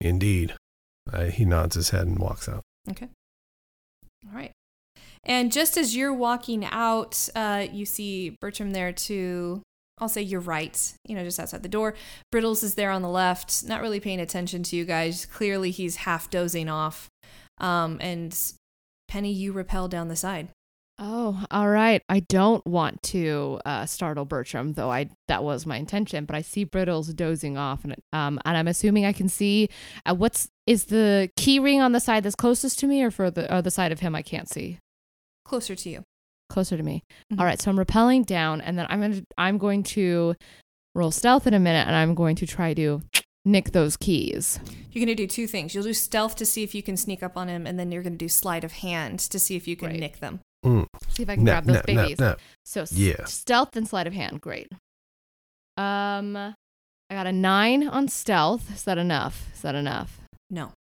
Indeed. 0.00 0.54
Uh, 1.12 1.24
he 1.24 1.44
nods 1.44 1.74
his 1.74 1.90
head 1.90 2.06
and 2.06 2.18
walks 2.18 2.48
out. 2.48 2.62
Okay. 2.90 3.08
All 4.26 4.34
right. 4.34 4.52
And 5.24 5.52
just 5.52 5.76
as 5.76 5.96
you're 5.96 6.12
walking 6.12 6.64
out, 6.64 7.28
uh, 7.34 7.66
you 7.72 7.86
see 7.86 8.36
Bertram 8.40 8.72
there 8.72 8.92
to, 8.92 9.62
I'll 9.98 10.08
say 10.08 10.22
you're 10.22 10.40
right, 10.40 10.92
you 11.06 11.14
know, 11.14 11.24
just 11.24 11.40
outside 11.40 11.62
the 11.62 11.68
door. 11.68 11.94
Brittles 12.30 12.62
is 12.62 12.74
there 12.74 12.90
on 12.90 13.02
the 13.02 13.08
left, 13.08 13.64
not 13.64 13.80
really 13.80 14.00
paying 14.00 14.20
attention 14.20 14.62
to 14.64 14.76
you 14.76 14.84
guys. 14.84 15.24
Clearly, 15.24 15.70
he's 15.70 15.96
half 15.96 16.28
dozing 16.28 16.68
off. 16.68 17.08
Um, 17.58 17.98
and 18.00 18.36
Penny, 19.08 19.32
you 19.32 19.52
repel 19.52 19.88
down 19.88 20.08
the 20.08 20.16
side. 20.16 20.48
Oh, 20.98 21.44
all 21.50 21.68
right. 21.68 22.02
I 22.08 22.20
don't 22.20 22.64
want 22.64 23.02
to 23.04 23.60
uh, 23.64 23.84
startle 23.84 24.24
Bertram, 24.24 24.74
though 24.74 24.92
I 24.92 25.10
that 25.26 25.42
was 25.42 25.66
my 25.66 25.76
intention. 25.76 26.24
But 26.24 26.36
I 26.36 26.42
see 26.42 26.64
Brittles 26.64 27.14
dozing 27.16 27.58
off, 27.58 27.82
and 27.84 27.96
um, 28.12 28.38
and 28.44 28.56
I'm 28.56 28.68
assuming 28.68 29.04
I 29.04 29.12
can 29.12 29.28
see 29.28 29.68
uh, 30.06 30.14
what's 30.14 30.48
is 30.66 30.84
the 30.86 31.30
key 31.36 31.58
ring 31.58 31.80
on 31.80 31.92
the 31.92 32.00
side 32.00 32.22
that's 32.22 32.36
closest 32.36 32.78
to 32.78 32.86
me, 32.86 33.02
or 33.02 33.10
for 33.10 33.28
the 33.30 33.50
other 33.52 33.70
side 33.70 33.90
of 33.90 34.00
him 34.00 34.14
I 34.14 34.22
can't 34.22 34.48
see. 34.48 34.78
Closer 35.44 35.74
to 35.74 35.90
you. 35.90 36.04
Closer 36.48 36.76
to 36.76 36.82
me. 36.82 37.02
Mhm. 37.32 37.40
All 37.40 37.44
right, 37.44 37.60
so 37.60 37.70
I'm 37.72 37.78
repelling 37.78 38.22
down, 38.22 38.60
and 38.60 38.78
then 38.78 38.86
I'm 38.88 39.00
gonna 39.00 39.22
I'm 39.36 39.58
going 39.58 39.82
to 39.94 40.36
roll 40.94 41.10
stealth 41.10 41.48
in 41.48 41.54
a 41.54 41.58
minute, 41.60 41.88
and 41.88 41.96
I'm 41.96 42.14
going 42.14 42.36
to 42.36 42.46
try 42.46 42.72
to 42.74 43.02
nick 43.44 43.72
those 43.72 43.96
keys. 43.96 44.60
You're 44.92 45.04
going 45.04 45.14
to 45.16 45.20
do 45.22 45.26
two 45.26 45.48
things. 45.48 45.74
You'll 45.74 45.82
do 45.84 45.92
stealth 45.92 46.36
to 46.36 46.46
see 46.46 46.62
if 46.62 46.72
you 46.72 46.84
can 46.84 46.96
sneak 46.96 47.20
up 47.22 47.36
on 47.36 47.48
him, 47.48 47.66
and 47.66 47.78
then 47.80 47.90
you're 47.90 48.02
going 48.04 48.12
to 48.14 48.16
do 48.18 48.28
sleight 48.28 48.62
of 48.62 48.72
hand 48.74 49.18
to 49.18 49.40
see 49.40 49.56
if 49.56 49.66
you 49.66 49.74
can 49.76 49.88
Right. 49.88 49.98
nick 49.98 50.20
them. 50.20 50.38
Mm. 50.64 50.86
See 51.08 51.22
if 51.22 51.28
I 51.28 51.34
can 51.36 51.44
No, 51.44 51.52
grab 51.52 51.64
those 51.66 51.74
no, 51.86 51.94
no, 51.94 52.02
babies. 52.02 52.18
no. 52.18 52.36
So 52.64 52.84
Yeah. 52.90 53.24
stealth 53.26 53.76
and 53.76 53.86
sleight 53.88 54.06
of 54.06 54.12
hand. 54.14 54.40
Great. 54.40 54.68
Um, 55.76 56.36
I 56.36 56.54
got 57.10 57.26
a 57.26 57.32
nine 57.32 57.86
on 57.86 58.08
stealth. 58.08 58.72
Is 58.74 58.84
that 58.84 58.96
enough? 58.98 59.48
Is 59.54 59.62
that 59.62 59.74
enough? 59.74 60.20
No. 60.50 60.72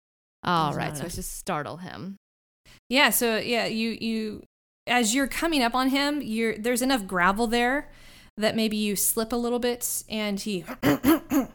All 0.44 0.68
That's 0.68 0.78
right. 0.78 0.88
not 0.88 0.94
So 0.96 1.00
enough. 1.02 1.06
it's 1.08 1.16
just 1.18 1.36
startle 1.38 1.78
him. 1.78 2.16
Yeah, 2.90 3.10
so 3.10 3.38
yeah, 3.38 3.66
you 3.66 3.98
you 4.00 4.44
as 4.88 5.16
you're 5.16 5.28
coming 5.28 5.62
up 5.64 5.74
on 5.76 5.90
him, 5.90 6.22
you're 6.22 6.58
there's 6.58 6.82
enough 6.82 7.08
gravel 7.08 7.48
there 7.48 7.90
that 8.38 8.56
maybe 8.56 8.76
you 8.78 8.96
slip 8.96 9.32
a 9.32 9.36
little 9.38 9.60
bit 9.60 10.04
and 10.10 10.40
he 10.40 10.66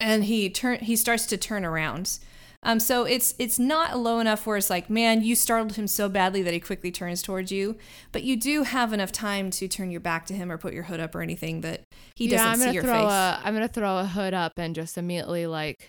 and 0.00 0.24
he 0.24 0.50
turn 0.50 0.78
he 0.80 0.96
starts 0.96 1.26
to 1.26 1.36
turn 1.36 1.64
around. 1.64 2.18
Um 2.62 2.78
so 2.78 3.04
it's 3.04 3.34
it's 3.38 3.58
not 3.58 3.98
low 3.98 4.18
enough 4.18 4.46
where 4.46 4.56
it's 4.56 4.68
like, 4.68 4.90
man, 4.90 5.22
you 5.22 5.34
startled 5.34 5.76
him 5.76 5.86
so 5.86 6.08
badly 6.08 6.42
that 6.42 6.52
he 6.52 6.60
quickly 6.60 6.90
turns 6.90 7.22
towards 7.22 7.50
you, 7.50 7.76
but 8.12 8.22
you 8.22 8.36
do 8.36 8.64
have 8.64 8.92
enough 8.92 9.12
time 9.12 9.50
to 9.52 9.66
turn 9.68 9.90
your 9.90 10.00
back 10.00 10.26
to 10.26 10.34
him 10.34 10.52
or 10.52 10.58
put 10.58 10.74
your 10.74 10.84
hood 10.84 11.00
up 11.00 11.14
or 11.14 11.22
anything 11.22 11.62
that 11.62 11.84
he 12.16 12.28
doesn't 12.28 12.46
yeah, 12.46 12.52
I'm 12.52 12.58
gonna 12.58 12.72
your 12.72 12.82
throw 12.82 12.92
face. 12.92 13.12
a 13.12 13.40
I'm 13.42 13.54
gonna 13.54 13.68
throw 13.68 13.98
a 13.98 14.04
hood 14.04 14.34
up 14.34 14.52
and 14.58 14.74
just 14.74 14.98
immediately 14.98 15.46
like 15.46 15.88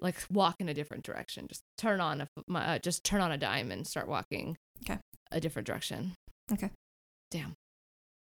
like 0.00 0.16
walk 0.30 0.56
in 0.58 0.68
a 0.68 0.74
different 0.74 1.04
direction. 1.04 1.46
Just 1.48 1.62
turn 1.78 2.00
on 2.00 2.20
a 2.22 2.28
my, 2.46 2.74
uh, 2.74 2.78
just 2.78 3.04
turn 3.04 3.20
on 3.20 3.32
a 3.32 3.38
dime 3.38 3.70
and 3.70 3.86
start 3.86 4.08
walking. 4.08 4.56
Okay. 4.84 4.98
A 5.32 5.40
different 5.40 5.66
direction. 5.66 6.12
Okay. 6.52 6.70
Damn. 7.30 7.54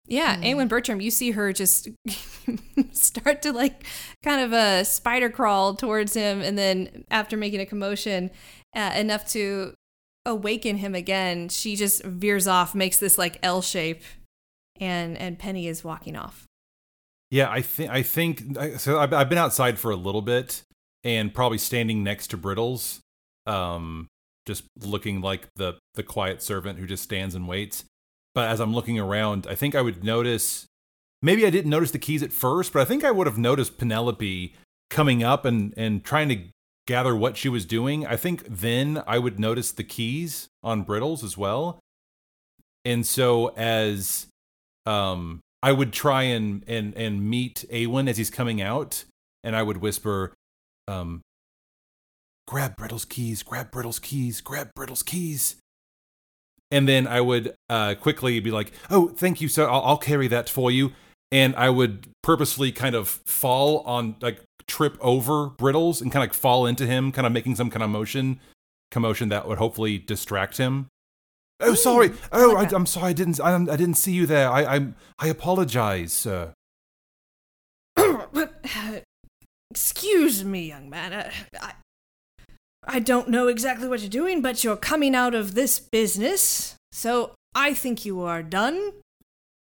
Yeah, 0.08 0.36
Hmm. 0.36 0.44
Awen 0.44 0.68
Bertram, 0.68 1.00
you 1.00 1.10
see 1.10 1.32
her 1.32 1.52
just 1.52 1.88
start 2.92 3.42
to 3.42 3.52
like 3.52 3.84
kind 4.24 4.40
of 4.40 4.52
a 4.52 4.84
spider 4.84 5.28
crawl 5.28 5.74
towards 5.74 6.14
him, 6.14 6.40
and 6.40 6.56
then 6.58 7.04
after 7.10 7.36
making 7.36 7.60
a 7.60 7.66
commotion 7.66 8.30
uh, 8.74 8.92
enough 8.96 9.28
to 9.32 9.74
awaken 10.24 10.78
him 10.78 10.94
again, 10.94 11.48
she 11.50 11.76
just 11.76 12.02
veers 12.04 12.48
off, 12.48 12.74
makes 12.74 12.98
this 12.98 13.18
like 13.18 13.38
L 13.42 13.60
shape, 13.60 14.02
and 14.80 15.16
and 15.18 15.38
Penny 15.38 15.66
is 15.68 15.84
walking 15.84 16.16
off. 16.16 16.44
Yeah, 17.30 17.50
I 17.50 17.60
think 17.60 17.90
I 17.90 18.02
think 18.02 18.42
so. 18.78 18.98
I've, 18.98 19.12
I've 19.12 19.28
been 19.28 19.36
outside 19.38 19.78
for 19.78 19.90
a 19.90 19.96
little 19.96 20.22
bit 20.22 20.62
and 21.04 21.32
probably 21.34 21.58
standing 21.58 22.02
next 22.02 22.28
to 22.28 22.38
Brittles, 22.38 23.00
um, 23.46 24.06
just 24.46 24.64
looking 24.80 25.20
like 25.20 25.48
the 25.56 25.74
the 25.94 26.02
quiet 26.02 26.40
servant 26.42 26.78
who 26.78 26.86
just 26.86 27.02
stands 27.02 27.34
and 27.34 27.46
waits. 27.46 27.84
But 28.34 28.48
as 28.48 28.60
I'm 28.60 28.74
looking 28.74 28.98
around, 28.98 29.46
I 29.48 29.54
think 29.54 29.74
I 29.74 29.82
would 29.82 30.04
notice. 30.04 30.66
Maybe 31.20 31.44
I 31.44 31.50
didn't 31.50 31.70
notice 31.70 31.90
the 31.90 31.98
keys 31.98 32.22
at 32.22 32.32
first, 32.32 32.72
but 32.72 32.80
I 32.80 32.84
think 32.84 33.02
I 33.04 33.10
would 33.10 33.26
have 33.26 33.38
noticed 33.38 33.78
Penelope 33.78 34.54
coming 34.90 35.22
up 35.22 35.44
and 35.44 35.74
and 35.76 36.04
trying 36.04 36.28
to 36.28 36.44
gather 36.86 37.14
what 37.14 37.36
she 37.36 37.48
was 37.48 37.64
doing. 37.64 38.06
I 38.06 38.16
think 38.16 38.44
then 38.48 39.02
I 39.06 39.18
would 39.18 39.38
notice 39.38 39.72
the 39.72 39.84
keys 39.84 40.48
on 40.62 40.84
Brittles 40.84 41.22
as 41.22 41.36
well. 41.36 41.80
And 42.84 43.06
so 43.06 43.48
as 43.56 44.26
um 44.86 45.40
I 45.62 45.72
would 45.72 45.92
try 45.92 46.22
and 46.22 46.64
and 46.66 46.94
and 46.96 47.28
meet 47.28 47.64
Awen 47.70 48.08
as 48.08 48.16
he's 48.16 48.30
coming 48.30 48.62
out, 48.62 49.04
and 49.42 49.56
I 49.56 49.62
would 49.62 49.78
whisper, 49.78 50.32
um, 50.86 51.22
"Grab 52.46 52.76
Brittle's 52.76 53.04
keys, 53.04 53.42
grab 53.42 53.70
Brittle's 53.70 53.98
keys, 53.98 54.40
grab 54.40 54.70
Brittle's 54.74 55.02
keys." 55.02 55.56
And 56.70 56.86
then 56.86 57.06
I 57.06 57.20
would 57.20 57.54
uh, 57.68 57.94
quickly 57.94 58.40
be 58.40 58.50
like, 58.50 58.72
"Oh, 58.90 59.08
thank 59.08 59.40
you, 59.40 59.48
sir. 59.48 59.68
I'll, 59.68 59.82
I'll 59.82 59.98
carry 59.98 60.28
that 60.28 60.48
for 60.48 60.70
you." 60.70 60.92
And 61.30 61.54
I 61.56 61.70
would 61.70 62.08
purposely 62.22 62.72
kind 62.72 62.94
of 62.94 63.08
fall 63.08 63.80
on, 63.80 64.16
like, 64.20 64.40
trip 64.66 64.96
over 65.00 65.48
Brittles 65.48 66.00
and 66.00 66.12
kind 66.12 66.22
of 66.22 66.30
like 66.30 66.34
fall 66.34 66.66
into 66.66 66.86
him, 66.86 67.10
kind 67.12 67.26
of 67.26 67.32
making 67.32 67.56
some 67.56 67.70
kind 67.70 67.82
of 67.82 67.90
motion, 67.90 68.40
commotion 68.90 69.28
that 69.30 69.48
would 69.48 69.58
hopefully 69.58 69.98
distract 69.98 70.58
him. 70.58 70.88
Oh, 71.60 71.74
sorry. 71.74 72.12
Oh, 72.30 72.56
I, 72.56 72.68
I'm 72.72 72.86
sorry. 72.86 73.08
I 73.08 73.12
didn't. 73.12 73.40
I, 73.40 73.54
I 73.54 73.76
didn't 73.76 73.94
see 73.94 74.12
you 74.12 74.26
there. 74.26 74.48
I, 74.50 74.76
I, 74.76 74.86
I 75.18 75.28
apologize, 75.28 76.12
sir. 76.12 76.52
excuse 79.70 80.44
me, 80.44 80.68
young 80.68 80.88
man. 80.88 81.32
I, 81.60 81.72
I 82.88 82.96
I 82.96 82.98
don't 83.00 83.28
know 83.28 83.48
exactly 83.48 83.86
what 83.88 84.00
you're 84.00 84.08
doing, 84.08 84.40
but 84.42 84.64
you're 84.64 84.76
coming 84.76 85.14
out 85.14 85.34
of 85.34 85.54
this 85.54 85.78
business, 85.78 86.74
so 86.90 87.32
I 87.54 87.74
think 87.74 88.04
you 88.04 88.22
are 88.22 88.42
done. 88.42 88.92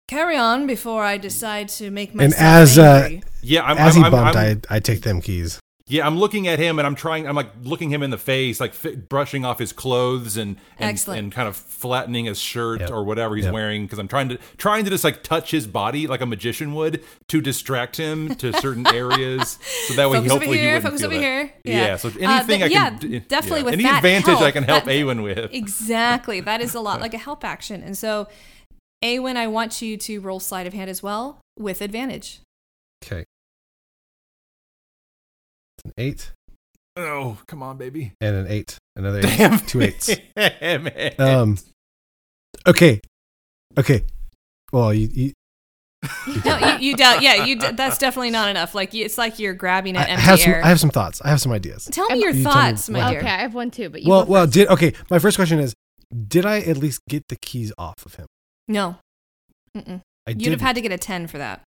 Carry 0.09 0.37
on 0.37 0.67
before 0.67 1.03
I 1.03 1.17
decide 1.17 1.69
to 1.81 1.91
make 1.91 2.11
And 2.11 2.17
myself 2.19 2.41
as, 2.41 2.79
uh, 2.79 2.83
angry. 3.05 3.23
Yeah, 3.43 3.65
I'm. 3.65 3.79
As 3.79 3.97
I'm, 3.97 4.01
he 4.01 4.05
I'm- 4.05 4.13
bumped, 4.13 4.37
I'm- 4.37 4.63
I 4.71 4.77
I 4.77 4.81
take 4.81 5.01
them 5.03 5.21
keys. 5.21 5.59
Yeah, 5.89 6.05
I'm 6.05 6.19
looking 6.19 6.49
at 6.49 6.59
him 6.59 6.81
and 6.81 6.87
I'm 6.87 6.97
trying. 6.97 7.29
I'm 7.29 7.37
like 7.37 7.51
looking 7.63 7.91
him 7.91 8.03
in 8.03 8.11
the 8.11 8.19
face, 8.19 8.59
like 8.59 8.75
fi- 8.75 8.97
brushing 8.97 9.45
off 9.45 9.61
his 9.61 9.73
clothes 9.73 10.37
and 10.37 10.57
and, 10.79 11.01
and 11.09 11.31
kind 11.31 11.47
of 11.47 11.55
flattening 11.57 12.25
his 12.25 12.41
shirt 12.41 12.81
Yep. 12.81 12.91
or 12.91 13.05
whatever 13.05 13.37
he's 13.37 13.45
Yep. 13.45 13.55
wearing 13.55 13.85
because 13.85 14.01
I'm 14.01 14.09
trying 14.09 14.29
to 14.31 14.39
trying 14.57 14.83
to 14.85 14.91
just 14.91 15.05
like 15.05 15.23
touch 15.23 15.53
his 15.53 15.69
body 15.69 16.09
like 16.09 16.21
a 16.21 16.27
magician 16.27 16.75
would 16.75 17.05
to 17.29 17.41
distract 17.41 17.97
him 17.99 18.35
to 18.35 18.53
certain 18.55 18.85
areas, 18.93 19.61
so 19.87 19.95
that 19.95 20.11
way 20.11 20.17
Focus 20.17 20.33
over 20.33 20.39
hopefully 20.41 20.57
he 20.59 20.63
here, 20.65 20.75
wouldn't 20.75 20.85
focus 20.87 21.01
feel 21.03 21.07
over 21.11 21.17
that. 21.21 21.23
here. 21.23 21.53
Yeah. 21.65 21.87
Yeah. 21.87 21.97
so 21.99 22.09
Uh, 22.09 22.13
anything 22.21 22.61
th- 22.61 22.63
I 22.63 22.67
yeah, 22.75 22.91
can 22.91 22.99
d- 22.99 23.19
definitely 23.21 23.61
yeah. 23.61 23.65
with 23.67 23.75
any 23.75 23.83
that 23.85 23.97
advantage 23.99 24.39
I 24.43 24.51
can 24.51 24.65
help 24.65 24.85
that- 24.87 24.91
Awen 24.93 25.23
with. 25.23 25.53
Exactly. 25.55 26.41
That 26.41 26.61
is 26.61 26.75
a 26.75 26.81
lot 26.81 27.01
like 27.07 27.15
a 27.15 27.19
help 27.19 27.45
action. 27.45 27.85
And 27.85 27.97
so, 27.97 28.27
Awen, 29.05 29.37
I 29.37 29.47
want 29.47 29.81
you 29.83 29.97
to 29.99 30.21
roll 30.21 30.41
sleight 30.41 30.67
of 30.67 30.73
hand 30.73 30.91
as 30.91 31.01
well 31.01 31.39
with 31.57 31.81
advantage. 31.81 32.41
Okay. 33.05 33.25
An 35.87 35.93
eight 35.99 36.33
Oh, 36.99 37.39
come 37.47 37.63
on, 37.63 37.77
baby! 37.77 38.13
and 38.21 38.35
an 38.35 38.47
eight. 38.49 38.79
Another 38.97 39.19
eight. 39.19 39.37
Damn, 39.39 39.59
Two 39.61 39.83
eights. 39.83 40.11
Damn 40.37 40.87
it. 40.89 41.21
Um. 41.21 41.59
Okay. 42.67 43.01
Okay. 43.79 44.03
Well, 44.73 44.93
you, 44.95 45.09
you 45.13 45.33
No, 46.45 46.57
you, 46.59 46.79
you 46.91 46.97
doubt. 46.97 47.21
Yeah, 47.23 47.45
you. 47.45 47.59
d- 47.59 47.73
That's 47.73 47.99
definitely 47.99 48.31
not 48.31 48.49
enough. 48.49 48.75
Like 48.75 48.95
you, 48.95 49.05
it's 49.05 49.19
like 49.19 49.39
you're 49.39 49.53
grabbing 49.55 49.97
I 49.97 50.03
at 50.03 50.09
empty 50.09 50.23
have 50.25 50.41
some. 50.41 50.53
air. 50.53 50.65
I 50.65 50.69
have 50.69 50.81
some 50.81 50.89
thoughts. 50.91 51.21
I 51.23 51.29
have 51.29 51.41
some 51.41 51.53
ideas. 51.53 51.85
tell 51.93 52.09
me 52.09 52.19
your 52.21 52.31
You 52.33 52.43
tell 52.43 52.55
me 52.55 52.61
thoughts, 52.73 52.89
my 52.89 53.11
dear. 53.11 53.19
Okay, 53.21 53.29
I 53.29 53.39
have 53.43 53.55
one 53.55 53.71
too, 53.71 53.91
but 53.91 54.03
you 54.03 54.11
Well, 54.11 54.25
well, 54.27 54.45
first. 54.47 54.55
did 54.55 54.69
okay. 54.69 54.93
My 55.11 55.19
first 55.19 55.37
question 55.37 55.59
is, 55.61 55.75
did 56.29 56.47
I 56.47 56.61
at 56.61 56.79
least 56.79 57.01
get 57.09 57.25
the 57.29 57.37
keys 57.37 57.73
off 57.77 58.07
of 58.07 58.15
him? 58.15 58.27
No. 58.69 58.97
Mm-mm. 59.77 60.01
I 60.27 60.31
You'd 60.31 60.39
did 60.39 60.51
have 60.53 60.61
had 60.63 60.77
to 60.77 60.81
get 60.81 60.93
a 60.93 60.99
ten 60.99 61.27
for 61.27 61.37
that. 61.39 61.63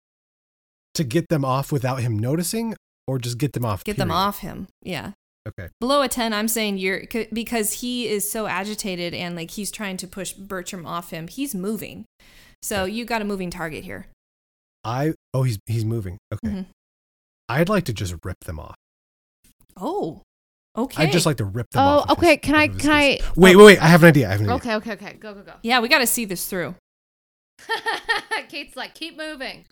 to 0.94 1.04
get 1.04 1.28
them 1.30 1.44
off 1.44 1.72
without 1.72 2.00
him 2.00 2.18
noticing, 2.18 2.76
or 3.08 3.18
just 3.20 3.38
get 3.38 3.54
them 3.54 3.66
off. 3.66 3.84
Get 3.84 3.98
them 3.98 4.12
off 4.12 4.40
him. 4.40 4.68
Yeah. 4.84 5.12
Okay. 5.48 5.70
Below 5.80 6.02
a 6.02 6.10
10, 6.10 6.34
I'm 6.34 6.50
saying 6.50 6.78
you're 6.78 7.04
c- 7.12 7.30
because 7.32 7.74
he 7.74 8.08
is 8.08 8.30
so 8.30 8.48
agitated 8.48 9.14
and 9.14 9.36
like 9.36 9.52
he's 9.52 9.72
trying 9.72 9.96
to 9.98 10.08
push 10.08 10.34
Bertram 10.34 10.86
off 10.86 11.12
him. 11.12 11.28
He's 11.30 11.56
moving. 11.56 12.04
So 12.62 12.84
you 12.84 13.06
got 13.06 13.22
a 13.22 13.26
moving 13.26 13.50
target 13.50 13.86
here. 13.86 14.08
I 14.84 15.14
oh 15.34 15.44
he's 15.44 15.58
he's 15.66 15.86
moving. 15.86 16.18
Okay. 16.34 16.54
Mhm. 16.54 16.66
I'd 17.50 17.70
like 17.70 17.86
to 17.86 17.94
just 17.94 18.14
rip 18.26 18.38
them 18.46 18.60
off. 18.60 18.76
Oh. 19.78 20.22
Okay. 20.78 21.04
I'd 21.04 21.12
just 21.12 21.26
like 21.26 21.38
to 21.38 21.46
rip 21.46 21.68
them 21.72 21.82
Oh, 21.82 21.88
off. 22.00 22.10
of 22.10 22.18
okay, 22.18 22.32
his- 22.36 22.40
can 22.44 22.56
I- 22.56 22.64
of 22.66 22.74
his 22.74 22.82
can 22.82 23.18
keys. 23.18 23.26
I- 23.26 23.32
Wait, 23.36 23.56
wait, 23.56 23.66
wait. 23.66 23.82
I 23.82 23.88
have 23.88 24.04
an 24.04 24.10
idea. 24.10 24.28
I 24.28 24.32
have 24.34 24.42
an 24.42 24.50
idea. 24.50 24.56
Okay, 24.58 24.76
okay, 24.76 24.92
okay. 25.08 25.14
Go, 25.20 25.34
go, 25.34 25.42
go. 25.44 25.54
Yeah, 25.64 25.80
we 25.80 25.88
got 25.88 26.00
to 26.00 26.08
see 26.08 26.26
this 26.26 26.46
through. 26.46 26.76
Kate's 28.50 28.76
like, 28.76 28.94
keep 28.96 29.18
moving. 29.18 29.66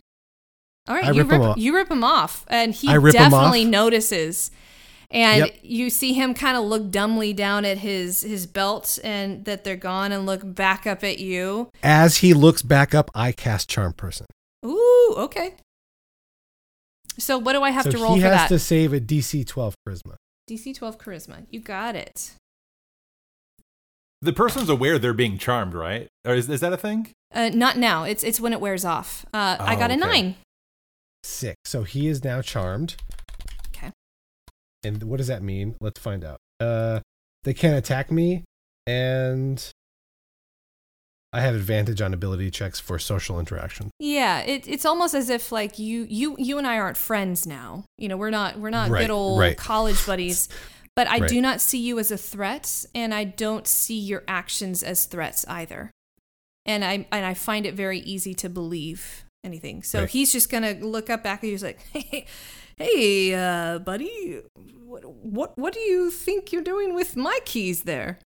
All 0.88 0.96
right, 0.96 1.06
I 1.06 1.12
you 1.12 1.24
rip 1.24 1.32
him 1.32 1.42
rip 1.42 1.50
off. 1.50 1.58
you 1.58 1.76
rip 1.76 1.90
him 1.92 2.04
off, 2.04 2.46
and 2.48 2.74
he 2.74 2.88
I 2.90 2.96
rip 2.96 3.16
him 3.16 3.30
definitely 3.32 3.64
off. 3.66 3.70
notices. 3.72 4.52
And 5.12 5.46
Yep. 5.46 5.56
you 5.62 5.90
see 5.90 6.14
him 6.14 6.34
kind 6.34 6.58
of 6.58 6.64
look 6.66 6.90
dumbly 6.92 7.32
down 7.34 7.64
at 7.66 7.78
his 7.80 8.22
his 8.22 8.46
belt, 8.48 9.00
and 9.04 9.46
that 9.46 9.64
they're 9.64 9.76
gone, 9.76 10.12
and 10.12 10.26
look 10.26 10.42
back 10.44 10.86
up 10.88 11.04
at 11.04 11.20
you. 11.20 11.70
As 11.84 12.18
he 12.18 12.34
looks 12.34 12.62
back 12.62 12.94
up, 12.94 13.10
I 13.16 13.32
cast 13.32 13.70
Charm 13.70 13.94
Person. 13.94 14.26
Ooh, 14.66 15.14
okay. 15.18 15.56
So 17.18 17.38
what 17.38 17.54
do 17.54 17.62
I 17.64 17.70
have 17.72 17.84
so 17.86 17.92
to 17.92 17.98
roll 17.98 18.16
he 18.16 18.22
has 18.22 18.32
that? 18.32 18.48
to 18.50 18.60
save 18.60 18.92
a 18.94 19.00
DC 19.00 19.46
12 19.48 19.74
Charisma. 19.88 20.16
DC 20.50 20.76
12 20.76 20.98
charisma. 21.00 21.46
You 21.50 21.60
got 21.60 21.96
it. 21.96 22.34
The 24.22 24.34
person's 24.34 24.70
aware 24.70 24.98
they're 25.00 25.14
being 25.14 25.38
charmed, 25.38 25.74
right? 25.74 26.08
Or 26.26 26.34
is, 26.36 26.50
is 26.50 26.60
that 26.62 26.74
a 26.74 26.78
thing? 26.78 27.12
Uh, 27.34 27.50
not 27.54 27.78
now. 27.78 28.04
It's 28.04 28.24
it's 28.24 28.40
when 28.40 28.54
it 28.54 28.60
wears 28.62 28.84
off. 28.86 29.26
Uh, 29.34 29.58
I 29.60 29.76
Oh, 29.76 29.80
got 29.80 29.92
a 29.92 29.94
okay. 29.94 29.98
nine. 29.98 30.36
Sick. 31.26 31.56
So 31.66 31.84
he 31.84 32.08
is 32.08 32.24
now 32.24 32.42
charmed. 32.42 32.96
Okay. 33.70 33.92
And 34.84 35.04
what 35.04 35.18
does 35.18 35.28
that 35.28 35.42
mean? 35.42 35.76
Let's 35.82 36.00
find 36.00 36.24
out. 36.24 36.38
Uh, 36.60 37.00
they 37.44 37.54
can't 37.54 37.76
attack 37.78 38.12
me, 38.12 38.44
and 38.88 39.72
I 41.34 41.42
have 41.42 41.56
advantage 41.56 42.00
on 42.02 42.14
ability 42.14 42.50
checks 42.52 42.80
for 42.80 42.98
social 43.00 43.40
interaction. 43.40 43.90
Yeah, 44.00 44.40
it, 44.42 44.68
it's 44.68 44.86
almost 44.86 45.14
as 45.14 45.30
if 45.30 45.52
like 45.52 45.78
you 45.80 46.06
you 46.10 46.36
you 46.40 46.58
and 46.58 46.66
I 46.68 46.78
aren't 46.78 46.96
friends 46.98 47.46
now. 47.46 47.86
You 47.98 48.08
know, 48.08 48.18
we're 48.18 48.30
not 48.30 48.58
we're 48.60 48.70
not 48.70 48.90
Right, 48.90 49.02
good 49.02 49.10
old 49.12 49.40
right. 49.40 49.58
college 49.58 50.06
buddies. 50.08 50.48
But 50.96 51.08
I 51.10 51.18
Right. 51.20 51.30
do 51.30 51.42
not 51.42 51.60
see 51.60 51.80
you 51.80 52.00
as 52.00 52.10
a 52.10 52.18
threat, 52.18 52.86
and 52.96 53.14
I 53.14 53.26
don't 53.26 53.68
see 53.68 54.00
your 54.00 54.24
actions 54.30 54.82
as 54.82 55.06
threats 55.06 55.44
either. 55.50 55.92
And 56.66 56.86
I 56.86 57.06
and 57.12 57.26
I 57.26 57.34
find 57.34 57.66
it 57.66 57.74
very 57.74 58.00
easy 58.00 58.34
to 58.36 58.48
believe 58.48 59.25
anything. 59.46 59.84
So 59.84 60.02
Right. 60.02 60.10
he's 60.10 60.32
just 60.32 60.50
gonna 60.50 60.74
look 60.82 61.10
up 61.10 61.24
back 61.24 61.40
at 61.40 61.44
you. 61.46 61.52
He's 61.52 61.64
like, 61.64 61.80
"Hey, 61.94 62.26
hey, 62.78 63.34
uh, 63.34 63.80
buddy, 63.80 64.42
what 64.84 65.06
what 65.06 65.58
what 65.58 65.74
do 65.74 65.80
you 65.80 66.12
think 66.12 66.52
you're 66.52 66.64
doing 66.64 66.94
with 66.96 67.16
my 67.16 67.40
keys 67.46 67.84
there?" 67.84 68.20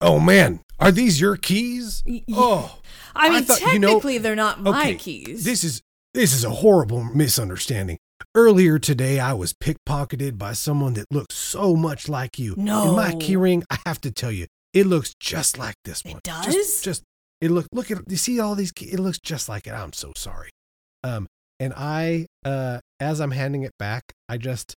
Oh 0.00 0.18
man, 0.20 0.60
are 0.78 0.92
these 0.92 1.20
your 1.20 1.36
keys? 1.36 2.02
Y- 2.06 2.22
y- 2.28 2.34
Oh, 2.36 2.78
I 3.14 3.28
I 3.28 3.30
mean, 3.30 3.44
thought- 3.44 3.60
you 3.72 3.78
know- 3.78 3.88
technically, 3.88 4.18
they're 4.18 4.36
not 4.36 4.60
my 4.62 4.80
okay, 4.90 4.94
keys. 4.96 5.44
This 5.44 5.64
is 5.64 5.80
this 6.12 6.32
is 6.34 6.44
a 6.44 6.50
horrible 6.50 7.02
misunderstanding. 7.04 7.98
Earlier 8.36 8.78
today, 8.78 9.18
I 9.20 9.32
was 9.32 9.52
pickpocketed 9.52 10.38
by 10.38 10.52
someone 10.52 10.94
that 10.94 11.06
looks 11.10 11.36
so 11.36 11.74
much 11.76 12.08
like 12.08 12.38
you. 12.38 12.54
No. 12.56 12.88
And 12.88 12.96
my 12.96 13.12
keyring, 13.12 13.62
I 13.70 13.78
have 13.86 14.00
to 14.02 14.10
tell 14.10 14.30
you, 14.32 14.46
it 14.72 14.86
looks 14.86 15.14
just 15.20 15.56
like 15.58 15.74
this 15.84 16.02
It 16.04 16.12
one. 16.12 16.20
does? 16.24 16.46
Just, 16.54 16.84
just 16.84 17.02
it 17.44 17.50
look 17.50 17.66
look 17.72 17.90
at 17.90 17.98
you 18.08 18.16
see 18.16 18.40
all 18.40 18.54
these. 18.54 18.72
It 18.80 18.98
looks 19.00 19.18
just 19.18 19.48
like 19.48 19.66
it. 19.66 19.72
I'm 19.72 19.92
so 19.92 20.12
sorry. 20.16 20.50
Um, 21.02 21.26
and 21.60 21.72
I, 21.76 22.26
uh, 22.44 22.80
as 23.00 23.20
I'm 23.20 23.30
handing 23.30 23.62
it 23.62 23.72
back, 23.78 24.02
I 24.28 24.38
just, 24.38 24.74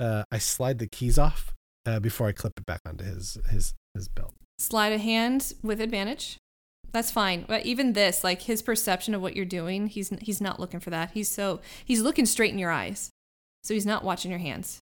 uh, 0.00 0.24
I 0.32 0.38
slide 0.38 0.78
the 0.78 0.88
keys 0.88 1.18
off, 1.18 1.52
uh, 1.86 2.00
before 2.00 2.26
I 2.28 2.32
clip 2.32 2.54
it 2.56 2.66
back 2.66 2.80
onto 2.86 3.04
his 3.04 3.38
his 3.50 3.74
his 3.94 4.08
belt. 4.08 4.34
Slide 4.58 4.92
a 4.92 4.98
hand 4.98 5.52
with 5.62 5.80
advantage. 5.80 6.38
That's 6.92 7.10
fine. 7.10 7.44
But 7.46 7.66
even 7.66 7.92
this, 7.92 8.24
like 8.24 8.42
his 8.42 8.62
perception 8.62 9.14
of 9.14 9.20
what 9.20 9.36
you're 9.36 9.44
doing, 9.44 9.86
he's 9.88 10.08
he's 10.22 10.40
not 10.40 10.58
looking 10.58 10.80
for 10.80 10.90
that. 10.90 11.10
He's 11.12 11.28
so 11.28 11.60
he's 11.84 12.00
looking 12.00 12.24
straight 12.26 12.52
in 12.52 12.58
your 12.58 12.70
eyes. 12.70 13.10
So 13.64 13.74
he's 13.74 13.84
not 13.86 14.02
watching 14.04 14.30
your 14.30 14.40
hands. 14.40 14.80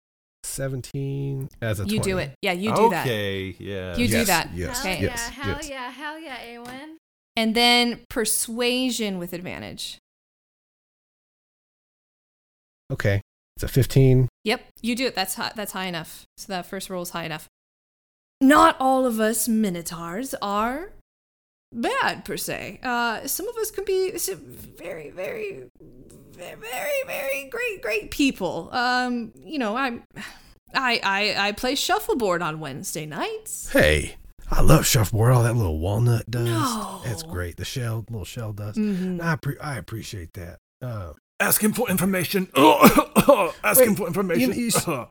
Seventeen 0.45 1.49
as 1.61 1.81
a 1.81 1.85
You 1.85 1.99
20. 1.99 2.03
do 2.11 2.19
it. 2.19 2.31
Yeah, 2.43 2.53
you 2.53 2.75
do 2.75 2.89
that. 2.91 3.07
okay, 3.07 3.55
yeah. 3.59 3.97
You 3.97 4.09
do 4.09 4.25
that. 4.25 4.51
Yes. 4.55 4.83
Hell 4.83 4.93
Okay. 4.93 5.03
yeah, 5.05 5.09
Yes. 5.11 5.29
hell 5.29 5.57
yes. 5.61 5.69
yeah, 5.71 5.91
hell 5.91 6.19
yeah, 6.19 6.39
Awen. 6.57 6.97
And 7.39 7.55
then 7.55 8.01
persuasion 8.11 9.17
with 9.17 9.33
advantage. 9.33 9.99
Okay. 12.93 13.23
It's 13.55 13.63
a 13.63 13.69
fifteen. 13.69 14.29
Yep, 14.43 14.61
you 14.83 14.97
do 14.97 15.07
it. 15.07 15.15
That's 15.15 15.37
high, 15.37 15.53
that's 15.55 15.71
high 15.71 15.87
enough. 15.87 16.25
So 16.37 16.53
that 16.53 16.67
first 16.67 16.91
roll 16.91 17.03
is 17.03 17.11
high 17.11 17.27
enough. 17.27 17.47
Not 18.41 18.77
all 18.81 19.07
of 19.07 19.21
us 19.21 19.47
minotaurs 19.47 20.35
are 20.43 20.91
bad 21.73 22.25
per 22.25 22.37
se. 22.37 22.81
Uh, 22.83 23.27
some 23.29 23.47
of 23.47 23.57
us 23.57 23.71
can 23.71 23.85
be 23.85 24.11
very, 24.13 25.11
very, 25.11 25.65
very, 26.33 26.57
very, 26.57 27.03
very 27.07 27.49
great, 27.49 27.83
great 27.83 28.11
people. 28.11 28.69
Um, 28.73 29.33
you 29.45 29.59
know, 29.59 29.77
I'm, 29.77 30.03
I, 30.75 31.01
I, 31.05 31.49
I 31.49 31.53
play 31.53 31.77
shuffleboard 31.77 32.43
on 32.43 32.59
Wednesday 32.59 33.07
nights. 33.07 33.71
Hey, 33.73 34.17
I 34.51 34.63
love 34.63 34.87
shuffleboard. 34.87 35.33
All 35.33 35.43
that 35.43 35.55
little 35.57 35.79
walnut 35.79 36.31
dust. 36.31 36.47
No. 36.47 37.01
That's 37.05 37.23
great. 37.23 37.57
The 37.57 37.65
shell, 37.65 38.05
little 38.09 38.25
shell 38.25 38.53
dust. 38.53 38.79
Mhm. 38.79 39.21
I 39.23 39.37
pre- 39.37 39.59
I 39.59 39.77
appreciate 39.77 40.33
that. 40.35 40.59
Uh, 40.83 41.13
Ask 41.41 41.63
him 41.63 41.73
for 41.73 41.89
information. 41.89 42.49
Ask 42.57 43.81
him 43.81 43.95
for 43.95 44.07
information. 44.07 44.53
you- 44.55 44.71
you- 44.87 45.07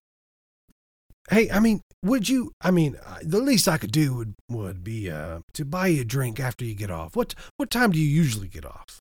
hey, 1.29 1.49
I 1.51 1.59
mean, 1.59 1.81
would 2.03 2.27
you? 2.29 2.51
I 2.61 2.71
mean, 2.71 2.97
uh, 3.05 3.19
the 3.21 3.39
least 3.39 3.67
I 3.67 3.77
could 3.77 3.91
do 3.91 4.15
would 4.15 4.33
would 4.49 4.83
be 4.83 5.09
uh, 5.09 5.39
to 5.53 5.65
buy 5.65 5.87
you 5.87 6.01
a 6.01 6.05
drink 6.05 6.39
after 6.39 6.65
you 6.65 6.73
get 6.73 6.91
off. 6.91 7.15
What 7.15 7.33
what 7.57 7.69
time 7.69 7.91
do 7.91 7.99
you 7.99 8.07
usually 8.07 8.47
get 8.47 8.65
off? 8.65 8.99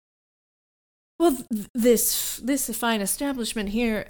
Well, 1.18 1.34
th- 1.51 1.66
this 1.74 2.37
this 2.45 2.68
fine 2.76 3.01
establishment 3.01 3.70
here, 3.70 4.09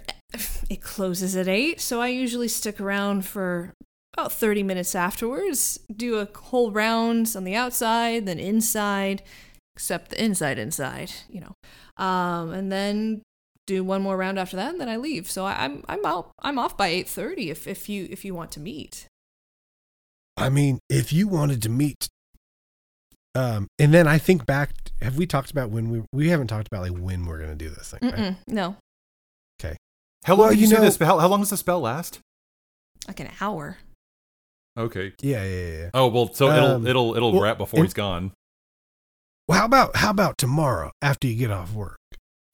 it 0.69 0.81
closes 0.81 1.35
at 1.35 1.47
eight, 1.47 1.79
so 1.79 2.01
I 2.01 2.09
usually 2.09 2.47
stick 2.49 2.79
around 2.81 3.25
for 3.25 3.73
about 4.17 4.31
thirty 4.31 4.63
minutes 4.63 4.95
afterwards. 4.95 5.79
Do 5.95 6.17
a 6.19 6.27
whole 6.35 6.71
round 6.71 7.31
on 7.35 7.43
the 7.43 7.55
outside, 7.55 8.25
then 8.25 8.39
inside, 8.39 9.21
except 9.75 10.09
the 10.09 10.23
inside 10.23 10.57
inside, 10.57 11.11
you 11.29 11.41
know, 11.41 12.03
um, 12.03 12.51
and 12.51 12.71
then 12.71 13.21
do 13.67 13.83
one 13.83 14.01
more 14.01 14.17
round 14.17 14.39
after 14.39 14.55
that, 14.55 14.71
and 14.71 14.81
then 14.81 14.89
I 14.89 14.95
leave. 14.97 15.29
So 15.29 15.45
I, 15.45 15.65
I'm 15.65 15.83
I'm 15.87 16.05
out 16.05 16.31
I'm 16.41 16.57
off 16.57 16.75
by 16.75 16.87
eight 16.87 17.07
thirty 17.07 17.49
if 17.49 17.67
if 17.67 17.87
you 17.89 18.07
if 18.09 18.25
you 18.25 18.33
want 18.33 18.51
to 18.53 18.59
meet. 18.59 19.05
I 20.35 20.49
mean, 20.49 20.79
if 20.89 21.11
you 21.13 21.27
wanted 21.27 21.61
to 21.63 21.69
meet, 21.69 22.07
um, 23.35 23.67
and 23.79 23.93
then 23.93 24.07
I 24.07 24.17
think 24.17 24.45
back. 24.45 24.71
Have 25.01 25.15
we 25.15 25.27
talked 25.27 25.51
about 25.51 25.69
when 25.69 25.89
we 25.91 26.03
we 26.11 26.29
haven't 26.29 26.47
talked 26.47 26.67
about 26.67 26.81
like 26.81 26.99
when 26.99 27.25
we're 27.27 27.39
gonna 27.39 27.55
do 27.55 27.69
this 27.69 27.91
thing? 27.91 28.09
Right? 28.11 28.35
No, 28.47 28.77
How 30.23 30.33
long 30.33 30.47
Well, 30.47 30.53
you, 30.53 30.67
you 30.67 30.73
know- 30.73 30.81
this 30.81 30.95
spell? 30.95 31.19
How 31.19 31.27
long 31.27 31.41
does 31.41 31.51
the 31.51 31.57
spell 31.57 31.79
last? 31.81 32.19
like 33.07 33.19
an 33.21 33.29
hour. 33.39 33.77
Okay. 34.77 35.13
Yeah, 35.21 35.43
yeah, 35.43 35.55
yeah. 35.67 35.77
yeah. 35.77 35.89
Oh 35.93 36.07
well, 36.07 36.31
so 36.33 36.49
Um, 36.49 36.55
it'll 36.55 36.87
it'll 36.87 37.15
it'll 37.17 37.31
well, 37.33 37.41
wrap 37.41 37.57
before 37.57 37.79
and- 37.79 37.87
he's 37.87 37.93
gone. 37.93 38.31
Well, 39.47 39.59
how 39.59 39.65
about 39.65 39.95
how 39.95 40.11
about 40.11 40.37
tomorrow 40.37 40.91
after 41.01 41.27
you 41.27 41.35
get 41.35 41.51
off 41.51 41.73
work? 41.73 41.97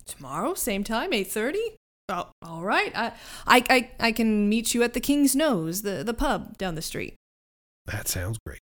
Tomorrow, 0.06 0.54
same 0.54 0.84
time, 0.84 1.12
eight 1.14 1.28
thirty. 1.32 1.76
Oh, 2.10 2.30
all 2.42 2.64
right. 2.64 2.92
I, 2.96 3.14
I, 3.48 3.64
I, 3.70 3.92
I 4.00 4.12
can 4.12 4.50
meet 4.50 4.74
you 4.74 4.84
at 4.84 4.94
the 4.94 5.00
King's 5.00 5.36
Nose, 5.36 5.82
the 5.84 6.04
the 6.04 6.14
pub 6.14 6.58
down 6.58 6.76
the 6.76 6.82
street. 6.82 7.16
That 7.88 8.08
sounds 8.08 8.38
great. 8.46 8.60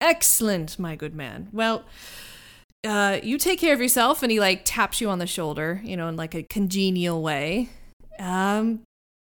Excellent, 0.00 0.78
my 0.78 0.96
good 0.96 1.14
man. 1.14 1.48
Well, 1.52 1.84
uh, 2.84 3.20
you 3.22 3.38
take 3.38 3.60
care 3.60 3.72
of 3.72 3.80
yourself, 3.80 4.22
and 4.22 4.32
he 4.32 4.40
like 4.40 4.62
taps 4.64 5.00
you 5.00 5.08
on 5.08 5.18
the 5.20 5.26
shoulder, 5.26 5.80
you 5.84 5.96
know, 5.96 6.08
in 6.08 6.16
like 6.16 6.34
a 6.34 6.42
congenial 6.42 7.22
way. 7.22 7.68
Um, 8.18 8.80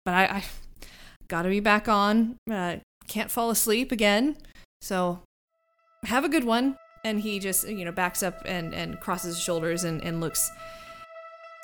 but 0.03 0.13
I, 0.15 0.23
I 0.25 0.43
gotta 1.27 1.49
be 1.49 1.59
back 1.59 1.87
on. 1.87 2.35
Uh, 2.51 2.77
can't 3.07 3.29
fall 3.31 3.49
asleep 3.49 3.91
again. 3.91 4.37
So 4.81 5.19
have 6.05 6.23
a 6.25 6.29
good 6.29 6.43
one. 6.43 6.77
And 7.05 7.19
he 7.19 7.39
just, 7.39 7.67
you 7.67 7.83
know, 7.83 7.91
backs 7.91 8.23
up 8.23 8.41
and, 8.45 8.73
and 8.73 8.99
crosses 8.99 9.35
his 9.35 9.43
shoulders 9.43 9.83
and, 9.83 10.01
and 10.03 10.21
looks 10.21 10.49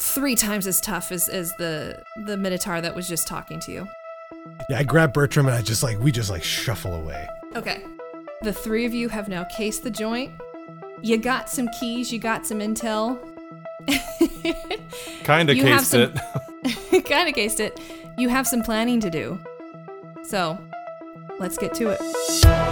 three 0.01 0.35
times 0.35 0.67
as 0.67 0.81
tough 0.81 1.11
as, 1.11 1.29
as 1.29 1.53
the 1.57 2.03
the 2.25 2.35
Minotaur 2.37 2.81
that 2.81 2.93
was 2.95 3.07
just 3.07 3.27
talking 3.27 3.59
to 3.61 3.71
you. 3.71 3.87
Yeah, 4.69 4.79
I 4.79 4.83
grab 4.83 5.13
Bertram 5.13 5.45
and 5.47 5.55
I 5.55 5.61
just 5.61 5.81
like 5.83 5.97
we 5.99 6.11
just 6.11 6.29
like 6.29 6.43
shuffle 6.43 6.93
away. 6.93 7.27
Okay. 7.55 7.83
The 8.41 8.51
three 8.53 8.85
of 8.85 8.93
you 8.93 9.07
have 9.09 9.27
now 9.29 9.45
cased 9.45 9.83
the 9.83 9.89
joint. 9.89 10.31
You 11.01 11.17
got 11.17 11.49
some 11.49 11.67
keys, 11.79 12.11
you 12.11 12.19
got 12.19 12.45
some 12.45 12.59
intel. 12.59 13.17
Kind 15.23 15.49
of 15.49 15.55
You 15.57 15.65
have 15.67 15.79
cased 15.79 15.91
some- 15.91 16.13
it. 16.93 17.05
kind 17.05 17.29
of 17.29 17.35
cased 17.35 17.59
it. 17.59 17.79
You 18.17 18.29
have 18.29 18.45
some 18.47 18.61
planning 18.63 18.99
to 19.01 19.09
do. 19.09 19.39
So, 20.23 20.57
let's 21.39 21.57
get 21.57 21.73
to 21.75 21.89
it. 21.89 22.68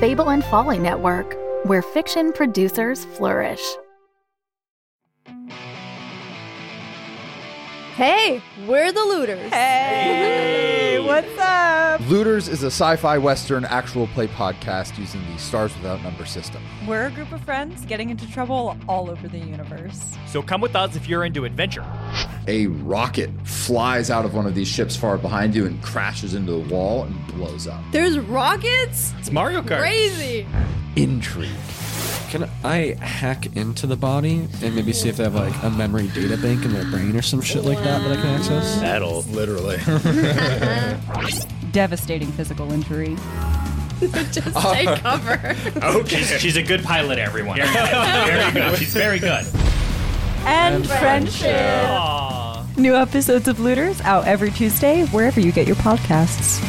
Fable 0.00 0.30
and 0.30 0.44
Folly 0.44 0.78
Network, 0.78 1.36
where 1.64 1.82
fiction 1.82 2.32
producers 2.32 3.04
flourish. 3.04 3.60
Hey, 7.96 8.40
we're 8.68 8.92
the 8.92 9.02
looters. 9.02 9.50
Hey, 9.50 11.00
what's 11.04 11.36
up? 11.40 11.87
Looters 12.08 12.48
is 12.48 12.62
a 12.62 12.68
sci 12.68 12.96
fi 12.96 13.18
western 13.18 13.66
actual 13.66 14.06
play 14.06 14.28
podcast 14.28 14.96
using 14.96 15.20
the 15.30 15.38
Stars 15.38 15.76
Without 15.76 16.02
Number 16.02 16.24
system. 16.24 16.62
We're 16.86 17.08
a 17.08 17.10
group 17.10 17.30
of 17.32 17.42
friends 17.42 17.84
getting 17.84 18.08
into 18.08 18.26
trouble 18.30 18.78
all 18.88 19.10
over 19.10 19.28
the 19.28 19.36
universe. 19.38 20.16
So 20.26 20.40
come 20.40 20.62
with 20.62 20.74
us 20.74 20.96
if 20.96 21.06
you're 21.06 21.26
into 21.26 21.44
adventure. 21.44 21.84
A 22.46 22.68
rocket 22.68 23.28
flies 23.44 24.08
out 24.08 24.24
of 24.24 24.32
one 24.32 24.46
of 24.46 24.54
these 24.54 24.68
ships 24.68 24.96
far 24.96 25.18
behind 25.18 25.54
you 25.54 25.66
and 25.66 25.82
crashes 25.82 26.32
into 26.32 26.52
the 26.52 26.74
wall 26.74 27.04
and 27.04 27.26
blows 27.26 27.66
up. 27.66 27.82
There's 27.92 28.18
rockets? 28.18 29.12
It's 29.18 29.30
Mario 29.30 29.60
Kart. 29.60 29.80
Crazy. 29.80 30.46
Intrigue. 30.96 31.50
Can 32.30 32.48
I 32.64 32.96
hack 33.02 33.54
into 33.54 33.86
the 33.86 33.96
body 33.96 34.48
and 34.62 34.74
maybe 34.74 34.94
see 34.94 35.10
if 35.10 35.18
they 35.18 35.24
have 35.24 35.34
like 35.34 35.62
a 35.62 35.68
memory 35.68 36.08
data 36.08 36.38
bank 36.38 36.64
in 36.64 36.72
their 36.72 36.90
brain 36.90 37.14
or 37.16 37.22
some 37.22 37.42
shit 37.42 37.66
like 37.66 37.78
that 37.78 37.98
that 37.98 38.18
I 38.18 38.20
can 38.22 38.26
access? 38.28 38.80
That'll 38.80 39.24
Literally. 39.24 39.76
Devastating 41.72 42.30
physical 42.32 42.72
injury. 42.72 43.16
Just 44.00 44.52
oh. 44.54 44.72
take 44.74 44.88
cover. 45.00 45.56
Okay. 45.82 46.18
She's, 46.18 46.40
she's 46.40 46.56
a 46.56 46.62
good 46.62 46.84
pilot, 46.84 47.18
everyone. 47.18 47.58
very 47.58 48.52
good. 48.52 48.78
She's 48.78 48.94
very 48.94 49.18
good. 49.18 49.44
And, 50.44 50.86
friendship. 50.86 51.56
Aww. 51.56 52.76
New 52.76 52.94
episodes 52.94 53.48
of 53.48 53.58
Looters 53.58 54.00
out 54.02 54.24
every 54.24 54.50
Tuesday, 54.52 55.04
wherever 55.06 55.40
you 55.40 55.50
get 55.50 55.66
your 55.66 55.76
podcasts. 55.76 56.62